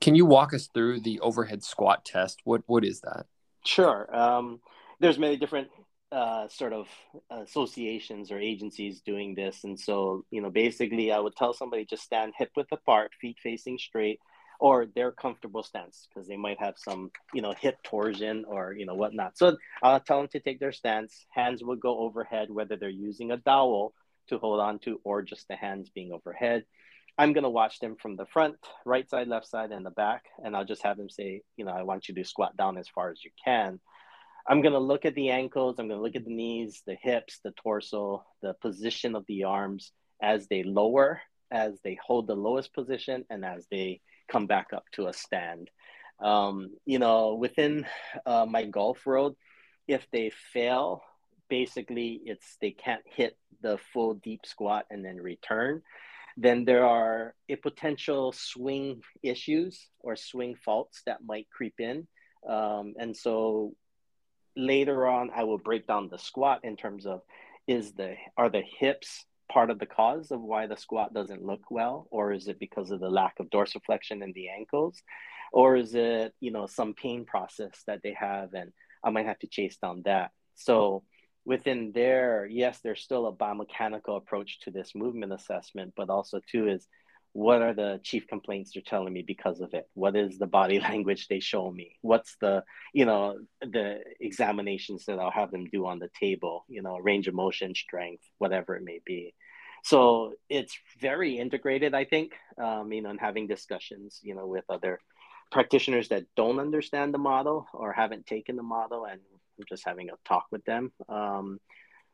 Can 0.00 0.14
you 0.14 0.26
walk 0.26 0.52
us 0.52 0.68
through 0.72 1.00
the 1.00 1.20
overhead 1.20 1.62
squat 1.64 2.04
test? 2.04 2.40
What 2.44 2.62
what 2.66 2.84
is 2.84 3.00
that? 3.00 3.26
Sure. 3.64 4.14
Um, 4.14 4.60
there's 5.00 5.18
many 5.18 5.36
different 5.36 5.68
uh, 6.10 6.48
sort 6.48 6.74
of 6.74 6.88
associations 7.30 8.30
or 8.30 8.38
agencies 8.38 9.00
doing 9.00 9.34
this. 9.34 9.64
And 9.64 9.80
so, 9.80 10.24
you 10.30 10.42
know, 10.42 10.50
basically, 10.50 11.10
I 11.10 11.18
would 11.18 11.34
tell 11.36 11.54
somebody 11.54 11.86
just 11.86 12.02
stand 12.02 12.34
hip 12.36 12.50
width 12.54 12.72
apart, 12.72 13.12
feet 13.18 13.38
facing 13.42 13.78
straight, 13.78 14.20
or 14.62 14.86
their 14.94 15.10
comfortable 15.10 15.64
stance 15.64 16.06
because 16.08 16.28
they 16.28 16.36
might 16.36 16.60
have 16.60 16.74
some, 16.76 17.10
you 17.34 17.42
know, 17.42 17.52
hip 17.58 17.76
torsion 17.82 18.44
or, 18.46 18.72
you 18.72 18.86
know, 18.86 18.94
whatnot. 18.94 19.36
So 19.36 19.56
I'll 19.82 19.98
tell 19.98 20.18
them 20.18 20.28
to 20.28 20.40
take 20.40 20.60
their 20.60 20.70
stance. 20.70 21.26
Hands 21.30 21.60
will 21.64 21.76
go 21.76 21.98
overhead, 21.98 22.48
whether 22.48 22.76
they're 22.76 22.88
using 22.88 23.32
a 23.32 23.36
dowel 23.36 23.92
to 24.28 24.38
hold 24.38 24.60
on 24.60 24.78
to 24.80 25.00
or 25.02 25.22
just 25.22 25.48
the 25.48 25.56
hands 25.56 25.90
being 25.90 26.12
overhead. 26.12 26.64
I'm 27.18 27.32
going 27.32 27.42
to 27.42 27.50
watch 27.50 27.80
them 27.80 27.96
from 28.00 28.14
the 28.14 28.26
front, 28.26 28.54
right 28.86 29.10
side, 29.10 29.26
left 29.26 29.48
side, 29.48 29.72
and 29.72 29.84
the 29.84 29.90
back. 29.90 30.26
And 30.44 30.56
I'll 30.56 30.64
just 30.64 30.84
have 30.84 30.96
them 30.96 31.10
say, 31.10 31.42
you 31.56 31.64
know, 31.64 31.72
I 31.72 31.82
want 31.82 32.08
you 32.08 32.14
to 32.14 32.24
squat 32.24 32.56
down 32.56 32.78
as 32.78 32.88
far 32.88 33.10
as 33.10 33.22
you 33.24 33.32
can 33.44 33.80
I'm 34.46 34.60
going 34.60 34.72
to 34.72 34.78
look 34.78 35.04
at 35.04 35.14
the 35.14 35.30
ankles, 35.30 35.76
I'm 35.78 35.88
going 35.88 35.98
to 35.98 36.02
look 36.02 36.16
at 36.16 36.24
the 36.24 36.34
knees, 36.34 36.82
the 36.86 36.96
hips, 37.00 37.38
the 37.44 37.52
torso, 37.52 38.24
the 38.42 38.54
position 38.54 39.14
of 39.14 39.24
the 39.26 39.44
arms 39.44 39.92
as 40.20 40.48
they 40.48 40.64
lower, 40.64 41.20
as 41.50 41.78
they 41.84 41.96
hold 42.04 42.26
the 42.26 42.34
lowest 42.34 42.74
position, 42.74 43.24
and 43.30 43.44
as 43.44 43.66
they 43.70 44.00
come 44.30 44.46
back 44.46 44.68
up 44.74 44.84
to 44.92 45.08
a 45.08 45.12
stand. 45.12 45.70
Um, 46.20 46.70
you 46.84 46.98
know, 46.98 47.34
within 47.34 47.86
uh, 48.24 48.46
my 48.46 48.64
golf 48.64 49.06
road, 49.06 49.34
if 49.88 50.06
they 50.12 50.30
fail, 50.52 51.02
basically 51.52 52.18
it's 52.24 52.56
they 52.62 52.70
can't 52.70 53.02
hit 53.04 53.36
the 53.60 53.76
full 53.92 54.14
deep 54.14 54.40
squat 54.46 54.86
and 54.90 55.04
then 55.04 55.18
return 55.18 55.82
then 56.38 56.64
there 56.64 56.86
are 56.86 57.34
a 57.50 57.56
potential 57.56 58.32
swing 58.32 59.02
issues 59.22 59.88
or 60.00 60.16
swing 60.16 60.54
faults 60.54 61.02
that 61.04 61.18
might 61.22 61.46
creep 61.50 61.74
in 61.78 62.08
um, 62.48 62.94
and 62.98 63.14
so 63.14 63.74
later 64.56 65.06
on 65.06 65.30
i 65.36 65.44
will 65.44 65.58
break 65.58 65.86
down 65.86 66.08
the 66.08 66.18
squat 66.18 66.60
in 66.64 66.74
terms 66.74 67.04
of 67.04 67.20
is 67.68 67.92
the 67.92 68.14
are 68.38 68.48
the 68.48 68.64
hips 68.78 69.26
part 69.52 69.70
of 69.70 69.78
the 69.78 69.86
cause 69.86 70.30
of 70.30 70.40
why 70.40 70.66
the 70.66 70.76
squat 70.76 71.12
doesn't 71.12 71.44
look 71.44 71.70
well 71.70 72.06
or 72.10 72.32
is 72.32 72.48
it 72.48 72.58
because 72.58 72.90
of 72.90 73.00
the 73.00 73.10
lack 73.10 73.34
of 73.38 73.50
dorsiflexion 73.50 74.22
in 74.22 74.32
the 74.34 74.48
ankles? 74.48 75.02
Or 75.52 75.76
is 75.76 75.94
it 75.94 76.32
you 76.40 76.50
know 76.50 76.66
some 76.66 76.94
pain 76.94 77.24
process 77.26 77.82
that 77.86 78.00
they 78.02 78.14
have 78.18 78.54
and 78.54 78.72
i 79.04 79.10
might 79.10 79.26
have 79.26 79.38
to 79.40 79.46
chase 79.46 79.76
down 79.76 80.02
that? 80.06 80.30
So 80.54 81.02
within 81.44 81.92
there 81.92 82.46
yes 82.46 82.78
there's 82.82 83.02
still 83.02 83.26
a 83.26 83.32
biomechanical 83.32 84.16
approach 84.16 84.60
to 84.60 84.70
this 84.70 84.94
movement 84.94 85.32
assessment 85.32 85.92
but 85.96 86.08
also 86.08 86.40
too 86.50 86.68
is 86.68 86.86
what 87.32 87.62
are 87.62 87.74
the 87.74 87.98
chief 88.04 88.26
complaints 88.28 88.72
they're 88.72 88.82
telling 88.86 89.12
me 89.12 89.22
because 89.26 89.60
of 89.62 89.72
it? 89.72 89.88
What 89.94 90.16
is 90.16 90.38
the 90.38 90.46
body 90.46 90.78
language 90.88 91.28
they 91.28 91.40
show 91.40 91.70
me? 91.70 91.96
What's 92.00 92.36
the 92.40 92.62
you 92.94 93.04
know 93.04 93.38
the 93.60 94.00
examinations 94.20 95.04
that 95.06 95.18
i'll 95.18 95.30
have 95.30 95.50
them 95.50 95.66
do 95.66 95.86
on 95.86 95.98
the 95.98 96.10
table? 96.18 96.64
You 96.68 96.82
know 96.82 96.96
range 96.96 97.28
of 97.28 97.34
motion 97.34 97.74
strength 97.74 98.24
whatever 98.38 98.76
it 98.76 98.84
may 98.84 99.00
be 99.04 99.34
so 99.82 100.32
it's 100.48 100.76
very 101.00 101.38
integrated 101.38 101.94
i 101.94 102.04
think 102.04 102.32
um, 102.62 102.92
you 102.92 103.02
know 103.02 103.10
and 103.10 103.20
having 103.20 103.46
discussions 103.46 104.20
you 104.22 104.34
know 104.34 104.46
with 104.46 104.64
other 104.68 105.00
practitioners 105.50 106.08
that 106.08 106.24
don't 106.34 106.58
understand 106.58 107.12
the 107.12 107.18
model 107.18 107.66
or 107.74 107.92
haven't 107.92 108.26
taken 108.26 108.56
the 108.56 108.62
model 108.62 109.04
and 109.04 109.20
just 109.68 109.84
having 109.84 110.08
a 110.08 110.14
talk 110.26 110.46
with 110.50 110.64
them. 110.64 110.90
Um, 111.10 111.60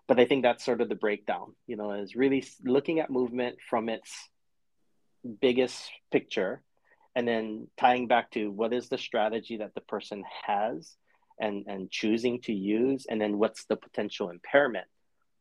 but 0.09 0.19
i 0.19 0.25
think 0.25 0.43
that's 0.43 0.64
sort 0.64 0.81
of 0.81 0.89
the 0.89 0.95
breakdown 0.95 1.55
you 1.66 1.77
know 1.77 1.93
is 1.93 2.16
really 2.16 2.45
looking 2.64 2.99
at 2.99 3.11
movement 3.11 3.59
from 3.69 3.89
its 3.89 4.11
biggest 5.41 5.91
picture 6.11 6.62
and 7.14 7.29
then 7.29 7.69
tying 7.77 8.09
back 8.09 8.31
to 8.31 8.51
what 8.51 8.73
is 8.73 8.89
the 8.89 8.99
strategy 8.99 9.59
that 9.59 9.75
the 9.75 9.81
person 9.83 10.25
has 10.47 10.97
and 11.39 11.66
and 11.69 11.91
choosing 11.91 12.41
to 12.41 12.53
use 12.53 13.07
and 13.09 13.21
then 13.21 13.39
what's 13.39 13.66
the 13.66 13.77
potential 13.77 14.31
impairment 14.31 14.87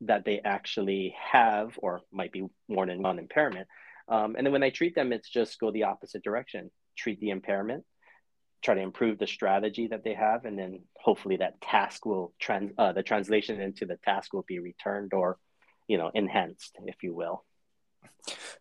that 0.01 0.25
they 0.25 0.39
actually 0.43 1.15
have 1.31 1.77
or 1.77 2.01
might 2.11 2.31
be 2.31 2.45
more 2.67 2.85
than 2.85 3.01
one 3.01 3.19
impairment. 3.19 3.67
Um, 4.09 4.35
and 4.37 4.45
then 4.45 4.53
when 4.53 4.63
i 4.63 4.69
treat 4.69 4.95
them 4.95 5.11
it's 5.11 5.29
just 5.29 5.59
go 5.59 5.71
the 5.71 5.83
opposite 5.83 6.23
direction. 6.23 6.71
Treat 6.95 7.19
the 7.19 7.29
impairment 7.29 7.83
try 8.63 8.73
to 8.75 8.81
improve 8.81 9.19
the 9.19 9.27
strategy 9.27 9.87
that 9.87 10.03
they 10.03 10.13
have 10.13 10.45
and 10.45 10.57
then 10.57 10.81
hopefully 10.99 11.37
that 11.37 11.61
task 11.61 12.05
will 12.05 12.33
trans 12.39 12.71
uh, 12.77 12.91
the 12.91 13.03
translation 13.03 13.61
into 13.61 13.85
the 13.85 13.97
task 14.03 14.33
will 14.33 14.45
be 14.47 14.59
returned 14.59 15.13
or 15.13 15.37
you 15.87 15.97
know 15.97 16.11
enhanced 16.13 16.75
if 16.85 16.95
you 17.03 17.13
will. 17.13 17.43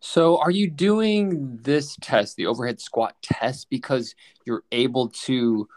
So, 0.00 0.38
are 0.38 0.50
you 0.50 0.70
doing 0.70 1.58
this 1.62 1.96
test, 2.00 2.36
the 2.36 2.46
overhead 2.46 2.80
squat 2.80 3.16
test, 3.22 3.68
because 3.68 4.14
you're 4.44 4.62
able 4.70 5.08
to 5.24 5.68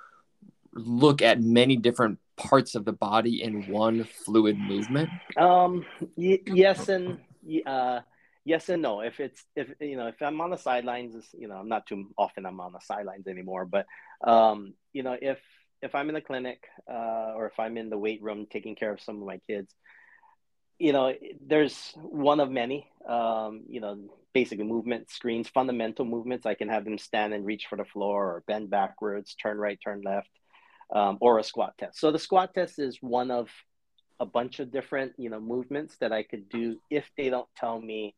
look 0.74 1.22
at 1.22 1.41
many 1.41 1.76
different 1.76 2.20
parts 2.40 2.74
of 2.76 2.86
the 2.86 2.94
body 2.94 3.44
in 3.44 3.68
one 3.68 4.06
fluid 4.06 4.58
movement? 4.58 5.10
Um, 5.38 5.86
y- 6.16 6.40
yes 6.46 6.90
and 6.90 7.20
uh, 7.66 8.00
yes 8.46 8.70
and 8.70 8.82
no. 8.82 9.02
If 9.02 9.20
it's 9.20 9.44
if 9.56 9.68
you 9.80 9.98
know 9.98 10.08
if 10.08 10.22
I'm 10.22 10.42
on 10.42 10.50
the 10.50 10.58
sidelines, 10.58 11.14
you 11.38 11.48
know 11.48 11.56
I'm 11.56 11.70
not 11.70 11.86
too 11.86 12.10
often 12.18 12.46
I'm 12.46 12.60
on 12.60 12.72
the 12.72 12.80
sidelines 12.82 13.28
anymore, 13.28 13.66
but 13.66 13.86
um, 14.24 14.74
you 14.94 15.04
know 15.04 15.18
if 15.22 15.40
if 15.82 15.94
I'm 15.96 16.10
in 16.10 16.16
the 16.16 16.22
clinic 16.22 16.64
uh, 16.90 17.34
or 17.36 17.48
if 17.48 17.60
I'm 17.60 17.78
in 17.78 17.90
the 17.90 17.98
weight 17.98 18.22
room 18.22 18.48
taking 18.50 18.76
care 18.76 18.92
of 18.92 19.02
some 19.02 19.18
of 19.22 19.28
my 19.28 19.40
kids, 19.48 19.74
you 20.78 20.94
know, 20.94 21.14
there's 21.46 21.94
one 21.96 22.40
of 22.40 22.50
many, 22.50 22.88
um, 23.08 23.64
you 23.68 23.82
know, 23.82 23.98
basically 24.34 24.66
movement 24.66 25.10
screens, 25.12 25.50
fundamental 25.50 26.06
movements. 26.06 26.46
I 26.46 26.54
can 26.54 26.70
have 26.70 26.86
them 26.86 26.98
stand 26.98 27.34
and 27.34 27.46
reach 27.46 27.68
for 27.70 27.78
the 27.78 27.86
floor 27.86 28.26
or 28.26 28.44
bend 28.48 28.70
backwards, 28.70 29.36
turn 29.36 29.58
right, 29.58 29.80
turn 29.84 30.02
left, 30.02 30.30
um, 30.94 31.18
or 31.22 31.40
a 31.40 31.44
squat 31.44 31.74
test. 31.78 32.00
So 32.00 32.12
the 32.12 32.20
squat 32.20 32.54
test 32.54 32.80
is 32.80 32.98
one 33.02 33.32
of 33.32 33.50
a 34.20 34.26
bunch 34.26 34.60
of 34.60 34.72
different, 34.72 35.14
you 35.18 35.30
know, 35.30 35.40
movements 35.40 35.96
that 36.02 36.12
I 36.12 36.24
could 36.24 36.50
do 36.50 36.80
if 36.90 37.10
they 37.18 37.30
don't 37.30 37.48
tell 37.56 37.80
me 37.80 38.16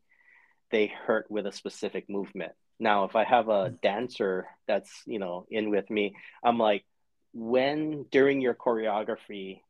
they 0.70 0.86
hurt 0.86 1.30
with 1.30 1.46
a 1.46 1.52
specific 1.52 2.08
movement. 2.08 2.52
Now, 2.80 3.04
if 3.04 3.14
I 3.14 3.24
have 3.24 3.48
a 3.48 3.70
dancer 3.82 4.46
that's, 4.66 4.90
you 5.06 5.18
know, 5.18 5.46
in 5.50 5.70
with 5.70 5.88
me, 5.90 6.16
I'm 6.42 6.58
like, 6.58 6.84
when 7.32 8.04
during 8.10 8.40
your 8.40 8.54
choreography 8.54 9.60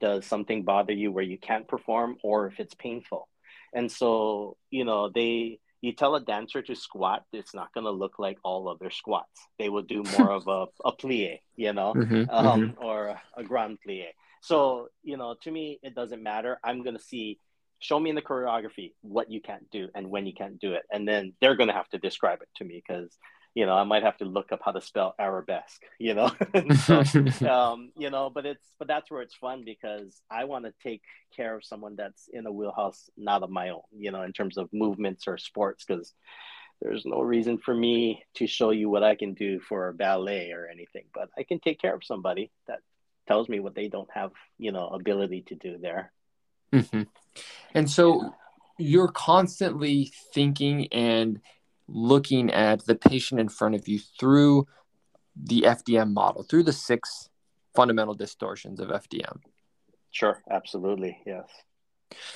does 0.00 0.24
something 0.24 0.62
bother 0.62 0.92
you 0.92 1.12
where 1.12 1.24
you 1.24 1.38
can't 1.38 1.68
perform 1.68 2.16
or 2.22 2.46
if 2.46 2.58
it's 2.58 2.74
painful 2.74 3.28
and 3.72 3.90
so 3.90 4.56
you 4.70 4.84
know 4.84 5.08
they 5.08 5.58
you 5.86 5.92
tell 5.92 6.14
a 6.14 6.20
dancer 6.20 6.62
to 6.62 6.74
squat 6.74 7.24
it's 7.32 7.54
not 7.54 7.72
going 7.72 7.84
to 7.84 7.90
look 7.90 8.18
like 8.18 8.38
all 8.42 8.68
other 8.68 8.90
squats. 8.90 9.48
They 9.58 9.68
will 9.68 9.82
do 9.82 10.02
more 10.18 10.32
of 10.32 10.46
a, 10.48 10.66
a 10.84 10.92
plie 10.92 11.40
you 11.56 11.72
know 11.72 11.94
mm-hmm, 11.94 12.30
um, 12.30 12.60
mm-hmm. 12.60 12.84
or 12.84 13.06
a, 13.08 13.22
a 13.36 13.44
grand 13.44 13.78
plie. 13.86 14.08
So 14.40 14.88
you 15.02 15.16
know 15.16 15.34
to 15.42 15.50
me 15.50 15.78
it 15.82 15.94
doesn't 15.94 16.22
matter. 16.22 16.58
I'm 16.62 16.82
going 16.82 16.96
to 16.96 17.02
see 17.02 17.38
show 17.78 18.00
me 18.00 18.10
in 18.10 18.16
the 18.16 18.22
choreography 18.22 18.92
what 19.02 19.30
you 19.30 19.40
can't 19.40 19.70
do 19.70 19.88
and 19.94 20.10
when 20.10 20.26
you 20.26 20.32
can't 20.32 20.58
do 20.58 20.72
it. 20.72 20.82
And 20.90 21.06
then 21.06 21.34
they're 21.40 21.56
going 21.56 21.68
to 21.68 21.74
have 21.74 21.88
to 21.90 21.98
describe 21.98 22.40
it 22.42 22.48
to 22.56 22.64
me 22.64 22.82
because 22.86 23.16
you 23.56 23.64
know, 23.64 23.72
I 23.72 23.84
might 23.84 24.02
have 24.02 24.18
to 24.18 24.26
look 24.26 24.52
up 24.52 24.60
how 24.62 24.72
to 24.72 24.82
spell 24.82 25.14
arabesque, 25.18 25.80
you 25.98 26.12
know, 26.12 26.30
so, 26.84 27.00
um, 27.50 27.90
you 27.96 28.10
know, 28.10 28.28
but 28.28 28.44
it's, 28.44 28.66
but 28.78 28.86
that's 28.86 29.10
where 29.10 29.22
it's 29.22 29.34
fun 29.34 29.64
because 29.64 30.20
I 30.30 30.44
want 30.44 30.66
to 30.66 30.74
take 30.82 31.00
care 31.34 31.56
of 31.56 31.64
someone 31.64 31.96
that's 31.96 32.28
in 32.30 32.46
a 32.46 32.52
wheelhouse, 32.52 33.08
not 33.16 33.42
of 33.42 33.48
my 33.48 33.70
own, 33.70 33.80
you 33.96 34.12
know, 34.12 34.22
in 34.22 34.34
terms 34.34 34.58
of 34.58 34.68
movements 34.74 35.26
or 35.26 35.38
sports, 35.38 35.86
because 35.86 36.12
there's 36.82 37.06
no 37.06 37.22
reason 37.22 37.56
for 37.56 37.74
me 37.74 38.22
to 38.34 38.46
show 38.46 38.72
you 38.72 38.90
what 38.90 39.02
I 39.02 39.14
can 39.14 39.32
do 39.32 39.58
for 39.58 39.90
ballet 39.94 40.52
or 40.52 40.68
anything, 40.68 41.04
but 41.14 41.30
I 41.38 41.42
can 41.42 41.58
take 41.58 41.80
care 41.80 41.94
of 41.94 42.04
somebody 42.04 42.50
that 42.68 42.80
tells 43.26 43.48
me 43.48 43.58
what 43.58 43.74
they 43.74 43.88
don't 43.88 44.10
have, 44.12 44.32
you 44.58 44.70
know, 44.70 44.88
ability 44.88 45.44
to 45.48 45.54
do 45.54 45.78
there. 45.80 46.12
Mm-hmm. 46.74 47.04
And 47.74 47.90
so 47.90 48.34
you're 48.78 49.08
constantly 49.08 50.12
thinking 50.34 50.88
and 50.92 51.40
looking 51.88 52.50
at 52.52 52.84
the 52.86 52.94
patient 52.94 53.40
in 53.40 53.48
front 53.48 53.74
of 53.74 53.86
you 53.86 54.00
through 54.18 54.66
the 55.36 55.62
FDM 55.62 56.12
model, 56.12 56.42
through 56.42 56.64
the 56.64 56.72
six 56.72 57.28
fundamental 57.74 58.14
distortions 58.14 58.80
of 58.80 58.88
FDM. 58.88 59.38
Sure, 60.10 60.42
absolutely, 60.50 61.18
yes. 61.26 61.46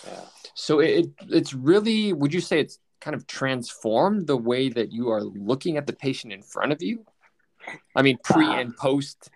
Yeah. 0.06 0.20
So 0.54 0.80
it 0.80 1.06
it's 1.28 1.54
really 1.54 2.12
would 2.12 2.34
you 2.34 2.40
say 2.40 2.60
it's 2.60 2.78
kind 3.00 3.14
of 3.14 3.26
transformed 3.26 4.26
the 4.26 4.36
way 4.36 4.68
that 4.68 4.92
you 4.92 5.10
are 5.10 5.22
looking 5.22 5.76
at 5.76 5.86
the 5.86 5.92
patient 5.92 6.32
in 6.32 6.42
front 6.42 6.72
of 6.72 6.82
you? 6.82 7.04
I 7.96 8.02
mean, 8.02 8.18
pre 8.22 8.46
uh, 8.46 8.52
and 8.52 8.76
post 8.76 9.30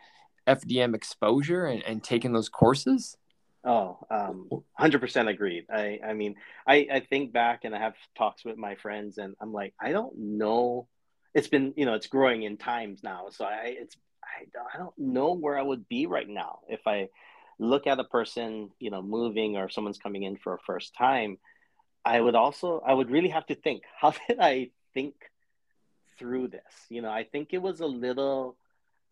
FDM 0.47 0.95
exposure 0.95 1.67
and, 1.67 1.83
and 1.85 2.03
taking 2.03 2.33
those 2.33 2.49
courses? 2.49 3.17
Oh, 3.65 3.99
um, 4.11 4.49
100% 4.51 5.29
agreed. 5.29 5.67
I, 5.71 5.99
I 6.05 6.13
mean, 6.13 6.37
I, 6.67 6.87
I 6.93 7.01
think 7.01 7.33
back 7.33 7.65
and 7.65 7.75
I 7.75 7.79
have 7.79 7.95
talks 8.17 8.45
with 8.45 8.59
my 8.59 8.75
friends 8.75 9.17
and 9.19 9.35
I'm 9.41 9.53
like, 9.53 9.75
I 9.81 9.93
don't 9.93 10.17
know. 10.19 10.87
It's 11.35 11.49
been, 11.49 11.73
you 11.77 11.87
know, 11.87 11.95
it's 11.95 12.07
growing 12.07 12.43
in 12.43 12.59
times 12.59 13.03
now. 13.03 13.29
So 13.31 13.45
I, 13.45 13.77
it's, 13.79 13.97
I 14.23 14.45
I 14.75 14.79
don't 14.79 14.99
know 14.99 15.35
where 15.35 15.59
I 15.59 15.63
would 15.63 15.89
be 15.89 16.07
right 16.07 16.29
now 16.29 16.61
if 16.69 16.81
I 16.87 17.09
look 17.59 17.87
at 17.87 17.99
a 17.99 18.05
person, 18.05 18.71
you 18.79 18.91
know, 18.91 19.03
moving 19.03 19.57
or 19.57 19.71
someone's 19.71 19.99
coming 19.99 20.25
in 20.25 20.37
for 20.37 20.55
a 20.55 20.59
first 20.67 20.95
time. 20.95 21.39
I 22.05 22.21
would 22.21 22.35
also, 22.35 22.83
I 22.87 22.93
would 22.93 23.11
really 23.11 23.31
have 23.31 23.47
to 23.47 23.55
think, 23.55 23.83
how 24.01 24.13
did 24.29 24.39
I 24.41 24.71
think 24.93 25.15
through 26.19 26.49
this? 26.49 26.63
You 26.91 27.03
know, 27.03 27.11
I 27.11 27.25
think 27.25 27.49
it 27.53 27.63
was 27.63 27.81
a 27.81 27.87
little, 27.87 28.57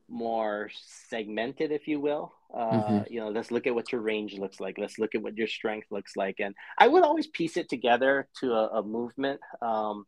more 0.09 0.71
segmented, 1.09 1.73
if 1.73 1.89
you 1.89 1.99
will. 2.01 2.33
Uh, 2.55 2.71
mm-hmm. 2.71 3.13
You 3.13 3.21
know, 3.21 3.29
let's 3.31 3.51
look 3.51 3.67
at 3.67 3.75
what 3.75 3.93
your 3.93 4.01
range 4.01 4.35
looks 4.35 4.61
like. 4.61 4.77
Let's 4.79 4.99
look 4.99 5.15
at 5.15 5.23
what 5.23 5.37
your 5.37 5.47
strength 5.47 5.87
looks 5.91 6.17
like. 6.17 6.37
And 6.39 6.55
I 6.79 6.89
would 6.89 7.03
always 7.03 7.27
piece 7.27 7.57
it 7.57 7.69
together 7.69 8.29
to 8.41 8.53
a, 8.53 8.81
a 8.81 8.83
movement. 8.83 9.41
Um, 9.63 10.07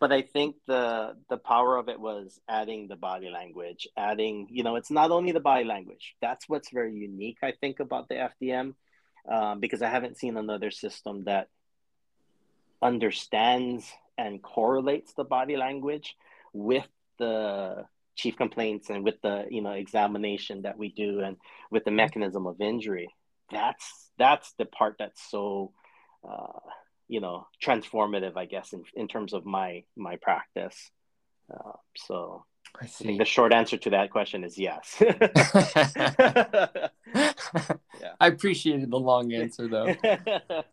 but 0.00 0.12
I 0.12 0.22
think 0.22 0.56
the 0.66 1.16
the 1.30 1.36
power 1.36 1.76
of 1.76 1.88
it 1.88 2.00
was 2.00 2.40
adding 2.48 2.88
the 2.88 2.96
body 2.96 3.30
language, 3.30 3.86
adding, 3.96 4.48
you 4.50 4.64
know, 4.64 4.76
it's 4.76 4.90
not 4.90 5.10
only 5.10 5.32
the 5.32 5.40
body 5.40 5.64
language. 5.64 6.16
That's 6.20 6.48
what's 6.48 6.70
very 6.70 6.94
unique, 6.94 7.38
I 7.42 7.52
think, 7.52 7.80
about 7.80 8.08
the 8.08 8.30
FDM, 8.42 8.74
um, 9.30 9.60
because 9.60 9.82
I 9.82 9.88
haven't 9.88 10.18
seen 10.18 10.36
another 10.36 10.70
system 10.70 11.24
that 11.24 11.48
understands 12.82 13.90
and 14.18 14.42
correlates 14.42 15.12
the 15.14 15.24
body 15.24 15.56
language 15.56 16.16
with 16.52 16.88
the 17.18 17.86
chief 18.16 18.36
complaints 18.36 18.90
and 18.90 19.04
with 19.04 19.20
the 19.22 19.44
you 19.50 19.62
know 19.62 19.72
examination 19.72 20.62
that 20.62 20.78
we 20.78 20.88
do 20.88 21.20
and 21.20 21.36
with 21.70 21.84
the 21.84 21.90
mechanism 21.90 22.46
of 22.46 22.60
injury 22.60 23.08
that's 23.50 24.10
that's 24.18 24.52
the 24.58 24.64
part 24.64 24.96
that's 24.98 25.30
so 25.30 25.72
uh, 26.28 26.58
you 27.08 27.20
know 27.20 27.46
transformative 27.62 28.36
i 28.36 28.46
guess 28.46 28.72
in, 28.72 28.82
in 28.94 29.06
terms 29.06 29.32
of 29.32 29.44
my 29.44 29.84
my 29.96 30.16
practice 30.16 30.90
uh, 31.52 31.72
so 31.96 32.44
I, 32.80 32.84
I, 32.84 32.88
think 32.88 33.18
the 33.18 33.24
short 33.24 33.52
answer 33.52 33.76
to 33.76 33.90
that 33.90 34.10
question 34.10 34.42
is 34.42 34.58
yes. 34.58 34.96
yeah. 35.00 36.88
I 38.20 38.26
appreciated 38.26 38.90
the 38.90 38.98
long 38.98 39.32
answer 39.32 39.68
though. 39.68 39.94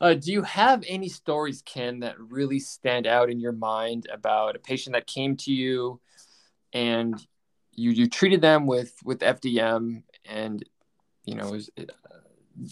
Uh, 0.00 0.12
do 0.12 0.32
you 0.32 0.42
have 0.42 0.84
any 0.86 1.08
stories, 1.08 1.62
Ken, 1.62 2.00
that 2.00 2.18
really 2.18 2.58
stand 2.58 3.06
out 3.06 3.30
in 3.30 3.40
your 3.40 3.52
mind 3.52 4.06
about 4.12 4.56
a 4.56 4.58
patient 4.58 4.92
that 4.92 5.06
came 5.06 5.36
to 5.36 5.52
you 5.52 5.98
and 6.74 7.14
you 7.72 7.90
you 7.90 8.08
treated 8.08 8.42
them 8.42 8.66
with 8.66 8.94
with 9.04 9.20
FDM 9.20 10.02
and 10.26 10.62
you 11.24 11.36
know 11.36 11.50
was, 11.50 11.70
uh, 11.78 11.84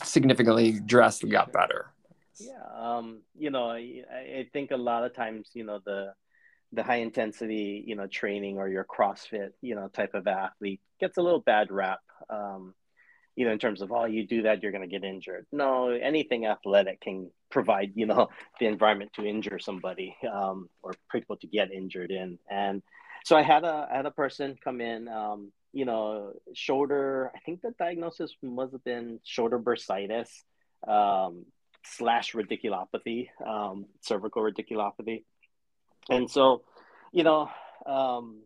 significantly 0.05 0.81
drastically 0.85 1.31
got 1.31 1.53
better. 1.53 1.93
Yeah, 2.39 2.63
um, 2.77 3.23
you 3.35 3.51
know, 3.51 3.71
I, 3.71 4.03
I 4.13 4.49
think 4.53 4.71
a 4.71 4.77
lot 4.77 5.05
of 5.05 5.15
times, 5.15 5.51
you 5.55 5.65
know, 5.65 5.81
the 5.85 6.13
the 6.73 6.83
high 6.83 6.97
intensity, 6.97 7.85
you 7.87 7.95
know, 7.95 8.07
training 8.07 8.59
or 8.59 8.69
your 8.69 8.85
CrossFit, 8.85 9.51
you 9.61 9.75
know, 9.75 9.89
type 9.89 10.15
of 10.15 10.27
athlete 10.27 10.81
gets 11.01 11.19
a 11.19 11.23
little 11.23 11.41
bad 11.41 11.71
rap. 11.71 12.01
Um, 12.31 12.75
you 13.37 13.47
know, 13.47 13.53
in 13.53 13.59
terms 13.59 13.81
of, 13.83 13.93
oh, 13.93 14.05
you 14.05 14.27
do 14.27 14.43
that, 14.43 14.63
you're 14.63 14.73
going 14.73 14.89
to 14.89 14.89
get 14.89 15.05
injured. 15.05 15.47
No, 15.53 15.91
anything 15.91 16.47
athletic 16.47 17.01
can 17.01 17.31
provide, 17.51 17.93
you 17.95 18.07
know, 18.07 18.29
the 18.61 18.67
environment 18.67 19.13
to 19.15 19.27
injure 19.27 19.59
somebody 19.59 20.17
um, 20.31 20.69
or 20.83 20.95
people 21.11 21.37
to 21.39 21.47
get 21.47 21.73
injured 21.73 22.11
in. 22.11 22.39
And 22.51 22.83
so 23.25 23.37
I 23.37 23.43
had 23.43 23.65
a 23.65 23.89
I 23.91 23.97
had 23.97 24.07
a 24.07 24.11
person 24.11 24.57
come 24.63 24.81
in, 24.81 25.09
um, 25.09 25.53
you 25.73 25.85
know, 25.85 26.33
shoulder. 26.55 27.31
I 27.35 27.39
think 27.41 27.63
the 27.63 27.73
diagnosis 27.79 28.35
must 28.43 28.73
have 28.73 28.85
been 28.85 29.21
shoulder 29.25 29.59
bursitis 29.59 30.29
um, 30.87 31.47
slash 31.85 32.33
radiculopathy, 32.33 33.29
um, 33.45 33.87
cervical 34.01 34.43
radiculopathy, 34.43 35.25
and 36.09 36.31
so, 36.31 36.63
you 37.13 37.25
know, 37.25 37.51
um, 37.87 38.43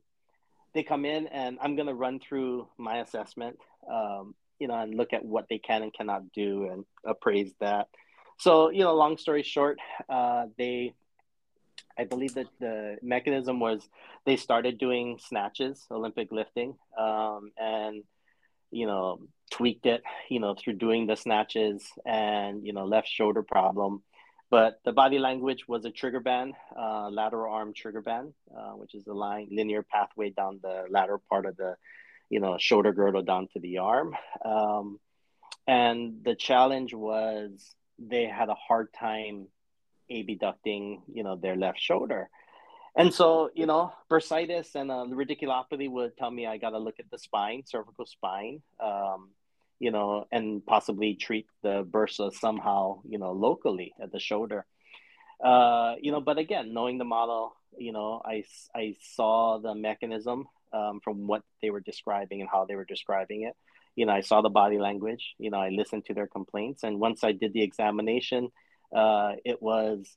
they 0.74 0.82
come 0.82 1.04
in 1.04 1.26
and 1.28 1.58
I'm 1.60 1.76
gonna 1.76 1.94
run 1.94 2.20
through 2.20 2.68
my 2.76 2.98
assessment, 2.98 3.58
um, 3.90 4.34
you 4.58 4.68
know, 4.68 4.74
and 4.74 4.94
look 4.94 5.12
at 5.12 5.24
what 5.24 5.46
they 5.48 5.58
can 5.58 5.82
and 5.82 5.92
cannot 5.92 6.32
do 6.32 6.68
and 6.70 6.84
appraise 7.04 7.52
that. 7.60 7.88
So, 8.38 8.70
you 8.70 8.80
know, 8.80 8.94
long 8.94 9.16
story 9.16 9.42
short, 9.42 9.78
uh, 10.08 10.46
they 10.58 10.92
I 11.98 12.04
believe 12.04 12.34
that 12.34 12.48
the 12.60 12.98
mechanism 13.02 13.60
was 13.60 13.88
they 14.24 14.36
started 14.36 14.78
doing 14.78 15.18
snatches, 15.20 15.86
Olympic 15.90 16.30
lifting, 16.30 16.76
um, 16.98 17.52
and 17.56 18.02
you 18.70 18.86
know 18.86 19.20
tweaked 19.50 19.86
it, 19.86 20.02
you 20.28 20.40
know, 20.40 20.54
through 20.54 20.74
doing 20.74 21.06
the 21.06 21.16
snatches 21.16 21.84
and 22.04 22.66
you 22.66 22.72
know 22.72 22.84
left 22.84 23.08
shoulder 23.08 23.42
problem. 23.42 24.02
But 24.50 24.80
the 24.84 24.92
body 24.92 25.18
language 25.18 25.66
was 25.66 25.84
a 25.84 25.90
trigger 25.90 26.20
band, 26.20 26.54
uh, 26.78 27.08
lateral 27.10 27.52
arm 27.52 27.72
trigger 27.74 28.00
band, 28.00 28.32
uh, 28.56 28.72
which 28.72 28.94
is 28.94 29.06
a 29.06 29.12
line 29.12 29.48
linear 29.50 29.82
pathway 29.82 30.30
down 30.30 30.60
the 30.62 30.84
lateral 30.88 31.22
part 31.28 31.46
of 31.46 31.56
the, 31.56 31.74
you 32.30 32.38
know, 32.38 32.56
shoulder 32.58 32.92
girdle 32.92 33.22
down 33.22 33.48
to 33.54 33.60
the 33.60 33.78
arm. 33.78 34.14
Um, 34.44 35.00
and 35.66 36.22
the 36.24 36.36
challenge 36.36 36.94
was 36.94 37.74
they 37.98 38.26
had 38.26 38.48
a 38.48 38.54
hard 38.54 38.92
time 38.92 39.48
abducting, 40.10 41.02
you 41.12 41.22
know, 41.22 41.36
their 41.36 41.56
left 41.56 41.80
shoulder. 41.80 42.28
And 42.96 43.12
so, 43.12 43.50
you 43.54 43.66
know, 43.66 43.92
bursitis 44.10 44.74
and 44.74 44.90
uh, 44.90 45.04
radiculopathy 45.10 45.90
would 45.90 46.16
tell 46.16 46.30
me 46.30 46.46
I 46.46 46.56
got 46.56 46.70
to 46.70 46.78
look 46.78 46.98
at 46.98 47.10
the 47.10 47.18
spine, 47.18 47.62
cervical 47.66 48.06
spine, 48.06 48.62
um, 48.80 49.30
you 49.78 49.90
know, 49.90 50.26
and 50.32 50.64
possibly 50.64 51.14
treat 51.14 51.46
the 51.62 51.84
bursa 51.84 52.32
somehow, 52.32 53.00
you 53.08 53.18
know, 53.18 53.32
locally 53.32 53.92
at 54.00 54.12
the 54.12 54.18
shoulder. 54.20 54.64
Uh, 55.44 55.96
you 56.00 56.10
know, 56.10 56.20
but 56.20 56.38
again, 56.38 56.72
knowing 56.72 56.96
the 56.98 57.04
model, 57.04 57.54
you 57.76 57.92
know, 57.92 58.22
I, 58.24 58.44
I 58.74 58.96
saw 59.00 59.58
the 59.58 59.74
mechanism. 59.74 60.48
um, 60.72 61.00
from 61.02 61.26
what 61.26 61.42
they 61.62 61.70
were 61.70 61.80
describing 61.80 62.40
and 62.40 62.50
how 62.50 62.64
they 62.64 62.74
were 62.74 62.84
describing 62.84 63.42
it. 63.42 63.54
You 63.94 64.06
know, 64.06 64.12
I 64.12 64.20
saw 64.20 64.42
the 64.42 64.50
body 64.50 64.78
language. 64.78 65.34
You 65.38 65.50
know, 65.50 65.58
I 65.58 65.70
listened 65.70 66.04
to 66.06 66.14
their 66.14 66.26
complaints, 66.26 66.82
and 66.82 67.00
once 67.00 67.24
I 67.24 67.32
did 67.32 67.52
the 67.52 67.62
examination, 67.62 68.50
uh, 68.96 69.32
it 69.44 69.62
was, 69.62 70.08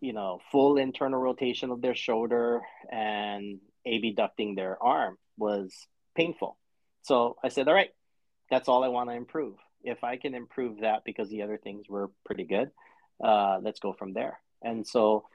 you 0.00 0.12
know, 0.12 0.40
full 0.50 0.76
internal 0.76 1.20
rotation 1.20 1.70
of 1.70 1.80
their 1.80 1.94
shoulder 1.94 2.62
and 2.90 3.60
abducting 3.86 4.56
their 4.56 4.82
arm 4.82 5.16
was 5.38 5.72
painful. 6.16 6.56
So 7.02 7.36
I 7.44 7.48
said, 7.48 7.68
all 7.68 7.74
right, 7.74 7.90
that's 8.50 8.68
all 8.68 8.82
I 8.82 8.88
want 8.88 9.08
to 9.10 9.14
improve. 9.14 9.54
If 9.84 10.02
I 10.02 10.16
can 10.16 10.34
improve 10.34 10.80
that 10.80 11.02
because 11.04 11.28
the 11.28 11.42
other 11.42 11.58
things 11.58 11.88
were 11.88 12.10
pretty 12.26 12.44
good, 12.44 12.70
uh, 13.22 13.58
let's 13.62 13.78
go 13.78 13.92
from 13.92 14.14
there. 14.14 14.40
And 14.60 14.84
so 14.86 15.26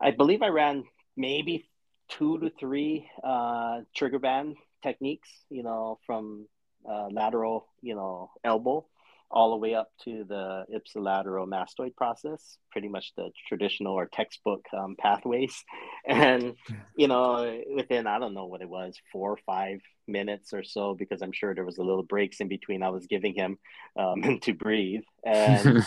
I 0.00 0.12
believe 0.12 0.40
I 0.40 0.48
ran 0.48 0.84
maybe 1.16 1.68
two 2.08 2.38
to 2.38 2.50
three 2.58 3.10
uh, 3.22 3.80
trigger 3.94 4.18
band 4.18 4.56
techniques, 4.82 5.28
you 5.50 5.62
know, 5.62 5.98
from 6.06 6.46
uh, 6.88 7.08
lateral, 7.10 7.66
you 7.82 7.94
know, 7.94 8.30
elbow 8.42 8.86
all 9.30 9.50
the 9.50 9.56
way 9.56 9.74
up 9.74 9.90
to 10.04 10.24
the 10.24 10.64
ipsilateral 10.72 11.46
mastoid 11.46 11.94
process, 11.96 12.56
pretty 12.70 12.88
much 12.88 13.12
the 13.16 13.30
traditional 13.46 13.92
or 13.92 14.06
textbook 14.06 14.64
um, 14.76 14.96
pathways. 14.98 15.64
And, 16.06 16.54
you 16.96 17.06
know, 17.06 17.60
within, 17.74 18.06
I 18.06 18.18
don't 18.18 18.32
know 18.32 18.46
what 18.46 18.62
it 18.62 18.68
was, 18.68 18.96
four 19.12 19.32
or 19.32 19.38
five 19.44 19.80
minutes 20.06 20.54
or 20.54 20.64
so, 20.64 20.94
because 20.94 21.20
I'm 21.20 21.32
sure 21.32 21.54
there 21.54 21.66
was 21.66 21.76
a 21.76 21.82
little 21.82 22.02
breaks 22.02 22.40
in 22.40 22.48
between 22.48 22.82
I 22.82 22.88
was 22.88 23.06
giving 23.06 23.34
him 23.34 23.58
um, 23.94 24.38
to 24.42 24.54
breathe. 24.54 25.02
And, 25.22 25.84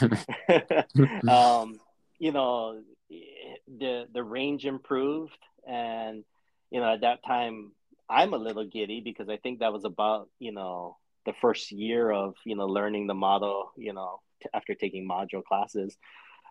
um, 1.27 1.79
you 2.19 2.31
know, 2.31 2.83
the, 3.09 4.05
the 4.13 4.23
range 4.23 4.67
improved. 4.67 5.39
And, 5.67 6.23
you 6.69 6.79
know, 6.81 6.93
at 6.93 7.01
that 7.01 7.25
time, 7.25 7.71
I'm 8.07 8.33
a 8.33 8.37
little 8.37 8.65
giddy 8.65 9.01
because 9.01 9.27
I 9.27 9.37
think 9.37 9.59
that 9.59 9.73
was 9.73 9.85
about, 9.85 10.29
you 10.37 10.51
know, 10.51 10.97
the 11.25 11.33
first 11.41 11.71
year 11.71 12.11
of 12.11 12.35
you 12.45 12.55
know 12.55 12.65
learning 12.65 13.07
the 13.07 13.13
model 13.13 13.71
you 13.77 13.93
know 13.93 14.19
t- 14.41 14.49
after 14.53 14.75
taking 14.75 15.07
module 15.07 15.43
classes. 15.43 15.97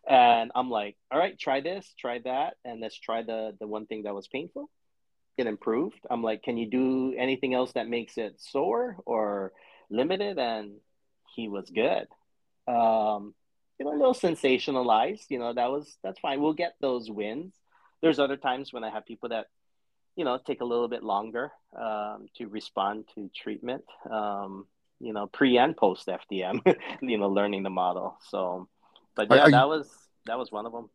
And 0.08 0.50
i'm 0.54 0.70
like 0.70 0.96
all 1.10 1.18
right 1.18 1.38
try 1.38 1.60
this 1.60 1.94
try 1.98 2.20
that 2.20 2.54
and 2.64 2.80
let's 2.80 2.98
try 2.98 3.22
the 3.22 3.54
the 3.60 3.66
one 3.66 3.86
thing 3.86 4.04
that 4.04 4.14
was 4.14 4.28
painful 4.28 4.70
it 5.36 5.46
improved. 5.46 6.00
I'm 6.10 6.22
like 6.22 6.42
can 6.42 6.56
you 6.56 6.68
do 6.70 7.14
anything 7.16 7.54
else 7.54 7.72
that 7.72 7.88
makes 7.88 8.18
it 8.18 8.40
sore 8.40 8.96
or 9.06 9.52
limited? 9.90 10.38
And 10.38 10.72
he 11.34 11.48
was 11.48 11.70
good. 11.70 12.06
Um 12.66 13.34
you 13.78 13.86
know 13.86 13.92
a 13.92 14.00
little 14.00 14.14
sensationalized 14.14 15.26
you 15.28 15.38
know 15.38 15.52
that 15.52 15.70
was 15.70 15.96
that's 16.02 16.20
fine. 16.20 16.40
We'll 16.40 16.52
get 16.52 16.74
those 16.80 17.10
wins. 17.10 17.54
There's 18.02 18.18
other 18.18 18.36
times 18.36 18.72
when 18.72 18.84
i 18.84 18.90
have 18.90 19.04
people 19.06 19.28
that 19.30 19.46
you 20.20 20.26
know 20.26 20.38
take 20.46 20.60
a 20.60 20.64
little 20.66 20.86
bit 20.86 21.02
longer 21.02 21.50
um, 21.74 22.26
to 22.36 22.46
respond 22.46 23.06
to 23.14 23.30
treatment 23.34 23.84
um, 24.10 24.66
you 25.00 25.14
know 25.14 25.26
pre 25.28 25.56
and 25.56 25.74
post 25.74 26.06
fdm 26.06 26.60
you 27.00 27.16
know 27.16 27.28
learning 27.28 27.62
the 27.62 27.70
model. 27.70 28.18
So 28.28 28.68
but 29.16 29.28
yeah 29.30 29.44
are, 29.44 29.50
that 29.50 29.62
you, 29.62 29.68
was 29.70 29.88
that 30.26 30.38
was 30.38 30.52
one 30.52 30.66
of 30.66 30.72
them 30.72 30.90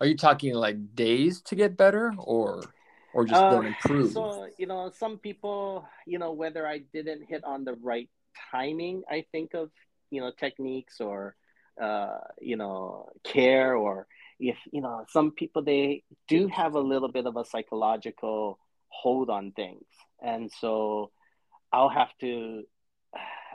are 0.00 0.08
you 0.08 0.16
talking 0.16 0.54
like 0.54 0.96
days 0.96 1.40
to 1.42 1.54
get 1.54 1.76
better 1.76 2.12
or 2.18 2.64
or 3.14 3.24
just 3.24 3.40
uh, 3.40 3.50
don't 3.50 3.66
improve 3.66 4.10
so 4.10 4.48
you 4.58 4.66
know 4.66 4.90
some 4.98 5.18
people 5.18 5.86
you 6.04 6.18
know 6.18 6.32
whether 6.32 6.66
i 6.66 6.78
didn't 6.92 7.22
hit 7.28 7.44
on 7.44 7.62
the 7.64 7.74
right 7.74 8.10
timing 8.50 9.04
i 9.08 9.24
think 9.30 9.54
of 9.54 9.70
you 10.10 10.20
know 10.20 10.32
techniques 10.36 11.00
or 11.00 11.36
uh, 11.80 12.18
you 12.40 12.56
know 12.56 13.08
care 13.22 13.76
or 13.76 14.08
if 14.40 14.56
you 14.72 14.80
know 14.80 15.04
some 15.08 15.30
people 15.30 15.62
they 15.62 16.02
do 16.28 16.48
have 16.48 16.74
a 16.74 16.80
little 16.80 17.10
bit 17.10 17.26
of 17.26 17.36
a 17.36 17.44
psychological 17.44 18.58
hold 19.02 19.30
on 19.30 19.52
things. 19.52 19.84
And 20.22 20.50
so 20.60 21.10
i'll 21.74 21.88
have 21.88 22.10
to 22.20 22.62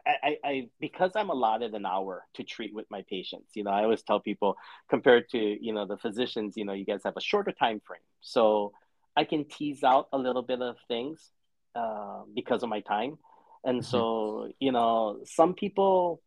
I, 0.05 0.37
I 0.43 0.69
because 0.79 1.11
i'm 1.15 1.29
allotted 1.29 1.73
an 1.73 1.85
hour 1.85 2.25
to 2.35 2.43
treat 2.43 2.73
with 2.73 2.85
my 2.89 3.03
patients 3.09 3.51
you 3.53 3.63
know 3.63 3.71
i 3.71 3.83
always 3.83 4.01
tell 4.01 4.19
people 4.19 4.57
compared 4.89 5.29
to 5.29 5.37
you 5.37 5.73
know 5.73 5.85
the 5.85 5.97
physicians 5.97 6.55
you 6.57 6.65
know 6.65 6.73
you 6.73 6.85
guys 6.85 7.01
have 7.05 7.17
a 7.17 7.21
shorter 7.21 7.51
time 7.51 7.81
frame. 7.85 8.01
So 8.21 8.73
i 9.15 9.23
can 9.23 9.45
tease 9.45 9.83
out 9.83 10.07
a 10.11 10.17
little 10.17 10.41
bit 10.41 10.61
of 10.61 10.75
things 10.87 11.31
uh, 11.75 12.21
because 12.33 12.63
of 12.63 12.69
my 12.69 12.81
time. 12.81 13.17
And 13.63 13.81
mm-hmm. 13.81 13.89
so 13.89 14.51
you 14.59 14.71
know 14.71 15.19
some 15.25 15.53
people 15.53 16.21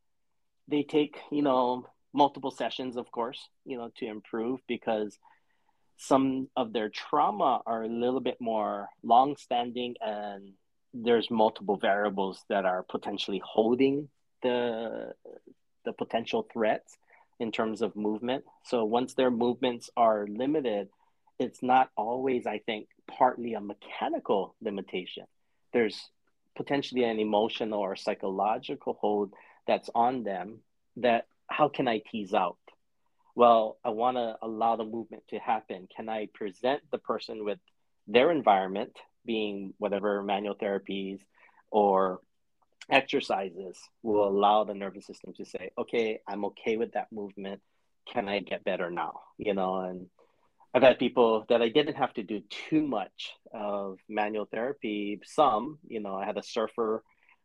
they 0.69 0.83
take 0.83 1.19
you 1.31 1.43
know 1.43 1.87
multiple 2.15 2.51
sessions, 2.51 2.97
of 2.97 3.11
course, 3.11 3.41
you 3.65 3.77
know, 3.79 3.91
to 3.97 4.07
improve 4.07 4.61
because 4.69 5.19
some 6.03 6.49
of 6.57 6.73
their 6.73 6.89
trauma 6.89 7.63
are 7.65 7.85
a 7.85 7.89
little 7.89 8.21
bit 8.21 8.41
more 8.41 8.89
long-standing 9.05 9.95
and 10.01 10.53
there's 10.93 11.31
multiple 11.31 11.77
variables 11.77 12.45
that 12.49 12.65
are 12.65 12.83
potentially 12.83 13.41
holding 13.45 14.09
the 14.43 15.15
the 15.85 15.93
potential 15.93 16.47
threats 16.53 16.99
in 17.39 17.51
terms 17.53 17.83
of 17.83 17.95
movement. 17.95 18.45
So 18.65 18.85
once 18.85 19.15
their 19.15 19.31
movements 19.31 19.91
are 19.97 20.27
limited, 20.29 20.89
it's 21.39 21.63
not 21.63 21.91
always, 21.97 22.47
I 22.47 22.59
think, 22.59 22.89
partly 23.09 23.55
a 23.55 23.61
mechanical 23.61 24.55
limitation. 24.61 25.27
There's 25.73 26.11
potentially 26.57 27.05
an 27.05 27.19
emotional 27.19 27.81
or 27.81 27.97
psychological 27.97 28.99
hold 29.01 29.33
that's 29.67 29.91
on 29.95 30.23
them 30.25 30.59
that 30.97 31.27
how 31.49 31.69
can 31.69 31.89
I 31.89 31.99
tease 31.99 32.35
out? 32.35 32.62
Well, 33.35 33.78
I 33.85 33.91
want 33.91 34.16
to 34.18 34.37
allow 34.43 34.76
the 34.76 34.85
movement 34.85 35.22
to 35.30 35.39
happen. 35.39 35.89
Can 35.95 36.09
I 36.09 36.28
present 36.35 36.83
the 36.91 36.99
person 36.99 37.45
with 37.45 37.59
their 38.07 38.30
environment, 38.30 38.97
being 39.24 39.72
whatever 39.78 40.22
manual 40.22 40.57
therapies 40.57 41.20
or 41.70 42.20
exercises 42.91 43.78
will 44.03 44.28
allow 44.28 44.64
the 44.64 44.74
nervous 44.74 45.07
system 45.07 45.33
to 45.35 45.45
say, 45.45 45.70
okay, 45.78 46.20
I'm 46.28 46.45
okay 46.47 46.76
with 46.76 46.93
that 46.93 47.12
movement. 47.12 47.61
Can 48.12 48.28
I 48.28 48.41
get 48.41 48.64
better 48.64 48.91
now? 48.91 49.20
You 49.39 49.55
know, 49.55 49.80
and 49.80 50.09
I've 50.74 50.83
had 50.83 50.99
people 50.99 51.45
that 51.49 51.62
I 51.62 51.68
didn't 51.68 51.95
have 51.95 52.12
to 52.14 52.22
do 52.22 52.43
too 52.51 52.87
much 52.87 53.33
of 53.55 53.99
manual 54.09 54.47
therapy. 54.47 55.20
Some, 55.24 55.78
you 55.87 56.01
know, 56.01 56.16
I 56.16 56.26
had 56.26 56.37
a 56.37 56.43
surfer 56.43 57.03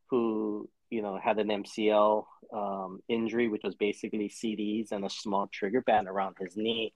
who 0.10 0.70
you 0.90 1.02
know, 1.02 1.20
had 1.22 1.40
an 1.40 1.48
MCL 1.48 2.26
um, 2.54 3.00
injury, 3.10 3.48
which 3.48 3.64
was 3.64 3.76
basically 3.76 4.30
CDs 4.30 4.92
and 4.92 5.06
a 5.06 5.10
small 5.10 5.48
trigger 5.52 5.82
band 5.82 6.08
around 6.08 6.36
his 6.40 6.56
knee. 6.56 6.94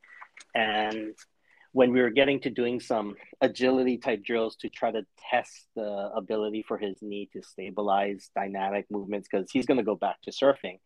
And 0.55 1.13
when 1.73 1.91
we 1.91 2.01
were 2.01 2.09
getting 2.09 2.39
to 2.41 2.49
doing 2.49 2.79
some 2.79 3.15
agility 3.39 3.97
type 3.97 4.23
drills 4.23 4.55
to 4.57 4.69
try 4.69 4.91
to 4.91 5.05
test 5.29 5.67
the 5.75 6.11
ability 6.15 6.63
for 6.67 6.77
his 6.77 6.97
knee 7.01 7.29
to 7.33 7.41
stabilize 7.41 8.29
dynamic 8.35 8.85
movements, 8.89 9.27
because 9.31 9.49
he's 9.51 9.65
going 9.65 9.77
to 9.77 9.83
go 9.83 9.95
back 9.95 10.21
to 10.23 10.31
surfing. 10.31 10.79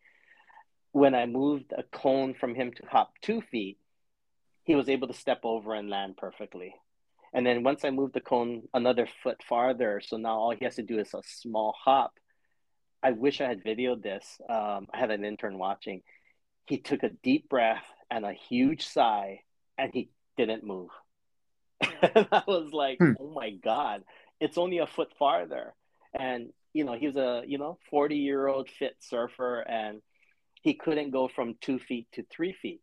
When 0.92 1.14
I 1.14 1.26
moved 1.26 1.72
a 1.76 1.82
cone 1.82 2.34
from 2.34 2.54
him 2.54 2.72
to 2.72 2.86
hop 2.86 3.12
two 3.20 3.40
feet, 3.40 3.78
he 4.64 4.74
was 4.74 4.88
able 4.88 5.08
to 5.08 5.14
step 5.14 5.40
over 5.44 5.74
and 5.74 5.90
land 5.90 6.16
perfectly. 6.16 6.74
And 7.32 7.46
then 7.46 7.62
once 7.62 7.84
I 7.84 7.90
moved 7.90 8.14
the 8.14 8.20
cone 8.20 8.62
another 8.72 9.06
foot 9.22 9.42
farther, 9.46 10.00
so 10.02 10.16
now 10.16 10.38
all 10.38 10.54
he 10.56 10.64
has 10.64 10.76
to 10.76 10.82
do 10.82 10.98
is 10.98 11.12
a 11.12 11.20
small 11.24 11.74
hop 11.84 12.14
I 13.02 13.12
wish 13.12 13.40
I 13.40 13.48
had 13.48 13.64
videoed 13.64 14.02
this. 14.02 14.40
Um, 14.48 14.88
I 14.92 14.98
had 14.98 15.10
an 15.10 15.24
intern 15.24 15.58
watching. 15.58 16.02
He 16.66 16.78
took 16.78 17.02
a 17.02 17.10
deep 17.10 17.48
breath 17.48 17.84
and 18.10 18.24
a 18.24 18.32
huge 18.32 18.86
sigh, 18.86 19.40
and 19.78 19.92
he 19.92 20.10
didn't 20.36 20.64
move. 20.64 20.90
and 21.80 22.26
I 22.32 22.42
was 22.46 22.72
like, 22.72 22.98
hmm. 22.98 23.12
"Oh 23.20 23.30
my 23.30 23.50
god, 23.50 24.04
it's 24.40 24.58
only 24.58 24.78
a 24.78 24.86
foot 24.86 25.12
farther." 25.18 25.74
And 26.18 26.52
you 26.72 26.84
know, 26.84 26.94
he 26.94 27.06
was 27.06 27.16
a 27.16 27.42
you 27.46 27.58
know 27.58 27.78
forty 27.90 28.16
year 28.16 28.46
old 28.46 28.70
fit 28.70 28.96
surfer, 29.00 29.60
and 29.60 30.00
he 30.62 30.74
couldn't 30.74 31.10
go 31.10 31.28
from 31.28 31.56
two 31.60 31.78
feet 31.78 32.08
to 32.12 32.24
three 32.24 32.52
feet. 32.52 32.82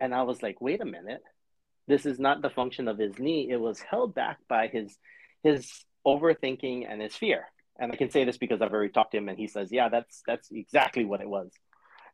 And 0.00 0.14
I 0.14 0.22
was 0.22 0.42
like, 0.42 0.60
"Wait 0.60 0.80
a 0.80 0.86
minute, 0.86 1.22
this 1.86 2.06
is 2.06 2.18
not 2.18 2.42
the 2.42 2.50
function 2.50 2.88
of 2.88 2.98
his 2.98 3.18
knee. 3.18 3.50
It 3.50 3.60
was 3.60 3.80
held 3.80 4.14
back 4.14 4.38
by 4.48 4.68
his 4.68 4.96
his 5.42 5.84
overthinking 6.06 6.86
and 6.88 7.02
his 7.02 7.14
fear." 7.14 7.46
And 7.78 7.92
I 7.92 7.96
can 7.96 8.10
say 8.10 8.24
this 8.24 8.38
because 8.38 8.60
I've 8.60 8.72
already 8.72 8.92
talked 8.92 9.12
to 9.12 9.18
him, 9.18 9.28
and 9.28 9.38
he 9.38 9.46
says, 9.46 9.70
"Yeah, 9.70 9.88
that's 9.88 10.22
that's 10.26 10.50
exactly 10.50 11.04
what 11.04 11.20
it 11.20 11.28
was." 11.28 11.50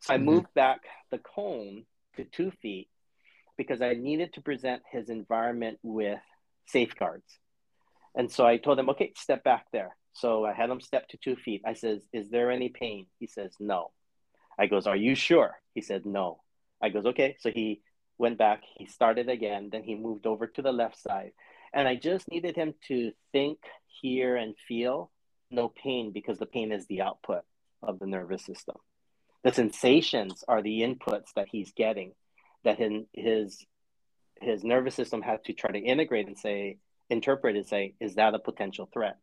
So 0.01 0.13
I 0.13 0.17
mm-hmm. 0.17 0.27
moved 0.27 0.55
back 0.55 0.81
the 1.11 1.19
cone 1.19 1.87
to 2.17 2.25
two 2.25 2.51
feet 2.63 2.89
because 3.57 3.81
I 3.81 3.95
needed 3.95 4.35
to 4.35 4.43
present 4.43 4.83
his 4.91 5.09
environment 5.09 5.79
with 5.83 6.21
safeguards. 6.67 7.39
And 8.15 8.31
so 8.31 8.47
I 8.47 8.59
told 8.59 8.79
him, 8.79 8.91
"Okay, 8.91 9.13
step 9.17 9.43
back 9.43 9.67
there." 9.73 9.97
So 10.13 10.45
I 10.45 10.53
had 10.53 10.71
him 10.71 10.81
step 10.81 11.09
to 11.09 11.17
two 11.17 11.37
feet. 11.37 11.63
I 11.67 11.73
says, 11.75 12.07
"Is 12.13 12.31
there 12.31 12.51
any 12.51 12.69
pain?" 12.69 13.07
He 13.19 13.27
says, 13.27 13.55
"No." 13.59 13.93
I 14.59 14.67
goes, 14.67 14.87
"Are 14.87 14.97
you 14.97 15.15
sure?" 15.15 15.61
He 15.75 15.81
said, 15.81 16.05
"No." 16.05 16.43
I 16.81 16.91
goes, 16.91 17.07
"Okay." 17.07 17.37
So 17.41 17.51
he 17.51 17.83
went 18.19 18.39
back. 18.39 18.63
He 18.77 18.87
started 18.87 19.29
again. 19.29 19.71
Then 19.71 19.83
he 19.83 19.95
moved 19.95 20.27
over 20.27 20.47
to 20.47 20.63
the 20.63 20.73
left 20.73 20.99
side, 20.99 21.33
and 21.73 21.89
I 21.89 21.97
just 21.97 22.31
needed 22.31 22.55
him 22.55 22.75
to 22.89 23.13
think, 23.33 23.59
hear, 23.89 24.37
and 24.37 24.55
feel 24.69 25.11
no 25.51 25.69
pain 25.69 26.13
because 26.13 26.39
the 26.39 26.47
pain 26.47 26.73
is 26.73 26.87
the 26.87 27.03
output 27.03 27.43
of 27.83 27.99
the 27.99 28.07
nervous 28.07 28.45
system. 28.45 28.77
The 29.43 29.53
sensations 29.53 30.43
are 30.49 30.63
the 30.63 30.81
inputs 30.81 31.33
that 31.37 31.49
he's 31.51 31.73
getting 31.73 32.13
that 32.65 32.79
his 32.79 33.65
his 34.41 34.65
nervous 34.65 34.95
system 34.95 35.23
has 35.23 35.41
to 35.43 35.53
try 35.53 35.71
to 35.71 35.79
integrate 35.79 36.27
and 36.27 36.39
say, 36.39 36.79
interpret 37.09 37.57
and 37.57 37.67
say, 37.67 37.95
is 38.01 38.17
that 38.17 38.35
a 38.35 38.39
potential 38.39 38.89
threat? 38.93 39.19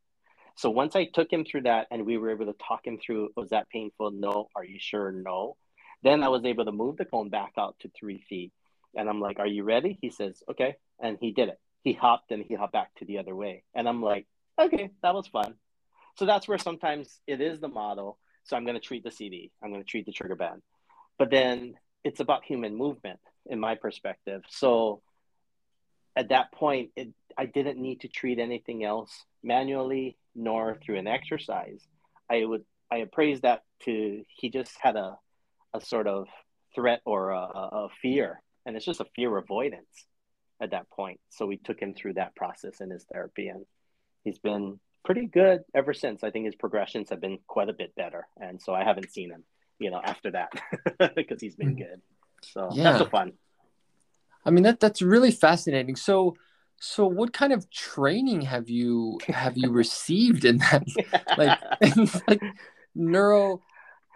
So 0.55 0.69
once 0.69 0.95
I 0.95 1.05
took 1.05 1.31
him 1.31 1.45
through 1.45 1.63
that 1.63 1.87
and 1.91 2.05
we 2.05 2.17
were 2.17 2.31
able 2.31 2.45
to 2.45 2.55
talk 2.67 2.85
him 2.85 2.97
through, 2.97 3.29
was 3.35 3.49
that 3.49 3.69
painful? 3.69 4.11
No. 4.11 4.47
Are 4.55 4.63
you 4.63 4.77
sure? 4.79 5.11
No. 5.11 5.57
Then 6.03 6.23
I 6.23 6.29
was 6.29 6.45
able 6.45 6.65
to 6.65 6.71
move 6.71 6.97
the 6.97 7.05
cone 7.05 7.29
back 7.29 7.53
out 7.57 7.75
to 7.81 7.89
three 7.89 8.23
feet. 8.29 8.51
And 8.95 9.09
I'm 9.09 9.21
like, 9.21 9.39
Are 9.39 9.47
you 9.47 9.63
ready? 9.63 9.97
He 10.01 10.09
says, 10.09 10.43
Okay. 10.49 10.75
And 10.99 11.17
he 11.19 11.31
did 11.31 11.49
it. 11.49 11.59
He 11.83 11.93
hopped 11.93 12.31
and 12.31 12.43
he 12.43 12.55
hopped 12.55 12.73
back 12.73 12.93
to 12.95 13.05
the 13.05 13.17
other 13.19 13.35
way. 13.35 13.63
And 13.73 13.87
I'm 13.87 14.01
like, 14.01 14.27
Okay, 14.59 14.91
that 15.01 15.13
was 15.13 15.27
fun. 15.27 15.55
So 16.17 16.25
that's 16.25 16.47
where 16.47 16.57
sometimes 16.57 17.19
it 17.27 17.41
is 17.41 17.59
the 17.59 17.67
model. 17.67 18.17
So 18.43 18.55
I'm 18.55 18.65
going 18.65 18.79
to 18.79 18.85
treat 18.85 19.03
the 19.03 19.11
CD, 19.11 19.51
I'm 19.63 19.71
going 19.71 19.83
to 19.83 19.89
treat 19.89 20.05
the 20.05 20.11
trigger 20.11 20.35
band. 20.35 20.61
But 21.17 21.29
then 21.29 21.75
it's 22.03 22.19
about 22.19 22.43
human 22.43 22.75
movement 22.75 23.19
in 23.45 23.59
my 23.59 23.75
perspective. 23.75 24.41
So 24.49 25.01
at 26.15 26.29
that 26.29 26.51
point, 26.51 26.89
it, 26.95 27.09
I 27.37 27.45
didn't 27.45 27.79
need 27.79 28.01
to 28.01 28.07
treat 28.07 28.39
anything 28.39 28.83
else 28.83 29.11
manually 29.43 30.17
nor 30.35 30.77
through 30.83 30.97
an 30.97 31.07
exercise. 31.07 31.81
I 32.29 32.45
would 32.45 32.63
I 32.91 32.97
appraised 32.97 33.43
that 33.43 33.63
to 33.83 34.23
he 34.27 34.49
just 34.49 34.73
had 34.79 34.95
a 34.95 35.17
a 35.73 35.81
sort 35.81 36.07
of 36.07 36.27
threat 36.75 37.01
or 37.05 37.29
a, 37.31 37.39
a 37.39 37.87
fear, 38.01 38.41
and 38.65 38.75
it's 38.75 38.85
just 38.85 38.99
a 38.99 39.05
fear 39.15 39.37
avoidance 39.37 40.05
at 40.61 40.71
that 40.71 40.89
point. 40.89 41.19
So 41.29 41.45
we 41.45 41.57
took 41.57 41.79
him 41.79 41.93
through 41.93 42.13
that 42.15 42.35
process 42.35 42.81
in 42.81 42.89
his 42.89 43.05
therapy, 43.11 43.47
and 43.47 43.65
he's 44.23 44.39
been 44.39 44.79
pretty 45.03 45.25
good 45.25 45.61
ever 45.73 45.93
since. 45.93 46.23
I 46.23 46.31
think 46.31 46.45
his 46.45 46.55
progressions 46.55 47.09
have 47.09 47.21
been 47.21 47.39
quite 47.47 47.69
a 47.69 47.73
bit 47.73 47.95
better, 47.95 48.27
and 48.39 48.61
so 48.61 48.73
I 48.73 48.83
haven't 48.83 49.11
seen 49.11 49.31
him, 49.31 49.43
you 49.79 49.91
know, 49.91 50.01
after 50.03 50.31
that 50.31 50.51
because 51.15 51.41
he's 51.41 51.55
been 51.55 51.75
mm. 51.75 51.79
good. 51.79 52.01
So 52.43 52.69
yeah. 52.73 52.93
that's 52.93 53.09
fun. 53.09 53.33
I 54.45 54.49
mean 54.49 54.63
that 54.63 54.79
that's 54.79 55.01
really 55.01 55.31
fascinating. 55.31 55.95
So 55.95 56.35
so 56.83 57.05
what 57.05 57.31
kind 57.31 57.53
of 57.53 57.69
training 57.69 58.41
have 58.41 58.67
you 58.67 59.19
have 59.27 59.55
you 59.55 59.69
received 59.69 60.45
in 60.45 60.57
that 60.57 60.83
like 61.37 62.27
like 62.27 62.41
neuro 62.95 63.61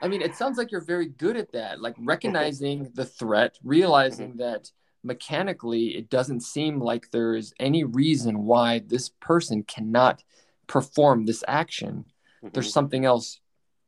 I 0.02 0.08
mean 0.08 0.22
it 0.22 0.36
sounds 0.36 0.58
like 0.58 0.72
you're 0.72 0.82
very 0.82 1.06
good 1.06 1.38
at 1.38 1.52
that 1.52 1.80
like 1.80 1.96
recognizing 2.00 2.90
the 2.96 3.06
threat 3.06 3.60
realizing 3.64 4.30
mm-hmm. 4.30 4.40
that 4.40 4.72
mechanically 5.04 5.96
it 5.96 6.10
doesn't 6.10 6.42
seem 6.42 6.80
like 6.80 7.12
there's 7.12 7.54
any 7.60 7.84
reason 7.84 8.44
why 8.46 8.80
this 8.80 9.10
person 9.10 9.62
cannot 9.62 10.24
perform 10.68 11.26
this 11.26 11.44
action 11.48 12.06
mm-hmm. 12.44 12.50
there's 12.54 12.72
something 12.72 13.06
else 13.06 13.40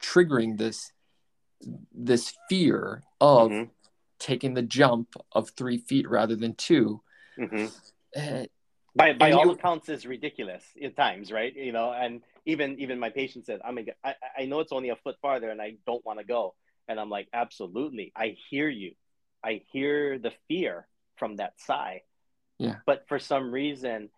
triggering 0.01 0.57
this 0.57 0.91
this 1.93 2.33
fear 2.49 3.03
of 3.19 3.51
mm-hmm. 3.51 3.71
taking 4.19 4.53
the 4.53 4.61
jump 4.61 5.15
of 5.31 5.49
three 5.51 5.77
feet 5.77 6.07
rather 6.09 6.35
than 6.35 6.53
2 6.53 7.01
mm-hmm. 7.39 7.65
uh, 8.15 8.45
by 8.97 9.13
by 9.13 9.31
all 9.31 9.45
you, 9.45 9.51
accounts 9.51 9.89
is 9.89 10.05
ridiculous 10.05 10.63
at 10.83 10.95
times, 10.95 11.31
right? 11.31 11.55
You 11.55 11.71
know, 11.71 11.93
and 11.93 12.21
even 12.45 12.79
even 12.79 12.99
my 12.99 13.11
patient 13.11 13.45
said, 13.45 13.61
"I'm 13.63 13.75
mean, 13.75 13.89
I 14.03 14.15
I 14.35 14.45
know 14.45 14.59
it's 14.59 14.71
only 14.71 14.89
a 14.89 14.95
foot 14.95 15.17
farther, 15.21 15.49
and 15.49 15.61
I 15.61 15.75
don't 15.85 16.03
want 16.03 16.19
to 16.19 16.25
go." 16.25 16.55
And 16.87 16.99
I'm 16.99 17.09
like, 17.09 17.27
"Absolutely, 17.31 18.11
I 18.15 18.35
hear 18.49 18.67
you. 18.67 18.93
I 19.43 19.61
hear 19.71 20.17
the 20.17 20.31
fear 20.47 20.87
from 21.17 21.35
that 21.35 21.53
sigh." 21.59 22.01
Yeah. 22.57 22.77
But 22.87 23.07
for 23.07 23.19
some 23.19 23.51
reason, 23.51 24.09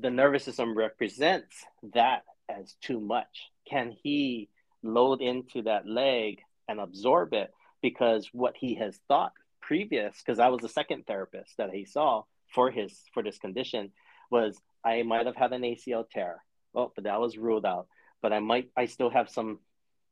the 0.00 0.10
nervous 0.10 0.44
system 0.44 0.76
represents 0.76 1.64
that 1.94 2.22
as 2.48 2.74
too 2.80 3.00
much. 3.00 3.50
Can 3.68 3.92
he 4.02 4.48
load 4.82 5.20
into 5.20 5.62
that 5.62 5.86
leg 5.86 6.40
and 6.68 6.80
absorb 6.80 7.32
it? 7.32 7.50
Because 7.82 8.28
what 8.32 8.54
he 8.56 8.74
has 8.76 8.98
thought 9.08 9.32
previous, 9.60 10.16
because 10.18 10.38
I 10.38 10.48
was 10.48 10.60
the 10.60 10.68
second 10.68 11.06
therapist 11.06 11.56
that 11.58 11.70
he 11.70 11.84
saw 11.84 12.22
for 12.52 12.70
his 12.70 13.02
for 13.12 13.22
this 13.22 13.38
condition 13.38 13.92
was 14.30 14.60
I 14.84 15.02
might 15.02 15.26
have 15.26 15.36
had 15.36 15.52
an 15.52 15.62
ACL 15.62 16.08
tear. 16.08 16.42
Oh, 16.74 16.92
but 16.94 17.04
that 17.04 17.20
was 17.20 17.38
ruled 17.38 17.66
out. 17.66 17.88
But 18.22 18.32
I 18.32 18.40
might, 18.40 18.70
I 18.76 18.86
still 18.86 19.10
have 19.10 19.28
some 19.28 19.60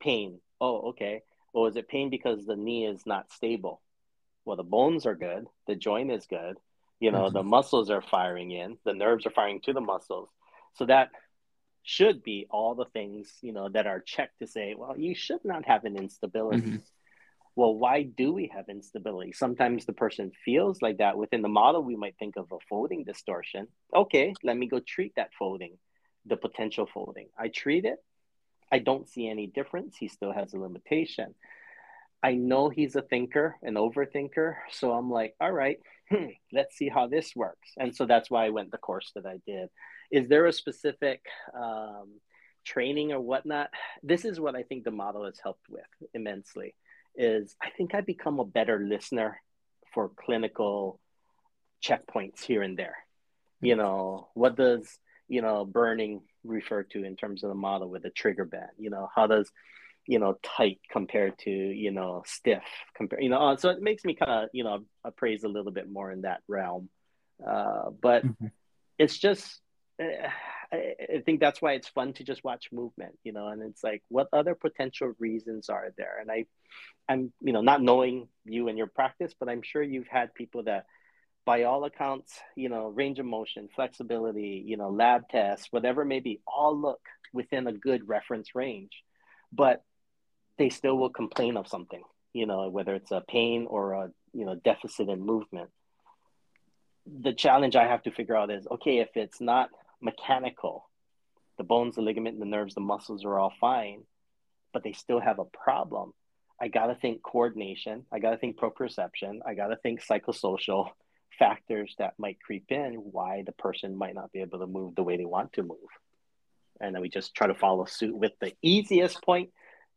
pain. 0.01 0.41
Oh, 0.61 0.91
okay. 0.91 1.22
Well, 1.53 1.66
is 1.66 1.76
it 1.76 1.89
pain 1.89 2.11
because 2.11 2.45
the 2.45 2.57
knee 2.57 2.87
is 2.87 3.07
not 3.07 3.32
stable? 3.32 3.80
Well, 4.45 4.57
the 4.57 4.62
bones 4.62 5.07
are 5.07 5.14
good. 5.14 5.47
The 5.66 5.76
joint 5.76 6.11
is 6.11 6.26
good. 6.26 6.57
You 7.05 7.12
know, 7.12 7.26
mm-hmm. 7.26 7.36
the 7.36 7.42
muscles 7.42 7.90
are 7.90 8.02
firing 8.02 8.50
in. 8.50 8.78
The 8.84 8.94
nerves 8.94 9.26
are 9.26 9.30
firing 9.30 9.61
to 9.64 9.72
the 9.72 9.80
muscles. 9.80 10.28
So 10.74 10.86
that 10.86 11.11
should 11.82 12.22
be 12.22 12.46
all 12.50 12.74
the 12.74 12.86
things, 12.86 13.30
you 13.42 13.52
know, 13.52 13.68
that 13.68 13.86
are 13.86 14.00
checked 14.00 14.38
to 14.38 14.46
say, 14.46 14.74
well, 14.76 14.96
you 14.96 15.14
should 15.14 15.44
not 15.44 15.66
have 15.66 15.84
an 15.84 15.96
instability. 15.96 16.62
Mm-hmm 16.62 16.76
well, 17.57 17.74
why 17.74 18.02
do 18.02 18.32
we 18.32 18.50
have 18.55 18.68
instability? 18.68 19.32
Sometimes 19.32 19.86
the 19.86 19.92
person 19.92 20.32
feels 20.44 20.82
like 20.82 20.98
that. 20.98 21.16
Within 21.16 21.42
the 21.42 21.48
model, 21.48 21.82
we 21.82 21.94
might 21.94 22.16
think 22.18 22.36
of 22.36 22.50
a 22.50 22.59
folding 22.68 23.05
distortion. 23.05 23.68
Okay, 23.94 24.34
let 24.42 24.57
me 24.57 24.66
go 24.66 24.80
treat 24.80 25.12
that 25.16 25.30
folding, 25.38 25.78
the 26.26 26.36
potential 26.36 26.88
folding. 26.92 27.28
I 27.38 27.48
treat 27.48 27.84
it. 27.84 27.98
I 28.72 28.80
don't 28.80 29.09
see 29.09 29.28
any 29.28 29.46
difference. 29.46 29.96
He 29.96 30.09
still 30.09 30.32
has 30.32 30.52
a 30.52 30.59
limitation. 30.59 31.34
I 32.22 32.32
know 32.32 32.70
he's 32.70 32.96
a 32.96 33.02
thinker, 33.02 33.57
an 33.62 33.74
overthinker. 33.74 34.57
So 34.72 34.92
I'm 34.92 35.11
like, 35.11 35.34
all 35.40 35.52
right, 35.52 35.78
hmm, 36.11 36.26
let's 36.52 36.76
see 36.76 36.88
how 36.88 37.07
this 37.07 37.34
works. 37.34 37.70
And 37.76 37.94
so 37.94 38.07
that's 38.07 38.30
why 38.30 38.46
I 38.46 38.50
went 38.50 38.70
the 38.70 38.78
course 38.78 39.11
that 39.14 39.26
I 39.26 39.40
did. 39.46 39.68
Is 40.11 40.28
there 40.28 40.46
a 40.46 40.52
specific 40.52 41.20
um, 41.59 42.20
training 42.64 43.12
or 43.12 43.20
whatnot? 43.20 43.70
This 44.02 44.24
is 44.24 44.40
what 44.40 44.55
I 44.55 44.62
think 44.62 44.84
the 44.84 44.90
model 44.90 45.24
has 45.24 45.38
helped 45.42 45.68
with 45.68 45.84
immensely 46.12 46.74
is 47.16 47.55
I 47.62 47.70
think 47.70 47.94
I 47.94 48.00
become 48.00 48.40
a 48.40 48.44
better 48.44 48.78
listener 48.78 49.40
for 49.92 50.09
clinical 50.09 50.98
checkpoints 51.82 52.42
here 52.42 52.62
and 52.62 52.76
there. 52.76 52.96
You 53.61 53.76
know, 53.76 54.28
what 54.34 54.57
does, 54.57 54.98
you 55.28 55.40
know, 55.40 55.64
burning 55.64 56.22
refer 56.42 56.82
to 56.82 57.05
in 57.05 57.16
terms 57.16 57.44
of 57.44 57.48
the 57.48 57.55
model 57.55 57.88
with 57.88 58.02
the 58.02 58.11
trigger 58.11 58.44
band? 58.44 58.72
You 58.78 58.90
know, 58.90 59.09
how 59.14 59.26
does, 59.26 59.50
you 60.07 60.18
know, 60.18 60.36
tight 60.42 60.80
compared 60.90 61.38
to, 61.38 61.50
you 61.50 61.90
know, 61.90 62.22
stiff 62.26 62.62
compared 62.94 63.22
you 63.22 63.30
know, 63.30 63.38
uh, 63.38 63.57
so 63.57 63.70
it 63.70 63.80
makes 63.80 64.05
me 64.05 64.14
kind 64.14 64.44
of, 64.44 64.48
you 64.52 64.64
know, 64.64 64.84
appraise 65.05 65.44
a 65.44 65.48
little 65.48 65.72
bit 65.72 65.90
more 65.90 66.11
in 66.11 66.22
that 66.22 66.42
realm. 66.48 66.88
Uh, 67.46 67.90
but 67.90 68.24
mm-hmm. 68.24 68.46
it's 68.98 69.18
just, 69.18 69.61
uh, 70.00 70.28
I, 70.72 71.22
think 71.24 71.40
that's 71.40 71.62
why 71.62 71.72
it's 71.72 71.88
fun 71.88 72.12
to 72.14 72.24
just 72.24 72.44
watch 72.44 72.68
movement, 72.72 73.18
you 73.22 73.32
know, 73.32 73.48
and 73.48 73.62
it's 73.62 73.82
like, 73.82 74.02
what 74.09 74.28
other 74.32 74.55
potential 74.55 75.12
reasons 75.18 75.68
are 75.68 75.92
there? 75.96 76.18
And 76.20 76.30
I, 76.30 76.46
I'm, 77.09 77.32
you 77.40 77.52
know, 77.52 77.61
not 77.61 77.82
knowing 77.82 78.28
you 78.44 78.68
and 78.68 78.76
your 78.76 78.88
practice, 78.88 79.34
but 79.38 79.48
I'm 79.48 79.62
sure 79.62 79.82
you've 79.82 80.09
had 80.09 80.34
people 80.34 80.64
that, 80.64 80.86
by 81.46 81.64
all 81.64 81.84
accounts, 81.84 82.38
you 82.57 82.68
know, 82.68 82.88
range 82.88 83.18
of 83.18 83.26
motion, 83.26 83.68
flexibility, 83.74 84.64
you 84.66 84.76
know, 84.76 84.88
lab 84.88 85.28
tests, 85.28 85.68
whatever 85.70 86.05
may 86.05 86.20
be, 86.20 86.40
all 86.46 86.78
look 86.78 87.00
within 87.32 87.66
a 87.66 87.72
good 87.72 88.09
reference 88.09 88.55
range, 88.55 89.02
but 89.52 89.82
they 90.59 90.68
still 90.68 90.96
will 90.96 91.11
complain 91.11 91.57
of 91.57 91.68
something, 91.68 92.02
you 92.32 92.46
know, 92.46 92.68
whether 92.68 92.94
it's 92.94 93.11
a 93.11 93.22
pain 93.26 93.66
or 93.68 93.92
a, 93.92 94.11
you 94.32 94.44
know, 94.44 94.55
deficit 94.55 95.09
in 95.09 95.24
movement. 95.24 95.70
The 97.07 97.32
challenge 97.32 97.76
I 97.76 97.86
have 97.86 98.02
to 98.05 98.11
figure 98.11 98.36
out 98.36 98.50
is 98.50 98.66
okay, 98.70 98.98
if 98.98 99.11
it's 99.14 99.40
not 99.40 99.70
mechanical. 100.00 100.88
The 101.59 101.64
bones, 101.64 101.96
the 101.96 102.02
ligament, 102.02 102.38
the 102.38 102.46
nerves, 102.46 102.74
the 102.74 102.80
muscles 102.80 103.24
are 103.24 103.38
all 103.38 103.52
fine, 103.61 104.02
but 104.72 104.82
they 104.82 104.92
still 104.92 105.20
have 105.20 105.38
a 105.38 105.44
problem. 105.44 106.12
I 106.61 106.68
got 106.68 106.86
to 106.86 106.94
think 106.94 107.22
coordination. 107.22 108.07
I 108.12 108.18
got 108.18 108.30
to 108.30 108.36
think 108.36 108.57
proprioception. 108.57 109.40
I 109.46 109.55
got 109.55 109.68
to 109.68 109.76
think 109.76 110.05
psychosocial 110.05 110.90
factors 111.38 111.94
that 111.98 112.14
might 112.18 112.40
creep 112.40 112.66
in 112.70 112.94
why 112.94 113.42
the 113.44 113.52
person 113.52 113.96
might 113.96 114.14
not 114.14 114.32
be 114.32 114.40
able 114.40 114.61
to 114.61 114.66
move 114.66 114.94
the 114.94 115.02
way 115.02 115.16
they 115.16 115.24
want 115.24 115.52
to 115.55 115.62
move. 115.62 115.78
And 116.80 116.94
then 116.94 117.02
we 117.02 117.09
just 117.09 117.34
try 117.34 117.46
to 117.46 117.55
follow 117.55 117.84
suit 117.84 118.16
with 118.16 118.32
the 118.40 118.52
easiest 118.62 119.22
point 119.22 119.50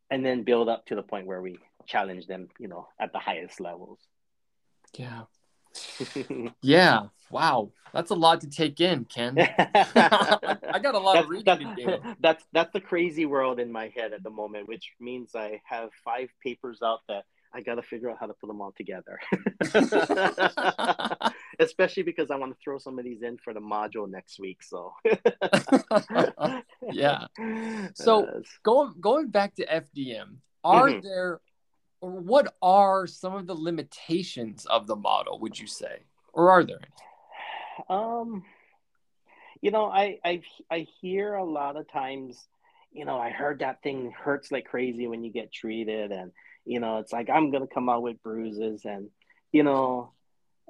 and 0.09 0.25
then 0.25 0.43
build 0.43 0.69
up 0.69 0.85
to 0.87 0.95
the 0.95 1.03
point 1.03 1.27
where 1.27 1.41
we 1.41 1.59
challenge 1.85 2.27
them, 2.27 2.49
you 2.59 2.67
know, 2.67 2.87
at 2.99 3.13
the 3.13 3.19
highest 3.19 3.59
levels. 3.59 3.99
Yeah. 4.97 5.23
yeah. 6.61 7.01
Wow. 7.29 7.71
That's 7.93 8.11
a 8.11 8.15
lot 8.15 8.41
to 8.41 8.49
take 8.49 8.79
in, 8.79 9.05
Ken. 9.05 9.37
I 9.39 10.79
got 10.81 10.95
a 10.95 10.99
lot 10.99 11.13
that's, 11.13 11.25
of 11.25 11.29
reading 11.29 11.45
that's, 11.45 11.81
to 11.81 11.85
do. 11.85 12.15
That's 12.19 12.43
that's 12.51 12.73
the 12.73 12.81
crazy 12.81 13.25
world 13.25 13.59
in 13.59 13.71
my 13.71 13.91
head 13.95 14.13
at 14.13 14.23
the 14.23 14.29
moment, 14.29 14.67
which 14.67 14.91
means 14.99 15.35
I 15.35 15.61
have 15.65 15.89
five 16.03 16.29
papers 16.43 16.79
out 16.83 16.99
that 17.07 17.23
I 17.57 17.61
got 17.61 17.75
to 17.75 17.81
figure 17.81 18.11
out 18.11 18.17
how 18.19 18.27
to 18.27 18.33
put 18.33 18.47
them 18.47 18.61
all 18.61 18.71
together. 18.77 19.19
Especially 21.59 22.03
because 22.03 22.29
I 22.29 22.35
want 22.35 22.53
to 22.53 22.57
throw 22.63 22.77
some 22.77 22.99
of 22.99 23.05
these 23.05 23.23
in 23.23 23.37
for 23.37 23.51
the 23.53 23.59
module 23.59 24.07
next 24.07 24.39
week. 24.39 24.61
So, 24.61 24.93
yeah. 26.91 27.25
So 27.95 28.25
uh, 28.25 28.41
going 28.63 28.93
going 29.01 29.29
back 29.29 29.55
to 29.55 29.65
FDM, 29.65 30.37
are 30.63 30.89
mm-hmm. 30.89 30.99
there 31.07 31.41
or 32.01 32.11
what 32.11 32.53
are 32.61 33.07
some 33.07 33.33
of 33.33 33.47
the 33.47 33.55
limitations 33.55 34.65
of 34.65 34.85
the 34.85 34.95
model 34.95 35.39
would 35.39 35.57
you 35.57 35.65
say 35.65 35.99
or 36.33 36.51
are 36.51 36.63
there 36.63 36.77
any 36.77 37.85
um 37.89 38.43
you 39.61 39.71
know 39.71 39.85
i 39.85 40.19
i 40.23 40.41
i 40.69 40.85
hear 41.01 41.35
a 41.35 41.43
lot 41.43 41.75
of 41.75 41.89
times 41.91 42.47
you 42.91 43.05
know 43.05 43.17
i 43.17 43.29
heard 43.29 43.59
that 43.59 43.81
thing 43.81 44.11
hurts 44.11 44.51
like 44.51 44.65
crazy 44.65 45.07
when 45.07 45.23
you 45.23 45.31
get 45.31 45.51
treated 45.51 46.11
and 46.11 46.31
you 46.67 46.79
know 46.79 46.97
it's 46.97 47.13
like 47.13 47.29
i'm 47.29 47.51
gonna 47.51 47.67
come 47.67 47.89
out 47.89 48.01
with 48.01 48.21
bruises 48.21 48.85
and 48.85 49.09
you 49.51 49.63
know 49.63 50.11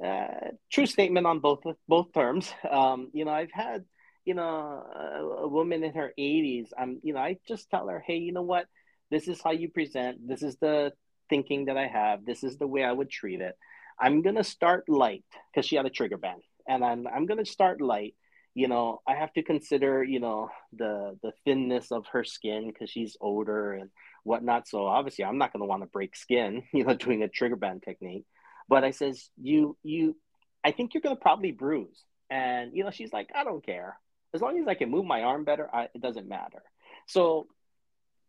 uh, 0.03 0.51
true 0.71 0.85
statement 0.85 1.25
on 1.25 1.39
both 1.39 1.63
both 1.87 2.13
terms 2.13 2.53
um, 2.71 3.09
you 3.13 3.25
know 3.25 3.31
i've 3.31 3.51
had 3.51 3.83
you 4.27 4.33
know, 4.33 4.43
a, 4.43 5.43
a 5.43 5.47
woman 5.47 5.85
in 5.85 5.93
her 5.93 6.11
80s, 6.19 6.67
I'm, 6.77 6.99
you 7.01 7.13
know, 7.13 7.21
I 7.21 7.37
just 7.47 7.69
tell 7.69 7.87
her, 7.87 8.03
hey, 8.05 8.17
you 8.17 8.33
know 8.33 8.41
what? 8.41 8.65
This 9.09 9.29
is 9.29 9.41
how 9.41 9.51
you 9.51 9.69
present. 9.69 10.27
This 10.27 10.43
is 10.43 10.57
the 10.57 10.91
thinking 11.29 11.65
that 11.65 11.77
I 11.77 11.87
have. 11.87 12.25
This 12.25 12.43
is 12.43 12.57
the 12.57 12.67
way 12.67 12.83
I 12.83 12.91
would 12.91 13.09
treat 13.09 13.39
it. 13.39 13.55
I'm 13.97 14.21
gonna 14.21 14.43
start 14.43 14.89
light 14.89 15.23
because 15.49 15.65
she 15.65 15.77
had 15.77 15.85
a 15.85 15.89
trigger 15.89 16.17
band, 16.17 16.41
and 16.67 16.83
I'm 16.83 17.07
I'm 17.07 17.25
gonna 17.25 17.45
start 17.45 17.79
light. 17.79 18.15
You 18.53 18.67
know, 18.67 18.99
I 19.07 19.15
have 19.15 19.31
to 19.33 19.43
consider, 19.43 20.03
you 20.03 20.19
know, 20.19 20.49
the 20.73 21.17
the 21.23 21.31
thinness 21.45 21.93
of 21.93 22.05
her 22.11 22.25
skin 22.25 22.67
because 22.67 22.89
she's 22.89 23.15
older 23.21 23.73
and 23.73 23.89
whatnot. 24.27 24.67
So 24.67 24.85
obviously, 24.85 25.25
I'm 25.25 25.37
not 25.37 25.53
gonna 25.53 25.65
want 25.65 25.83
to 25.83 25.87
break 25.87 26.15
skin, 26.15 26.63
you 26.73 26.83
know, 26.83 26.93
doing 26.93 27.23
a 27.23 27.27
trigger 27.27 27.55
band 27.55 27.83
technique. 27.83 28.25
But 28.69 28.83
I 28.83 28.91
says, 28.91 29.29
you 29.41 29.77
you, 29.83 30.15
I 30.63 30.71
think 30.71 30.93
you're 30.93 31.01
gonna 31.01 31.15
probably 31.15 31.51
bruise, 31.51 32.03
and 32.29 32.71
you 32.73 32.83
know, 32.83 32.91
she's 32.91 33.13
like, 33.13 33.29
I 33.33 33.43
don't 33.43 33.65
care 33.65 33.97
as 34.33 34.41
long 34.41 34.59
as 34.59 34.67
I 34.67 34.75
can 34.75 34.91
move 34.91 35.05
my 35.05 35.23
arm 35.23 35.45
better. 35.45 35.73
I, 35.73 35.83
it 35.95 36.01
doesn't 36.01 36.27
matter. 36.27 36.61
So 37.07 37.47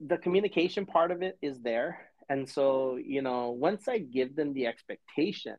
the 0.00 0.16
communication 0.16 0.86
part 0.86 1.10
of 1.10 1.22
it 1.22 1.36
is 1.42 1.58
there 1.60 2.08
and 2.28 2.48
so, 2.48 2.96
you 2.96 3.22
know, 3.22 3.50
once 3.50 3.88
I 3.88 3.98
give 3.98 4.36
them 4.36 4.52
the 4.52 4.66
expectations, 4.66 5.58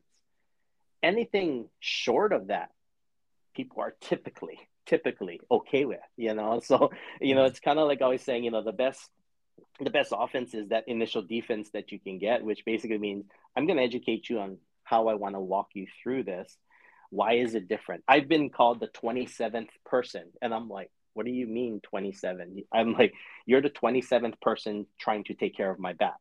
anything 1.02 1.70
short 1.80 2.32
of 2.32 2.48
that, 2.48 2.70
people 3.56 3.82
are 3.82 3.96
typically, 4.02 4.60
typically 4.86 5.42
okay 5.50 5.86
with, 5.86 6.00
you 6.16 6.34
know. 6.36 6.62
So, 6.64 6.92
you 7.20 7.34
know, 7.34 7.42
mm-hmm. 7.42 7.50
it's 7.50 7.60
kind 7.60 7.80
of 7.80 7.88
like 7.88 8.02
always 8.02 8.22
saying, 8.22 8.44
you 8.44 8.52
know, 8.52 8.64
the 8.64 8.72
best 8.72 9.10
the 9.80 9.90
best 9.90 10.14
offense 10.16 10.54
is 10.54 10.70
that 10.70 10.88
initial 10.88 11.22
defense 11.22 11.70
that 11.72 11.92
you 11.92 12.00
can 12.00 12.18
get, 12.20 12.44
which 12.44 12.66
basically 12.66 12.98
means 12.98 13.26
I'm 13.56 13.66
going 13.66 13.78
to 13.78 13.84
educate 13.84 14.30
you 14.30 14.40
on 14.40 14.58
how 14.84 15.08
I 15.08 15.16
want 15.16 15.36
to 15.36 15.40
walk 15.40 15.70
you 15.74 15.88
through 16.02 16.24
this. 16.24 16.58
Why 17.10 17.34
is 17.34 17.56
it 17.56 17.68
different? 17.68 18.04
I've 18.08 18.28
been 18.28 18.50
called 18.50 18.80
the 18.80 18.88
27th 18.88 19.70
person, 19.86 20.26
and 20.42 20.54
I'm 20.54 20.70
like, 20.70 20.92
what 21.14 21.26
do 21.26 21.32
you 21.32 21.48
mean 21.48 21.82
27? 21.84 22.64
I'm 22.72 22.94
like, 22.94 23.14
you're 23.46 23.62
the 23.62 23.70
27th 23.70 24.40
person 24.42 24.86
trying 25.00 25.24
to 25.26 25.34
take 25.34 25.58
care 25.58 25.70
of 25.70 25.80
my 25.80 25.94
back 25.94 26.20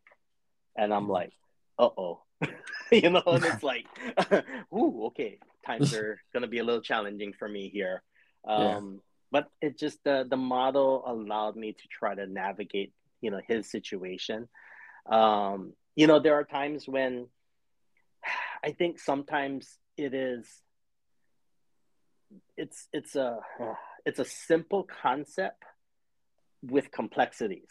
and 0.79 0.95
I'm 0.95 1.09
like, 1.09 1.33
uh 1.79 1.89
oh, 1.99 2.23
you 2.93 3.11
know, 3.11 3.23
and 3.27 3.45
it's 3.45 3.63
like, 3.63 3.87
ooh, 4.73 5.07
okay, 5.07 5.39
times 5.67 5.93
are 5.93 6.21
gonna 6.33 6.47
be 6.47 6.59
a 6.59 6.65
little 6.65 6.81
challenging 6.81 7.35
for 7.35 7.49
me 7.49 7.69
here. 7.69 8.03
Um, 8.47 8.63
yeah. 8.63 8.81
But 9.31 9.51
it 9.61 9.79
just 9.79 10.03
the 10.05 10.27
the 10.29 10.39
model 10.39 11.03
allowed 11.07 11.57
me 11.57 11.73
to 11.73 11.89
try 11.91 12.15
to 12.15 12.27
navigate, 12.27 12.95
you 13.21 13.31
know, 13.31 13.41
his 13.47 13.71
situation. 13.71 14.49
Um, 15.11 15.73
you 15.97 16.07
know, 16.07 16.21
there 16.21 16.35
are 16.35 16.45
times 16.45 16.87
when 16.87 17.29
I 18.65 18.73
think 18.73 18.99
sometimes 19.01 19.79
it 19.97 20.15
is 20.15 20.47
it's 22.57 22.89
it's 22.93 23.17
a 23.17 23.39
it's 24.05 24.19
a 24.19 24.25
simple 24.25 24.87
concept 25.03 25.63
with 26.63 26.91
complexities 26.91 27.69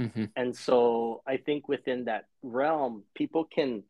Mm-hmm. 0.00 0.24
And 0.36 0.56
so 0.56 1.22
I 1.26 1.36
think 1.36 1.68
within 1.68 2.06
that 2.06 2.26
realm, 2.42 3.04
people 3.14 3.44
can 3.44 3.84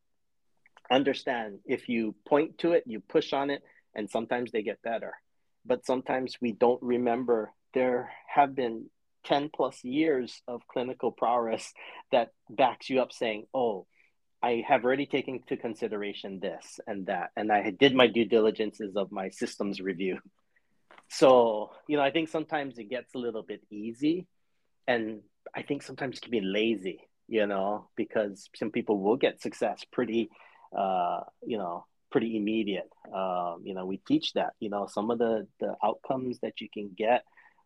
understand 0.90 1.60
if 1.64 1.88
you 1.88 2.14
point 2.28 2.58
to 2.58 2.72
it, 2.72 2.84
you 2.86 3.00
push 3.00 3.32
on 3.32 3.50
it, 3.50 3.62
and 3.94 4.10
sometimes 4.10 4.52
they 4.52 4.62
get 4.62 4.82
better. 4.82 5.14
But 5.64 5.86
sometimes 5.86 6.36
we 6.40 6.52
don't 6.52 6.82
remember 6.82 7.52
there 7.72 8.12
have 8.32 8.54
been 8.54 8.90
10 9.24 9.50
plus 9.54 9.82
years 9.84 10.42
of 10.46 10.62
clinical 10.68 11.12
prowess 11.12 11.72
that 12.12 12.30
backs 12.50 12.88
you 12.90 13.00
up 13.00 13.12
saying, 13.12 13.46
oh, 13.54 13.86
I 14.42 14.62
have 14.68 14.84
already 14.84 15.06
taken 15.06 15.36
into 15.36 15.56
consideration 15.56 16.40
this 16.40 16.78
and 16.86 17.06
that. 17.06 17.30
And 17.36 17.50
I 17.50 17.70
did 17.70 17.94
my 17.94 18.06
due 18.06 18.26
diligences 18.26 18.96
of 18.96 19.10
my 19.10 19.30
systems 19.30 19.80
review. 19.80 20.18
So, 21.08 21.70
you 21.88 21.96
know, 21.96 22.02
I 22.02 22.10
think 22.10 22.28
sometimes 22.28 22.78
it 22.78 22.90
gets 22.90 23.14
a 23.14 23.18
little 23.18 23.42
bit 23.42 23.62
easy 23.70 24.26
and 24.86 25.20
I 25.54 25.62
think 25.62 25.82
sometimes 25.82 26.18
it 26.18 26.22
can 26.22 26.30
be 26.30 26.40
lazy, 26.40 27.00
you 27.28 27.46
know, 27.46 27.88
because 27.96 28.48
some 28.54 28.70
people 28.70 29.00
will 29.00 29.16
get 29.16 29.40
success 29.40 29.84
pretty, 29.92 30.30
uh, 30.76 31.20
you 31.42 31.58
know, 31.58 31.86
pretty 32.10 32.36
immediate. 32.36 32.90
Um, 33.12 33.62
you 33.64 33.74
know, 33.74 33.86
we 33.86 33.96
teach 33.96 34.32
that. 34.34 34.52
You 34.60 34.70
know, 34.70 34.86
some 34.86 35.10
of 35.10 35.18
the 35.18 35.46
the 35.60 35.74
outcomes 35.82 36.38
that 36.42 36.60
you 36.60 36.68
can 36.72 36.90
get 36.96 37.24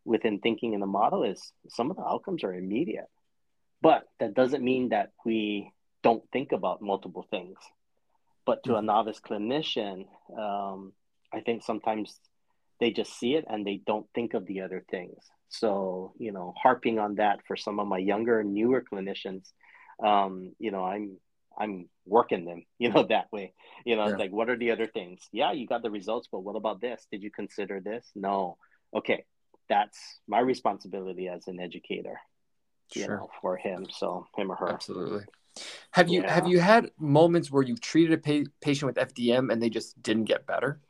within 0.09 0.41
thinking 0.41 0.73
in 0.73 0.81
the 0.81 0.87
model 0.87 1.23
is 1.23 1.53
some 1.69 1.91
of 1.91 1.97
the 1.97 2.03
outcomes 2.03 2.43
are 2.43 2.55
immediate, 2.55 3.11
but 3.83 4.05
that 4.19 4.35
doesn't 4.35 4.65
mean 4.65 4.89
that 4.89 5.13
we 5.25 5.71
don't 6.03 6.25
think 6.33 6.53
about 6.53 6.81
multiple 6.83 7.27
things. 7.31 7.59
But 8.47 8.65
to 8.65 8.71
mm-hmm. 8.71 8.79
a 8.79 8.83
novice 8.83 9.21
clinician, 9.21 10.07
um, 10.37 10.93
I 11.33 11.41
think 11.41 11.63
sometimes 11.63 12.19
they 12.81 12.91
just 12.91 13.19
see 13.19 13.35
it 13.35 13.45
and 13.49 13.67
they 13.67 13.83
don't 13.87 14.07
think 14.15 14.33
of 14.35 14.47
the 14.47 14.63
other 14.63 14.83
things. 14.91 15.19
So, 15.51 16.15
you 16.19 16.33
know, 16.33 16.55
harping 16.61 16.99
on 16.99 17.17
that 17.17 17.41
for 17.47 17.57
some 17.57 17.79
of 17.79 17.87
my 17.87 17.99
younger, 17.99 18.41
and 18.41 18.55
newer 18.55 18.83
clinicians, 18.91 19.45
um, 20.03 20.53
you 20.59 20.71
know, 20.71 20.85
I'm 20.85 21.19
I'm 21.59 21.89
working 22.07 22.45
them, 22.45 22.65
you 22.79 22.91
know, 22.91 23.05
that 23.09 23.31
way. 23.33 23.53
You 23.85 23.97
know, 23.97 24.09
yeah. 24.09 24.17
like 24.17 24.31
what 24.31 24.49
are 24.49 24.57
the 24.57 24.71
other 24.71 24.87
things? 24.87 25.21
Yeah, 25.33 25.53
you 25.53 25.67
got 25.67 25.83
the 25.83 25.91
results, 25.91 26.29
but 26.31 26.41
what 26.41 26.57
about 26.57 26.81
this? 26.81 27.07
Did 27.11 27.23
you 27.23 27.31
consider 27.31 27.81
this? 27.81 28.07
No. 28.15 28.57
Okay. 28.95 29.25
That's 29.69 29.99
my 30.27 30.41
responsibility 30.41 31.29
as 31.29 31.47
an 31.47 31.61
educator, 31.61 32.21
sure. 32.93 33.03
you 33.03 33.09
know, 33.09 33.29
for 33.41 33.57
him. 33.57 33.87
So 33.91 34.27
him 34.37 34.51
or 34.51 34.57
her. 34.57 34.69
Absolutely. 34.69 35.25
Have 35.93 36.09
you 36.09 36.23
yeah. 36.23 36.33
have 36.33 36.47
you 36.47 36.61
had 36.61 36.91
moments 36.99 37.51
where 37.51 37.63
you've 37.63 37.81
treated 37.81 38.13
a 38.13 38.19
pa- 38.19 38.51
patient 38.61 38.87
with 38.87 39.15
FDM 39.15 39.53
and 39.53 39.63
they 39.63 39.71
just 39.71 40.01
didn't 40.03 40.25
get 40.25 40.47
better? 40.47 40.81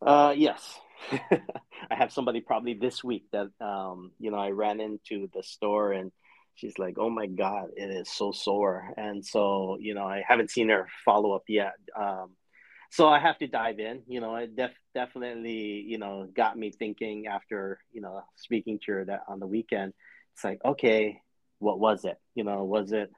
Uh, 0.00 0.34
yes, 0.36 0.78
I 1.12 1.94
have 1.94 2.12
somebody 2.12 2.40
probably 2.40 2.74
this 2.74 3.02
week 3.02 3.24
that 3.32 3.48
um, 3.60 4.12
you 4.18 4.30
know 4.30 4.38
I 4.38 4.50
ran 4.50 4.80
into 4.80 5.28
the 5.34 5.42
store 5.42 5.92
and 5.92 6.12
she's 6.54 6.78
like, 6.78 6.96
"Oh 6.98 7.10
my 7.10 7.26
god, 7.26 7.70
it 7.76 7.90
is 7.90 8.10
so 8.10 8.32
sore," 8.32 8.92
and 8.96 9.24
so 9.24 9.76
you 9.80 9.94
know 9.94 10.04
I 10.04 10.22
haven't 10.26 10.50
seen 10.50 10.68
her 10.68 10.88
follow 11.04 11.32
up 11.32 11.44
yet. 11.48 11.74
Um, 11.98 12.36
so 12.94 13.08
I 13.08 13.18
have 13.18 13.38
to 13.38 13.48
dive 13.48 13.80
in. 13.80 14.02
You 14.06 14.20
know, 14.20 14.36
it 14.36 14.54
def- 14.54 14.70
definitely 14.94 15.84
you 15.86 15.98
know 15.98 16.28
got 16.32 16.56
me 16.56 16.70
thinking 16.70 17.26
after 17.26 17.80
you 17.92 18.00
know 18.00 18.22
speaking 18.36 18.78
to 18.86 18.92
her 18.92 19.04
that 19.06 19.24
on 19.26 19.40
the 19.40 19.48
weekend. 19.48 19.94
It's 20.34 20.44
like, 20.44 20.60
okay, 20.64 21.20
what 21.58 21.80
was 21.80 22.04
it? 22.04 22.16
You 22.36 22.44
know, 22.44 22.62
was 22.62 22.92
it 22.92 23.10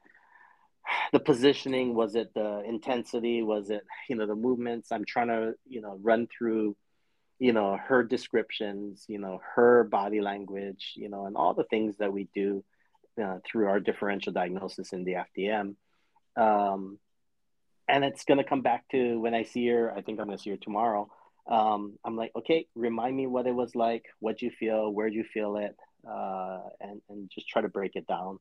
the 1.13 1.21
positioning? 1.21 1.95
Was 1.95 2.15
it 2.15 2.33
the 2.35 2.63
intensity? 2.67 3.43
Was 3.43 3.69
it 3.69 3.83
you 4.09 4.17
know 4.17 4.27
the 4.27 4.35
movements? 4.35 4.93
I'm 4.93 5.05
trying 5.05 5.29
to 5.29 5.53
you 5.69 5.83
know 5.83 5.99
run 6.01 6.27
through 6.27 6.75
you 7.39 7.53
know 7.53 7.77
her 7.77 8.03
descriptions 8.03 9.05
you 9.09 9.19
know 9.19 9.41
her 9.55 9.85
body 9.85 10.23
language 10.23 10.93
you 10.97 11.11
know 11.11 11.27
and 11.27 11.37
all 11.37 11.53
the 11.53 11.65
things 11.65 11.95
that 11.99 12.11
we 12.11 12.29
do 12.35 12.65
uh, 13.23 13.39
through 13.45 13.67
our 13.67 13.79
differential 13.79 14.33
diagnosis 14.33 14.95
in 14.95 15.05
the 15.05 15.17
fdm 15.37 15.75
um, 16.39 16.99
and 17.89 18.05
it's 18.05 18.25
going 18.25 18.39
to 18.39 18.45
come 18.45 18.63
back 18.63 18.85
to 18.91 19.21
when 19.21 19.35
i 19.35 19.43
see 19.43 19.67
her 19.69 19.93
i 19.93 20.03
think 20.03 20.19
i'm 20.19 20.27
going 20.27 20.37
to 20.37 20.43
see 20.43 20.51
her 20.51 20.57
tomorrow 20.57 21.09
um, 21.51 21.99
i'm 22.05 22.17
like 22.17 22.33
okay 22.37 22.67
remind 22.75 23.17
me 23.17 23.27
what 23.27 23.47
it 23.47 23.55
was 23.55 23.75
like 23.75 24.05
what 24.21 24.43
you 24.43 24.51
feel 24.51 24.91
where 24.91 25.09
you 25.09 25.25
feel 25.33 25.57
it 25.57 25.77
uh, 26.09 26.61
and, 26.81 27.01
and 27.09 27.31
just 27.35 27.49
try 27.49 27.63
to 27.63 27.69
break 27.69 27.97
it 27.97 28.07
down 28.07 28.39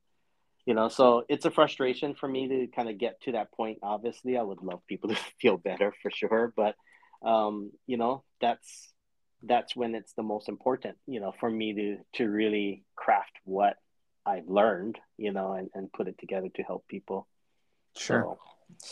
you 0.65 0.73
know 0.73 0.89
so 0.89 1.23
it's 1.29 1.45
a 1.45 1.51
frustration 1.51 2.15
for 2.15 2.27
me 2.27 2.47
to 2.47 2.67
kind 2.75 2.89
of 2.89 2.97
get 2.97 3.21
to 3.21 3.33
that 3.33 3.51
point 3.51 3.79
obviously 3.83 4.37
i 4.37 4.41
would 4.41 4.61
love 4.61 4.81
people 4.87 5.09
to 5.13 5.17
feel 5.39 5.57
better 5.57 5.93
for 6.01 6.09
sure 6.11 6.51
but 6.55 6.75
um, 7.25 7.71
you 7.87 7.97
know, 7.97 8.23
that's 8.39 8.93
that's 9.43 9.75
when 9.75 9.95
it's 9.95 10.13
the 10.13 10.23
most 10.23 10.47
important, 10.47 10.97
you 11.07 11.19
know, 11.19 11.33
for 11.39 11.49
me 11.49 11.73
to 11.73 11.97
to 12.15 12.29
really 12.29 12.83
craft 12.95 13.31
what 13.43 13.77
I've 14.25 14.47
learned, 14.47 14.97
you 15.17 15.31
know, 15.31 15.53
and, 15.53 15.69
and 15.73 15.91
put 15.91 16.07
it 16.07 16.17
together 16.19 16.49
to 16.55 16.63
help 16.63 16.87
people. 16.87 17.27
Sure. 17.97 18.21
So 18.21 18.39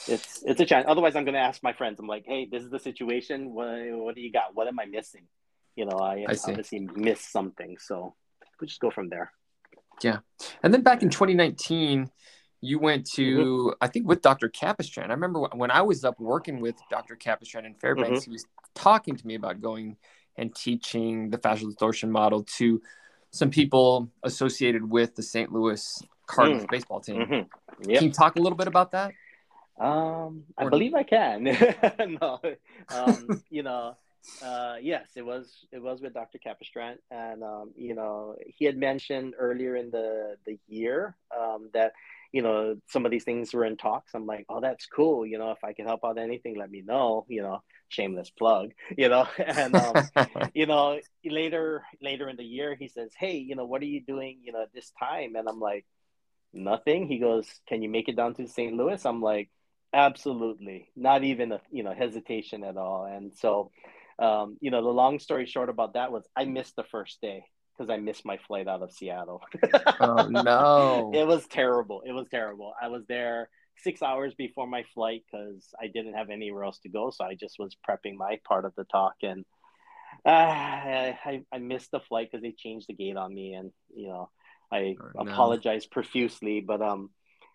it's 0.07 0.43
it's 0.43 0.59
a 0.59 0.65
challenge. 0.65 0.87
Otherwise, 0.89 1.15
I'm 1.15 1.23
going 1.23 1.35
to 1.35 1.39
ask 1.39 1.63
my 1.63 1.73
friends. 1.73 1.99
I'm 1.99 2.07
like, 2.07 2.25
hey, 2.25 2.47
this 2.49 2.63
is 2.63 2.69
the 2.69 2.79
situation. 2.79 3.53
What 3.53 3.79
what 3.91 4.15
do 4.15 4.21
you 4.21 4.31
got? 4.31 4.53
What 4.55 4.67
am 4.67 4.79
I 4.79 4.85
missing? 4.85 5.27
You 5.75 5.85
know, 5.85 5.97
I, 5.97 6.25
I 6.27 6.35
obviously 6.47 6.87
missed 6.95 7.31
something. 7.31 7.77
So 7.79 8.15
we 8.59 8.67
just 8.67 8.79
go 8.79 8.91
from 8.91 9.09
there. 9.09 9.31
Yeah, 10.01 10.19
and 10.63 10.73
then 10.73 10.81
back 10.81 11.03
in 11.03 11.09
2019, 11.09 12.09
you 12.61 12.79
went 12.79 13.05
to 13.13 13.21
mm-hmm. 13.21 13.69
I 13.81 13.87
think 13.87 14.07
with 14.07 14.21
Dr. 14.21 14.49
Capistrant. 14.49 15.11
I 15.11 15.13
remember 15.13 15.41
when 15.53 15.71
I 15.71 15.81
was 15.81 16.03
up 16.03 16.19
working 16.19 16.59
with 16.59 16.75
Dr. 16.89 17.15
Capistrant 17.15 17.67
in 17.67 17.75
Fairbanks, 17.75 18.21
mm-hmm. 18.21 18.31
he 18.31 18.33
was 18.33 18.45
talking 18.75 19.15
to 19.15 19.27
me 19.27 19.35
about 19.35 19.61
going 19.61 19.97
and 20.37 20.53
teaching 20.55 21.29
the 21.29 21.37
fascial 21.37 21.67
distortion 21.67 22.11
model 22.11 22.43
to 22.57 22.81
some 23.31 23.49
people 23.49 24.09
associated 24.23 24.89
with 24.89 25.15
the 25.15 25.23
St. 25.23 25.51
Louis 25.51 26.01
Cardinals 26.27 26.63
mm. 26.63 26.69
baseball 26.69 26.99
team. 26.99 27.17
Mm-hmm. 27.17 27.89
Yep. 27.89 27.99
Can 27.99 28.07
you 28.07 28.13
talk 28.13 28.35
a 28.35 28.39
little 28.39 28.57
bit 28.57 28.67
about 28.67 28.91
that? 28.91 29.13
Um, 29.79 30.43
I 30.57 30.69
believe 30.69 30.93
I 30.93 31.03
can. 31.03 31.43
no, 32.21 32.39
um, 32.89 33.43
you 33.49 33.63
know, 33.63 33.97
uh, 34.41 34.75
yes, 34.81 35.09
it 35.15 35.25
was 35.25 35.65
it 35.71 35.81
was 35.81 36.01
with 36.01 36.13
Dr. 36.13 36.37
Capistrant, 36.37 36.99
and 37.11 37.43
um, 37.43 37.71
you 37.75 37.95
know, 37.95 38.35
he 38.45 38.65
had 38.65 38.77
mentioned 38.77 39.33
earlier 39.37 39.75
in 39.75 39.91
the 39.91 40.37
the 40.45 40.59
year 40.67 41.15
um, 41.35 41.69
that 41.73 41.93
you 42.33 42.41
know, 42.41 42.77
some 42.87 43.05
of 43.05 43.11
these 43.11 43.23
things 43.23 43.53
were 43.53 43.63
in 43.63 43.77
talks. 43.77 44.15
I'm 44.15 44.25
like, 44.25 44.45
oh, 44.49 44.59
that's 44.59 44.87
cool. 44.87 45.23
You 45.23 45.37
know, 45.37 45.51
if 45.51 45.63
I 45.63 45.73
can 45.73 45.85
help 45.85 46.03
out 46.03 46.17
anything, 46.17 46.57
let 46.57 46.71
me 46.71 46.81
know. 46.81 47.25
You 47.29 47.43
know, 47.43 47.63
shameless 47.89 48.31
plug. 48.31 48.73
You 48.97 49.09
know, 49.09 49.27
and 49.37 49.75
um, 49.75 50.09
you 50.53 50.65
know, 50.65 50.99
later 51.23 51.83
later 52.01 52.29
in 52.29 52.35
the 52.35 52.43
year, 52.43 52.75
he 52.75 52.87
says, 52.87 53.11
hey, 53.17 53.37
you 53.37 53.55
know, 53.55 53.65
what 53.65 53.81
are 53.81 53.85
you 53.85 54.01
doing? 54.01 54.39
You 54.43 54.51
know, 54.51 54.63
at 54.63 54.73
this 54.73 54.91
time, 54.99 55.35
and 55.35 55.47
I'm 55.47 55.59
like, 55.59 55.85
nothing. 56.53 57.07
He 57.07 57.19
goes, 57.19 57.47
can 57.67 57.81
you 57.81 57.89
make 57.89 58.09
it 58.09 58.15
down 58.15 58.33
to 58.35 58.47
St. 58.47 58.75
Louis? 58.75 59.03
I'm 59.05 59.21
like, 59.21 59.49
absolutely, 59.93 60.89
not 60.95 61.23
even 61.23 61.51
a 61.51 61.61
you 61.71 61.83
know 61.83 61.93
hesitation 61.93 62.63
at 62.63 62.77
all. 62.77 63.05
And 63.05 63.33
so, 63.33 63.71
um, 64.19 64.57
you 64.59 64.71
know, 64.71 64.81
the 64.81 64.89
long 64.89 65.19
story 65.19 65.45
short 65.45 65.69
about 65.69 65.93
that 65.93 66.11
was 66.11 66.27
I 66.35 66.45
missed 66.45 66.75
the 66.75 66.83
first 66.83 67.21
day 67.21 67.43
because 67.77 67.89
I 67.89 67.97
missed 67.97 68.25
my 68.25 68.37
flight 68.37 68.67
out 68.67 68.81
of 68.81 68.91
Seattle. 68.91 69.41
oh 69.99 70.27
no! 70.27 71.11
It 71.15 71.27
was 71.27 71.47
terrible. 71.47 72.01
It 72.05 72.11
was 72.11 72.27
terrible. 72.29 72.73
I 72.81 72.87
was 72.87 73.03
there 73.07 73.49
six 73.77 74.01
hours 74.01 74.33
before 74.35 74.67
my 74.67 74.83
flight 74.93 75.23
because 75.31 75.73
I 75.81 75.87
didn't 75.87 76.13
have 76.13 76.29
anywhere 76.29 76.63
else 76.63 76.79
to 76.79 76.89
go. 76.89 77.09
So 77.09 77.23
I 77.23 77.35
just 77.35 77.55
was 77.59 77.75
prepping 77.87 78.15
my 78.15 78.39
part 78.47 78.65
of 78.65 78.73
the 78.75 78.85
talk, 78.85 79.15
and 79.21 79.45
uh, 80.25 80.29
I 80.29 81.43
I 81.51 81.57
missed 81.59 81.91
the 81.91 81.99
flight 81.99 82.29
because 82.31 82.43
they 82.43 82.55
changed 82.57 82.87
the 82.87 82.93
gate 82.93 83.17
on 83.17 83.33
me, 83.33 83.53
and 83.53 83.71
you 83.95 84.07
know 84.07 84.29
I 84.71 84.95
oh, 84.99 85.21
apologize 85.21 85.85
profusely, 85.85 86.61
but 86.61 86.81
um. 86.81 87.09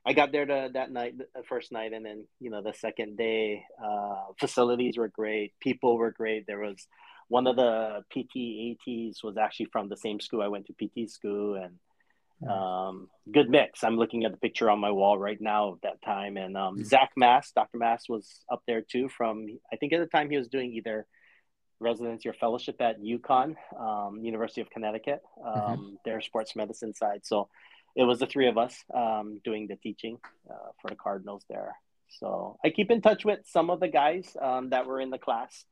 I 0.06 0.12
got 0.12 0.32
there 0.32 0.46
to, 0.46 0.70
that 0.74 0.90
night, 0.90 1.14
the 1.18 1.42
first 1.42 1.72
night, 1.72 1.92
and 1.92 2.04
then 2.04 2.26
you 2.40 2.50
know 2.50 2.62
the 2.62 2.72
second 2.72 3.16
day. 3.16 3.64
Uh, 3.82 4.32
facilities 4.38 4.96
were 4.96 5.08
great, 5.08 5.52
people 5.60 5.96
were 5.96 6.10
great. 6.10 6.46
There 6.46 6.60
was 6.60 6.86
one 7.28 7.46
of 7.46 7.56
the 7.56 8.02
PT 8.10 8.78
ATs 8.88 9.22
was 9.22 9.36
actually 9.36 9.66
from 9.66 9.88
the 9.88 9.96
same 9.96 10.20
school 10.20 10.42
I 10.42 10.48
went 10.48 10.66
to 10.66 10.72
PT 10.72 11.10
school, 11.10 11.56
and 11.56 12.50
um, 12.50 13.08
good 13.32 13.50
mix. 13.50 13.84
I'm 13.84 13.96
looking 13.96 14.24
at 14.24 14.32
the 14.32 14.38
picture 14.38 14.70
on 14.70 14.78
my 14.78 14.90
wall 14.90 15.18
right 15.18 15.40
now 15.40 15.72
of 15.72 15.80
that 15.82 16.00
time, 16.02 16.36
and 16.36 16.56
um, 16.56 16.76
mm-hmm. 16.76 16.84
Zach 16.84 17.10
Mass, 17.16 17.50
Dr. 17.52 17.78
Mass 17.78 18.08
was 18.08 18.44
up 18.50 18.62
there 18.66 18.82
too. 18.82 19.08
From 19.08 19.46
I 19.72 19.76
think 19.76 19.92
at 19.92 20.00
the 20.00 20.06
time 20.06 20.30
he 20.30 20.36
was 20.36 20.48
doing 20.48 20.72
either 20.72 21.06
residency 21.80 22.28
or 22.28 22.32
fellowship 22.32 22.80
at 22.80 23.00
UConn, 23.00 23.54
um, 23.78 24.20
University 24.22 24.60
of 24.60 24.70
Connecticut, 24.70 25.20
mm-hmm. 25.38 25.72
Um, 25.72 25.98
their 26.04 26.20
sports 26.20 26.56
medicine 26.56 26.94
side. 26.94 27.20
So 27.24 27.48
it 27.96 28.04
was 28.04 28.18
the 28.18 28.26
three 28.26 28.48
of 28.48 28.58
us 28.58 28.76
um, 28.94 29.40
doing 29.44 29.66
the 29.66 29.76
teaching 29.76 30.18
uh, 30.50 30.70
for 30.80 30.88
the 30.88 30.96
Cardinals 30.96 31.44
there. 31.48 31.76
So 32.20 32.58
I 32.64 32.70
keep 32.70 32.90
in 32.90 33.02
touch 33.02 33.24
with 33.24 33.40
some 33.46 33.68
of 33.70 33.80
the 33.80 33.88
guys 33.88 34.36
um, 34.40 34.70
that 34.70 34.86
were 34.86 35.00
in 35.00 35.10
the 35.10 35.18
class 35.18 35.64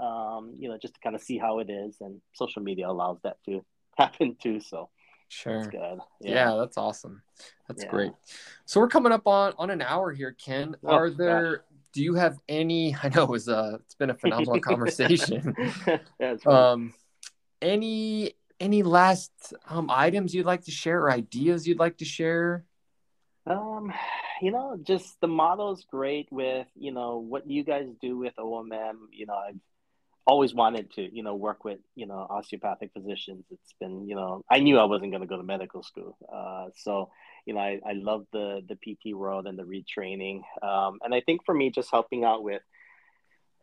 um, 0.00 0.54
you 0.58 0.68
know, 0.68 0.78
just 0.78 0.94
to 0.94 1.00
kind 1.00 1.14
of 1.14 1.22
see 1.22 1.38
how 1.38 1.58
it 1.60 1.70
is. 1.70 1.96
And 2.00 2.20
social 2.34 2.62
media 2.62 2.88
allows 2.88 3.18
that 3.22 3.36
to 3.46 3.64
happen 3.96 4.36
too. 4.40 4.60
So 4.60 4.90
sure, 5.28 5.60
that's 5.60 5.70
good. 5.70 5.98
Yeah. 6.20 6.34
yeah. 6.34 6.56
that's 6.58 6.76
awesome. 6.76 7.22
That's 7.68 7.84
yeah. 7.84 7.90
great. 7.90 8.12
So 8.66 8.80
we're 8.80 8.88
coming 8.88 9.12
up 9.12 9.26
on 9.26 9.54
on 9.58 9.70
an 9.70 9.82
hour 9.82 10.12
here, 10.12 10.32
Ken. 10.32 10.76
Oh, 10.84 10.94
Are 10.94 11.10
there? 11.10 11.56
Gosh. 11.56 11.64
Do 11.92 12.02
you 12.02 12.14
have 12.14 12.38
any? 12.48 12.96
I 13.02 13.08
know 13.08 13.24
it 13.24 13.30
was 13.30 13.48
a. 13.48 13.78
It's 13.84 13.94
been 13.94 14.10
a 14.10 14.14
phenomenal 14.14 14.60
conversation. 14.60 15.54
um, 16.46 16.92
any 17.62 18.34
any 18.60 18.82
last 18.82 19.32
um, 19.68 19.90
items 19.90 20.34
you'd 20.34 20.46
like 20.46 20.64
to 20.64 20.70
share 20.70 21.02
or 21.02 21.10
ideas 21.10 21.66
you'd 21.66 21.78
like 21.78 21.98
to 21.98 22.04
share? 22.04 22.64
Um, 23.46 23.92
you 24.40 24.50
know, 24.50 24.78
just 24.82 25.20
the 25.20 25.28
model 25.28 25.72
is 25.72 25.84
great 25.90 26.28
with 26.30 26.66
you 26.74 26.92
know 26.92 27.18
what 27.18 27.48
you 27.48 27.62
guys 27.64 27.88
do 28.00 28.16
with 28.16 28.34
OMM. 28.38 28.94
You 29.12 29.26
know, 29.26 29.34
I've 29.34 29.60
always 30.26 30.54
wanted 30.54 30.90
to, 30.92 31.14
you 31.14 31.22
know, 31.22 31.34
work 31.34 31.64
with, 31.64 31.78
you 31.94 32.06
know, 32.06 32.26
osteopathic 32.30 32.92
physicians. 32.92 33.44
It's 33.50 33.74
been, 33.78 34.08
you 34.08 34.16
know, 34.16 34.42
I 34.50 34.60
knew 34.60 34.78
I 34.78 34.84
wasn't 34.84 35.12
going 35.12 35.20
to 35.20 35.26
go 35.26 35.36
to 35.36 35.42
medical 35.42 35.82
school. 35.82 36.16
Uh, 36.32 36.66
so, 36.76 37.10
you 37.44 37.54
know, 37.54 37.60
I, 37.60 37.80
I 37.86 37.92
love 37.92 38.26
the, 38.32 38.62
the 38.66 38.76
PT 38.76 39.14
world 39.14 39.46
and 39.46 39.58
the 39.58 39.64
retraining. 39.64 40.42
Um, 40.62 40.98
and 41.02 41.14
I 41.14 41.20
think 41.20 41.44
for 41.44 41.54
me, 41.54 41.70
just 41.70 41.90
helping 41.90 42.24
out 42.24 42.42
with, 42.42 42.62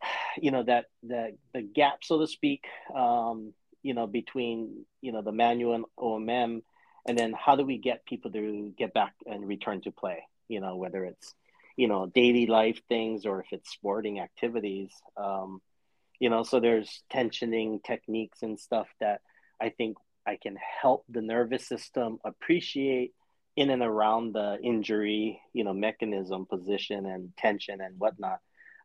you 0.40 0.52
know, 0.52 0.62
that, 0.62 0.86
that 1.04 1.32
the 1.52 1.62
gap, 1.62 1.98
so 2.04 2.20
to 2.20 2.26
speak, 2.26 2.64
um, 2.94 3.54
you 3.82 3.94
know, 3.94 4.06
between, 4.06 4.84
you 5.00 5.12
know, 5.12 5.22
the 5.22 5.32
manual 5.32 5.74
and 5.74 5.84
OMM, 5.98 6.62
and 7.06 7.18
then 7.18 7.32
how 7.32 7.56
do 7.56 7.64
we 7.64 7.78
get 7.78 8.06
people 8.06 8.30
to 8.30 8.72
get 8.76 8.94
back 8.94 9.14
and 9.26 9.46
return 9.46 9.80
to 9.82 9.90
play, 9.90 10.22
you 10.48 10.60
know, 10.60 10.76
whether 10.76 11.04
it's, 11.04 11.34
you 11.76 11.88
know, 11.88 12.06
daily 12.06 12.46
life 12.46 12.80
things 12.88 13.26
or 13.26 13.40
if 13.40 13.46
it's 13.52 13.70
sporting 13.70 14.20
activities. 14.20 14.90
Um, 15.16 15.60
you 16.22 16.30
know 16.30 16.44
so 16.44 16.60
there's 16.60 17.02
tensioning 17.12 17.82
techniques 17.82 18.42
and 18.42 18.58
stuff 18.58 18.86
that 19.00 19.20
i 19.60 19.70
think 19.70 19.96
i 20.24 20.38
can 20.40 20.56
help 20.80 21.04
the 21.08 21.20
nervous 21.20 21.66
system 21.66 22.18
appreciate 22.24 23.12
in 23.56 23.70
and 23.70 23.82
around 23.82 24.32
the 24.32 24.56
injury 24.62 25.40
you 25.52 25.64
know 25.64 25.74
mechanism 25.74 26.46
position 26.46 27.06
and 27.06 27.36
tension 27.36 27.80
and 27.80 27.98
whatnot 27.98 28.38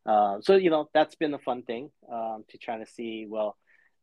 uh, 0.07 0.37
so 0.41 0.55
you 0.55 0.71
know 0.71 0.89
that's 0.95 1.15
been 1.15 1.33
a 1.35 1.39
fun 1.39 1.61
thing 1.61 1.91
um, 2.11 2.43
to 2.49 2.57
try 2.57 2.79
to 2.79 2.87
see 2.87 3.27
well 3.29 3.55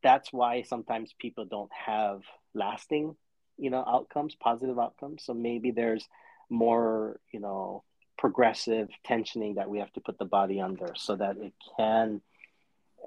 that's 0.05 0.33
why 0.33 0.63
sometimes 0.63 1.13
people 1.19 1.47
don't 1.47 1.73
have 1.73 2.21
lasting 2.55 3.17
you 3.59 3.71
know 3.71 3.85
outcomes 3.87 4.37
positive 4.37 4.79
outcomes. 4.79 5.25
So 5.25 5.35
maybe 5.35 5.73
there's 5.73 6.07
more 6.49 7.19
you 7.33 7.41
know 7.41 7.83
progressive 8.17 8.89
tensioning 9.09 9.57
that 9.57 9.69
we 9.69 9.81
have 9.81 9.93
to 9.95 10.01
put 10.01 10.19
the 10.19 10.25
body 10.25 10.61
under 10.61 10.93
so 10.95 11.17
that 11.17 11.37
it 11.39 11.53
can 11.77 12.21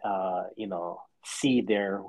uh, 0.03 0.43
you 0.55 0.67
know, 0.67 1.01
see 1.25 1.61
their, 1.61 2.01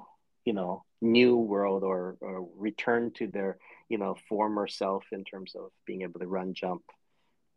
you 0.45 0.53
know, 0.53 0.84
new 1.01 1.36
world 1.36 1.84
or, 1.84 2.16
or 2.20 2.47
return 2.57 3.11
to 3.12 3.26
their, 3.26 3.59
you 3.89 3.99
know, 3.99 4.16
former 4.28 4.66
self 4.66 5.05
in 5.12 5.24
terms 5.24 5.55
of 5.55 5.70
being 5.86 6.03
able 6.03 6.20
to 6.20 6.26
run, 6.26 6.55
jump, 6.55 6.82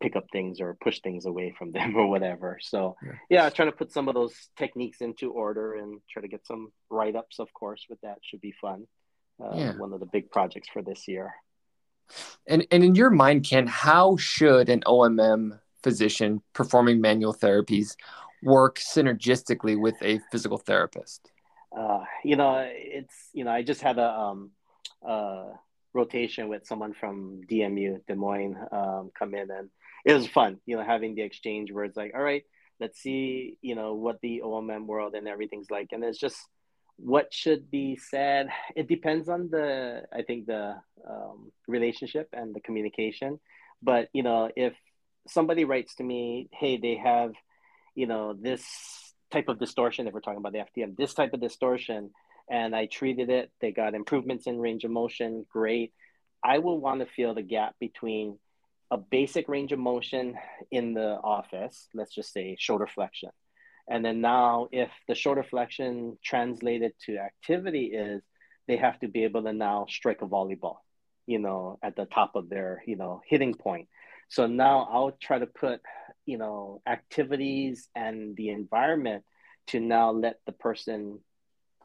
pick 0.02 0.16
up 0.16 0.26
things 0.32 0.60
or 0.60 0.76
push 0.82 1.00
things 1.00 1.24
away 1.24 1.54
from 1.56 1.72
them 1.72 1.96
or 1.96 2.08
whatever. 2.08 2.58
So 2.60 2.96
yeah, 3.02 3.12
yeah 3.30 3.50
trying 3.50 3.70
to 3.70 3.76
put 3.76 3.92
some 3.92 4.08
of 4.08 4.14
those 4.14 4.34
techniques 4.56 5.00
into 5.00 5.30
order 5.30 5.76
and 5.76 6.00
try 6.10 6.20
to 6.22 6.28
get 6.28 6.46
some 6.46 6.72
write 6.90 7.16
ups, 7.16 7.38
of 7.38 7.52
course, 7.54 7.86
with 7.88 8.00
that 8.02 8.18
should 8.22 8.40
be 8.40 8.54
fun. 8.60 8.86
Uh, 9.42 9.56
yeah. 9.56 9.72
One 9.76 9.92
of 9.92 10.00
the 10.00 10.06
big 10.06 10.30
projects 10.30 10.68
for 10.72 10.82
this 10.82 11.08
year. 11.08 11.32
And 12.46 12.66
and 12.70 12.84
in 12.84 12.94
your 12.94 13.10
mind, 13.10 13.46
Ken, 13.48 13.66
how 13.66 14.16
should 14.16 14.68
an 14.68 14.82
OMM 14.86 15.58
physician 15.82 16.42
performing 16.52 17.00
manual 17.00 17.34
therapies 17.34 17.96
work 18.42 18.78
synergistically 18.78 19.80
with 19.80 19.94
a 20.02 20.20
physical 20.30 20.58
therapist? 20.58 21.30
Uh, 21.76 22.04
you 22.24 22.36
know, 22.36 22.66
it's 22.68 23.30
you 23.32 23.44
know, 23.44 23.50
I 23.50 23.62
just 23.62 23.80
had 23.80 23.98
a 23.98 24.10
um, 24.10 24.50
uh, 25.06 25.44
rotation 25.94 26.48
with 26.48 26.66
someone 26.66 26.92
from 26.92 27.40
DMU 27.50 28.04
Des 28.06 28.14
Moines 28.14 28.56
um, 28.70 29.10
come 29.18 29.34
in, 29.34 29.50
and 29.50 29.70
it 30.04 30.14
was 30.14 30.26
fun. 30.26 30.58
You 30.66 30.76
know, 30.76 30.84
having 30.84 31.14
the 31.14 31.22
exchange 31.22 31.72
where 31.72 31.84
it's 31.84 31.96
like, 31.96 32.12
all 32.14 32.22
right, 32.22 32.44
let's 32.80 33.00
see, 33.00 33.58
you 33.62 33.74
know, 33.74 33.94
what 33.94 34.20
the 34.20 34.42
OMM 34.44 34.86
world 34.86 35.14
and 35.14 35.28
everything's 35.28 35.70
like, 35.70 35.88
and 35.92 36.04
it's 36.04 36.18
just 36.18 36.36
what 36.96 37.32
should 37.32 37.70
be 37.70 37.96
said. 37.96 38.48
It 38.76 38.88
depends 38.88 39.28
on 39.28 39.48
the, 39.50 40.02
I 40.12 40.22
think, 40.22 40.46
the 40.46 40.76
um, 41.08 41.52
relationship 41.66 42.28
and 42.32 42.54
the 42.54 42.60
communication. 42.60 43.40
But 43.82 44.08
you 44.12 44.22
know, 44.22 44.50
if 44.56 44.74
somebody 45.28 45.64
writes 45.64 45.94
to 45.96 46.04
me, 46.04 46.48
hey, 46.52 46.76
they 46.76 46.96
have 46.96 47.32
you 47.94 48.06
know, 48.06 48.34
this 48.34 48.64
type 49.30 49.48
of 49.48 49.58
distortion, 49.58 50.06
if 50.06 50.14
we're 50.14 50.20
talking 50.20 50.38
about 50.38 50.52
the 50.52 50.64
FDM, 50.80 50.96
this 50.96 51.14
type 51.14 51.32
of 51.32 51.40
distortion, 51.40 52.10
and 52.50 52.74
I 52.74 52.86
treated 52.86 53.30
it, 53.30 53.50
they 53.60 53.72
got 53.72 53.94
improvements 53.94 54.46
in 54.46 54.58
range 54.58 54.84
of 54.84 54.90
motion, 54.90 55.46
great. 55.50 55.92
I 56.44 56.58
will 56.58 56.80
want 56.80 57.00
to 57.00 57.06
feel 57.06 57.34
the 57.34 57.42
gap 57.42 57.76
between 57.78 58.38
a 58.92 58.98
basic 58.98 59.48
range 59.48 59.72
of 59.72 59.80
motion 59.80 60.36
in 60.70 60.94
the 60.94 61.18
office, 61.24 61.88
let's 61.94 62.14
just 62.14 62.32
say 62.32 62.56
shoulder 62.58 62.86
flexion. 62.86 63.30
And 63.90 64.04
then 64.04 64.20
now, 64.20 64.68
if 64.70 64.90
the 65.08 65.16
shoulder 65.16 65.42
flexion 65.42 66.18
translated 66.22 66.92
to 67.06 67.18
activity 67.18 67.86
is 67.86 68.22
they 68.68 68.76
have 68.76 69.00
to 69.00 69.08
be 69.08 69.24
able 69.24 69.42
to 69.42 69.52
now 69.52 69.86
strike 69.88 70.22
a 70.22 70.26
volleyball, 70.26 70.76
you 71.26 71.40
know, 71.40 71.80
at 71.82 71.96
the 71.96 72.04
top 72.04 72.36
of 72.36 72.48
their, 72.48 72.84
you 72.86 72.94
know, 72.94 73.22
hitting 73.26 73.54
point. 73.54 73.88
So 74.28 74.46
now 74.46 74.88
I'll 74.92 75.16
try 75.20 75.40
to 75.40 75.46
put 75.46 75.80
you 76.26 76.38
know 76.38 76.80
activities 76.86 77.88
and 77.94 78.36
the 78.36 78.50
environment 78.50 79.24
to 79.68 79.80
now 79.80 80.10
let 80.12 80.36
the 80.46 80.52
person 80.52 81.20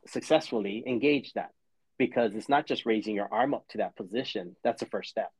successfully 0.05 0.83
engage 0.85 1.33
that 1.33 1.51
because 1.97 2.35
it's 2.35 2.49
not 2.49 2.67
just 2.67 2.85
raising 2.85 3.15
your 3.15 3.27
arm 3.31 3.53
up 3.53 3.67
to 3.69 3.79
that 3.79 3.95
position 3.95 4.55
that's 4.63 4.79
the 4.79 4.85
first 4.85 5.09
step 5.09 5.31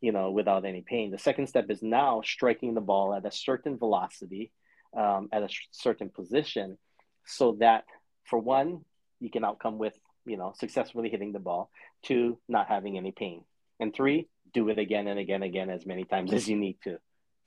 you 0.00 0.12
know 0.12 0.30
without 0.30 0.64
any 0.64 0.82
pain 0.86 1.10
the 1.10 1.18
second 1.18 1.46
step 1.46 1.66
is 1.70 1.82
now 1.82 2.20
striking 2.24 2.74
the 2.74 2.80
ball 2.80 3.14
at 3.14 3.26
a 3.26 3.30
certain 3.30 3.78
velocity 3.78 4.50
um, 4.96 5.28
at 5.32 5.42
a 5.42 5.48
certain 5.70 6.08
position 6.08 6.78
so 7.26 7.56
that 7.60 7.84
for 8.24 8.38
one 8.38 8.80
you 9.20 9.30
can 9.30 9.44
outcome 9.44 9.78
with 9.78 9.94
you 10.26 10.36
know 10.36 10.52
successfully 10.58 11.08
hitting 11.08 11.32
the 11.32 11.38
ball 11.38 11.70
two 12.02 12.38
not 12.48 12.68
having 12.68 12.96
any 12.96 13.12
pain 13.12 13.42
and 13.80 13.94
three 13.94 14.28
do 14.52 14.68
it 14.68 14.78
again 14.78 15.08
and 15.08 15.18
again 15.18 15.42
and 15.42 15.44
again 15.44 15.70
as 15.70 15.86
many 15.86 16.04
times 16.04 16.32
as 16.32 16.48
you 16.48 16.56
need 16.56 16.76
to 16.82 16.98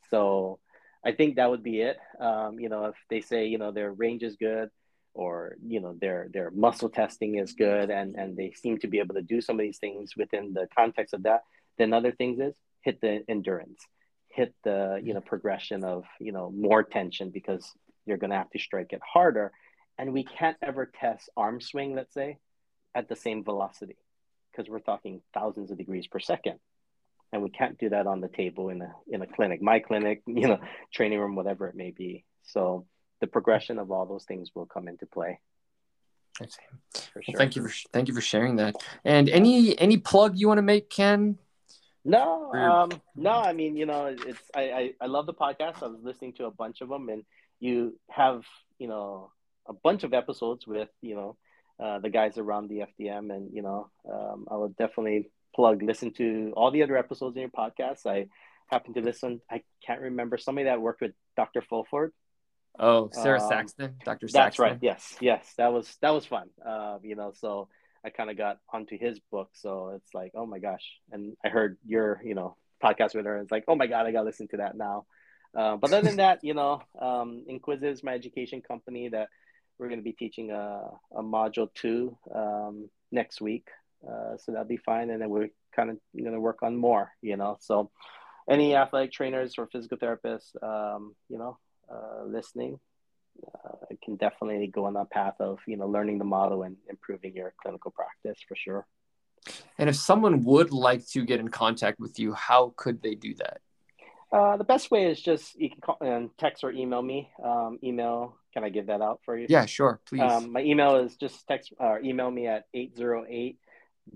so 0.10 0.60
I 1.08 1.14
think 1.14 1.36
that 1.36 1.50
would 1.50 1.64
be 1.64 1.82
it. 1.82 1.98
Um, 2.20 2.60
you 2.60 2.70
know, 2.70 2.86
if 2.86 2.96
they 3.10 3.22
say 3.22 3.46
you 3.48 3.58
know 3.58 3.72
their 3.72 3.92
range 3.92 4.24
is 4.24 4.36
good, 4.36 4.70
or 5.14 5.56
you 5.66 5.80
know 5.80 5.96
their 6.00 6.28
their 6.34 6.52
muscle 6.52 6.90
testing 6.90 7.38
is 7.38 7.54
good, 7.54 7.90
and 7.90 8.16
and 8.16 8.36
they 8.36 8.52
seem 8.52 8.78
to 8.80 8.88
be 8.88 9.00
able 9.00 9.16
to 9.16 9.22
do 9.22 9.42
some 9.42 9.58
of 9.58 9.64
these 9.64 9.78
things 9.78 10.18
within 10.18 10.54
the 10.54 10.68
context 10.76 11.14
of 11.14 11.24
that, 11.24 11.42
then 11.78 11.94
other 11.94 12.12
things 12.12 12.40
is 12.40 12.56
hit 12.82 13.02
the 13.02 13.24
endurance. 13.28 13.82
hit 14.30 14.54
the 14.64 15.02
you 15.04 15.14
know 15.14 15.22
progression 15.22 15.84
of 15.84 16.06
you 16.20 16.32
know 16.32 16.52
more 16.52 16.84
tension 16.84 17.30
because 17.32 17.74
you're 18.06 18.18
going 18.18 18.30
to 18.30 18.38
have 18.38 18.50
to 18.52 18.60
strike 18.60 18.94
it 18.94 19.02
harder. 19.14 19.52
And 19.98 20.14
we 20.14 20.24
can't 20.24 20.58
ever 20.62 20.90
test 21.02 21.30
arm 21.36 21.60
swing 21.60 21.96
let's 21.96 22.14
say 22.14 22.38
at 22.94 23.10
the 23.10 23.16
same 23.16 23.44
velocity 23.44 23.98
because 24.52 24.70
we're 24.70 24.80
talking 24.80 25.22
thousands 25.34 25.72
of 25.72 25.78
degrees 25.78 26.08
per 26.08 26.20
second. 26.20 26.60
And 27.34 27.42
we 27.44 27.50
can't 27.50 27.78
do 27.78 27.90
that 27.90 28.08
on 28.08 28.22
the 28.22 28.30
table 28.30 28.70
in 28.70 28.82
a 28.82 28.94
in 29.08 29.22
a 29.22 29.28
clinic 29.28 29.62
my 29.62 29.80
clinic 29.80 30.22
you 30.28 30.48
know 30.48 30.60
training 30.94 31.20
room 31.20 31.36
whatever 31.36 31.68
it 31.68 31.76
may 31.76 31.92
be. 31.92 32.24
So 32.44 32.86
the 33.20 33.28
progression 33.28 33.80
of 33.80 33.92
all 33.92 34.06
those 34.06 34.26
things 34.26 34.52
will 34.56 34.68
come 34.68 34.88
into 34.88 35.06
play. 35.06 35.40
For 36.38 36.46
sure. 36.46 37.24
Well, 37.28 37.38
thank 37.38 37.56
you 37.56 37.68
for 37.68 37.74
thank 37.92 38.08
you 38.08 38.14
for 38.14 38.22
sharing 38.22 38.58
that. 38.58 38.76
And 39.04 39.28
any 39.30 39.78
any 39.80 39.98
plug 39.98 40.38
you 40.38 40.48
want 40.48 40.60
to 40.60 40.70
make 40.74 40.90
ken 40.90 41.40
no, 42.08 42.54
um, 42.54 43.02
no. 43.16 43.32
I 43.32 43.54
mean, 43.54 43.76
you 43.76 43.86
know, 43.86 44.06
it's 44.06 44.42
I, 44.56 44.62
I, 44.62 44.92
I 45.02 45.06
love 45.08 45.26
the 45.26 45.34
podcast. 45.34 45.84
I 45.84 45.88
was 45.88 46.00
listening 46.02 46.34
to 46.34 46.46
a 46.46 46.52
bunch 46.52 46.82
of 46.82 46.90
them, 46.90 47.10
and 47.10 47.24
you 47.60 48.00
have 48.10 48.44
you 48.80 48.88
know 48.88 49.32
a 49.68 49.74
bunch 49.74 50.04
of 50.04 50.14
episodes 50.14 50.66
with 50.66 50.90
you 51.02 51.16
know 51.16 51.38
uh, 51.84 52.00
the 52.00 52.10
guys 52.10 52.38
around 52.38 52.70
the 52.70 52.86
FDM, 53.00 53.34
and 53.34 53.54
you 53.54 53.62
know, 53.62 53.90
um, 54.12 54.48
I 54.50 54.56
will 54.56 54.70
definitely 54.70 55.30
plug 55.56 55.84
listen 55.84 56.12
to 56.14 56.54
all 56.56 56.72
the 56.72 56.84
other 56.84 56.98
episodes 56.98 57.36
in 57.36 57.42
your 57.42 57.50
podcast. 57.50 58.06
I 58.06 58.28
happen 58.68 58.94
to 58.94 59.02
listen. 59.02 59.42
I 59.52 59.62
can't 59.86 60.02
remember 60.02 60.38
somebody 60.38 60.66
that 60.66 60.82
worked 60.82 61.02
with 61.02 61.12
Dr. 61.36 61.62
Fulford. 61.62 62.14
Oh, 62.80 63.10
Sarah 63.12 63.42
um, 63.42 63.50
Saxton, 63.50 63.96
Dr. 64.06 64.28
Saxton. 64.28 64.32
That's 64.34 64.60
right. 64.60 64.78
Yes, 64.82 65.16
yes, 65.20 65.54
that 65.58 65.74
was 65.74 65.98
that 66.02 66.12
was 66.12 66.26
fun. 66.26 66.50
Uh, 66.66 67.00
you 67.04 67.16
know, 67.16 67.34
so 67.36 67.70
I 68.06 68.10
kind 68.10 68.30
of 68.30 68.38
got 68.38 68.60
onto 68.72 68.98
his 68.98 69.20
book. 69.20 69.50
So 69.54 69.94
it's 69.96 70.14
like, 70.14 70.32
oh 70.36 70.46
my 70.46 70.60
gosh. 70.60 70.84
And 71.12 71.36
I 71.44 71.50
heard 71.50 71.78
your, 71.86 72.22
you 72.24 72.36
know, 72.36 72.56
podcast 72.84 73.16
with 73.16 73.26
her. 73.26 73.36
And 73.36 73.44
it's 73.44 73.52
like, 73.52 73.66
oh 73.68 73.76
my 73.76 73.88
God, 73.88 74.06
I 74.06 74.12
got 74.12 74.20
to 74.20 74.26
listen 74.26 74.48
to 74.50 74.58
that 74.58 74.78
now. 74.78 75.06
Uh, 75.56 75.78
but 75.78 75.92
other 75.92 76.08
than 76.08 76.18
that, 76.18 76.40
you 76.44 76.54
know, 76.54 76.82
um, 77.00 77.44
Inquisitive 77.48 77.94
is 77.94 78.04
my 78.04 78.14
education 78.14 78.62
company 78.62 79.10
that 79.10 79.30
we're 79.78 79.88
going 79.88 80.00
to 80.00 80.04
be 80.04 80.14
teaching 80.14 80.52
a, 80.52 80.90
a 81.16 81.22
module 81.22 81.74
two 81.74 82.18
um, 82.34 82.90
next 83.12 83.42
week. 83.42 83.68
Uh, 84.08 84.38
so 84.38 84.52
that'll 84.52 84.68
be 84.68 84.78
fine. 84.78 85.10
And 85.10 85.22
then 85.22 85.30
we're 85.30 85.50
kind 85.76 85.90
of 85.90 85.98
going 86.18 86.34
to 86.34 86.40
work 86.40 86.64
on 86.64 86.76
more, 86.76 87.12
you 87.22 87.38
know. 87.38 87.58
So 87.60 87.92
any 88.50 88.76
athletic 88.76 89.12
trainers 89.12 89.56
or 89.58 89.68
physical 89.68 89.98
therapists, 89.98 90.56
um, 90.62 91.16
you 91.30 91.38
know, 91.38 91.58
uh, 91.92 92.24
listening, 92.26 92.80
uh, 93.66 93.86
can 94.04 94.16
definitely 94.16 94.68
go 94.68 94.86
on 94.86 94.94
that 94.94 95.10
path 95.10 95.36
of 95.40 95.60
you 95.68 95.78
know 95.78 95.88
learning 95.88 96.18
the 96.18 96.26
model 96.26 96.64
and 96.64 96.78
improving 96.90 97.36
your 97.36 97.54
clinical 97.62 97.92
practice 97.92 98.40
for 98.48 98.56
sure. 98.56 98.86
And 99.78 99.90
if 99.90 99.96
someone 99.96 100.44
would 100.44 100.72
like 100.72 101.08
to 101.10 101.26
get 101.26 101.40
in 101.40 101.48
contact 101.48 102.00
with 102.00 102.20
you, 102.20 102.34
how 102.34 102.74
could 102.76 103.02
they 103.02 103.16
do 103.16 103.34
that? 103.36 103.62
Uh, 104.32 104.58
the 104.58 104.64
best 104.64 104.92
way 104.92 105.10
is 105.10 105.22
just 105.22 105.56
you 105.56 105.70
can 105.70 105.80
call 105.80 105.98
and 106.02 106.30
text 106.38 106.64
or 106.64 106.72
email 106.72 107.02
me. 107.02 107.30
Um, 107.42 107.80
email, 107.84 108.36
can 108.54 108.64
I 108.64 108.70
give 108.70 108.88
that 108.88 109.02
out 109.02 109.22
for 109.24 109.38
you? 109.38 109.48
Yeah, 109.50 109.66
sure, 109.66 110.02
please. 110.08 110.22
Um, 110.22 110.52
my 110.52 110.62
email 110.62 110.98
is 110.98 111.16
just 111.16 111.48
text 111.48 111.72
or 111.80 112.02
email 112.02 112.30
me 112.30 112.48
at 112.48 112.66
808 112.74 113.58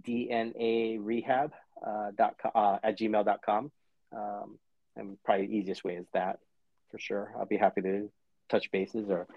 DNA 0.02 0.98
rehab 1.00 1.54
uh, 1.86 2.12
dot, 2.18 2.36
uh, 2.54 2.78
at 2.84 2.98
gmail.com. 2.98 3.72
Um, 4.14 4.60
and 4.98 5.18
probably 5.24 5.48
the 5.48 5.56
easiest 5.56 5.84
way 5.84 5.96
is 5.96 6.08
that 6.14 6.40
for 6.90 7.00
sure. 7.00 7.34
I'll 7.38 7.46
be 7.46 7.58
happy 7.58 7.82
to 7.82 8.10
touch 8.52 8.70
bases 8.72 9.10
or 9.10 9.28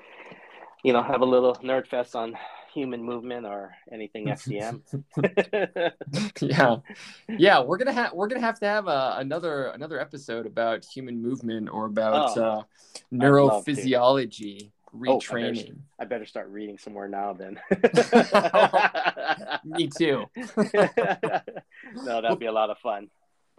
you 0.83 0.93
know 0.93 1.03
have 1.03 1.23
a 1.23 1.25
little 1.25 1.55
nerd 1.57 1.87
fest 1.87 2.15
on 2.17 2.37
human 2.75 3.03
movement 3.03 3.47
or 3.47 3.73
anything 3.93 4.27
FDM. 4.29 4.83
yeah, 6.41 6.77
yeah, 7.39 7.63
we're 7.63 7.79
gonna 7.79 7.93
have 7.93 8.13
we're 8.13 8.27
gonna 8.27 8.41
have 8.41 8.59
to 8.61 8.67
have 8.67 8.87
a, 8.87 8.91
uh, 8.91 9.17
another 9.19 9.69
another 9.69 10.01
episode 10.01 10.47
about 10.47 10.85
human 10.85 11.23
movement 11.23 11.71
or 11.71 11.87
about 11.87 12.37
oh, 12.37 12.43
uh, 12.43 12.63
neurophysiology 13.13 14.73
retraining. 14.95 15.17
Oh, 15.17 15.19
I, 15.19 15.25
better, 15.25 15.77
I, 16.01 16.05
better, 16.05 16.27
start 16.27 16.49
reading 16.49 16.79
some 16.79 16.93
more 16.93 17.09
now. 17.09 17.33
Then. 17.33 17.61
Me 19.65 19.89
too. 19.89 20.25
no, 21.97 22.21
that'd 22.21 22.39
be 22.39 22.47
a 22.47 22.53
lot 22.53 22.71
of 22.71 22.79
fun. 22.79 23.09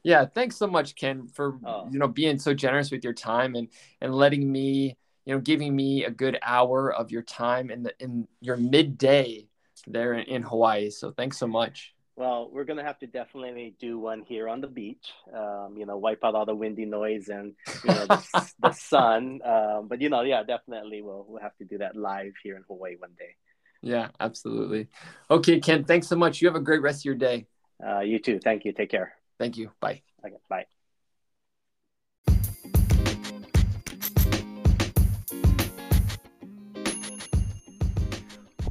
Yeah, 0.04 0.26
thanks 0.26 0.56
so 0.56 0.68
much, 0.68 0.96
Ken, 0.96 1.28
for 1.28 1.58
oh. 1.66 1.88
you 1.92 2.00
know 2.00 2.08
being 2.08 2.38
so 2.38 2.54
generous 2.54 2.92
with 2.92 3.04
your 3.04 3.14
time 3.14 3.56
and 3.56 3.70
and 4.02 4.14
letting 4.14 4.52
me 4.52 4.98
you 5.26 5.34
know, 5.34 5.42
giving 5.42 5.76
me 5.76 6.06
a 6.06 6.12
good 6.12 6.38
hour 6.42 6.94
of 6.94 7.12
your 7.12 7.24
time 7.24 7.70
in 7.70 7.84
the 7.84 7.94
in 8.00 8.28
your 8.42 8.58
midday 8.58 9.48
there 9.88 10.14
in, 10.14 10.26
in 10.26 10.42
Hawaii. 10.44 10.90
So 10.90 11.12
thanks 11.12 11.38
so 11.38 11.48
much. 11.48 11.94
Well, 12.16 12.50
we're 12.52 12.64
gonna 12.64 12.84
have 12.84 13.00
to 13.00 13.08
definitely 13.08 13.76
do 13.80 14.00
one 14.00 14.22
here 14.22 14.48
on 14.48 14.62
the 14.62 14.68
beach. 14.68 15.12
Um, 15.34 15.76
you 15.78 15.86
know, 15.86 15.98
wipe 15.98 16.24
out 16.24 16.36
all 16.36 16.46
the 16.46 16.56
windy 16.56 16.86
noise 16.86 17.28
and 17.28 17.54
you 17.84 17.90
know 17.90 18.06
the, 18.06 18.52
the 18.60 18.72
sun. 18.78 19.42
Um, 19.44 19.88
but 19.88 20.00
you 20.00 20.10
know, 20.10 20.22
yeah, 20.22 20.44
definitely 20.44 21.02
we'll 21.02 21.26
we'll 21.28 21.42
have 21.42 21.56
to 21.58 21.66
do 21.66 21.80
that 21.80 21.96
live 21.96 22.34
here 22.42 22.56
in 22.56 22.64
Hawaii 22.68 22.96
one 22.98 23.12
day. 23.18 23.36
Yeah, 23.82 24.10
absolutely. 24.20 24.88
Okay, 25.30 25.60
Ken, 25.60 25.84
thanks 25.84 26.08
so 26.08 26.16
much. 26.16 26.42
You 26.42 26.48
have 26.48 26.56
a 26.56 26.62
great 26.62 26.82
rest 26.82 27.02
of 27.02 27.06
your 27.06 27.16
day. 27.16 27.48
Uh, 27.86 28.00
you 28.00 28.20
too. 28.20 28.40
Thank 28.40 28.66
you. 28.66 28.72
Take 28.72 28.90
care. 28.90 29.14
Thank 29.38 29.58
you. 29.58 29.72
Bye. 29.80 30.02
Okay. 30.26 30.38
Bye. 30.50 30.66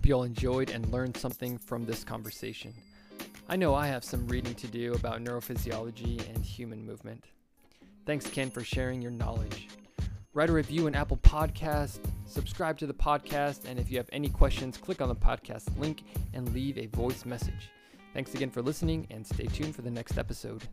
Hope 0.04 0.08
you 0.10 0.14
all 0.16 0.24
enjoyed 0.24 0.68
and 0.68 0.92
learned 0.92 1.16
something 1.16 1.56
from 1.56 1.86
this 1.86 2.04
conversation. 2.04 2.74
I 3.48 3.56
know 3.56 3.74
I 3.74 3.86
have 3.86 4.04
some 4.04 4.28
reading 4.28 4.54
to 4.56 4.66
do 4.66 4.92
about 4.92 5.24
neurophysiology 5.24 6.28
and 6.28 6.44
human 6.44 6.84
movement. 6.84 7.24
Thanks, 8.04 8.28
Ken, 8.28 8.50
for 8.50 8.62
sharing 8.62 9.00
your 9.00 9.12
knowledge. 9.12 9.66
Write 10.34 10.50
a 10.50 10.52
review 10.52 10.88
in 10.88 10.94
Apple 10.94 11.16
Podcast, 11.16 12.00
subscribe 12.26 12.76
to 12.80 12.86
the 12.86 12.92
podcast, 12.92 13.64
and 13.66 13.78
if 13.78 13.90
you 13.90 13.96
have 13.96 14.10
any 14.12 14.28
questions, 14.28 14.76
click 14.76 15.00
on 15.00 15.08
the 15.08 15.16
podcast 15.16 15.74
link 15.78 16.02
and 16.34 16.52
leave 16.52 16.76
a 16.76 16.84
voice 16.94 17.24
message. 17.24 17.70
Thanks 18.12 18.34
again 18.34 18.50
for 18.50 18.60
listening, 18.60 19.06
and 19.10 19.26
stay 19.26 19.46
tuned 19.46 19.74
for 19.74 19.80
the 19.80 19.90
next 19.90 20.18
episode. 20.18 20.64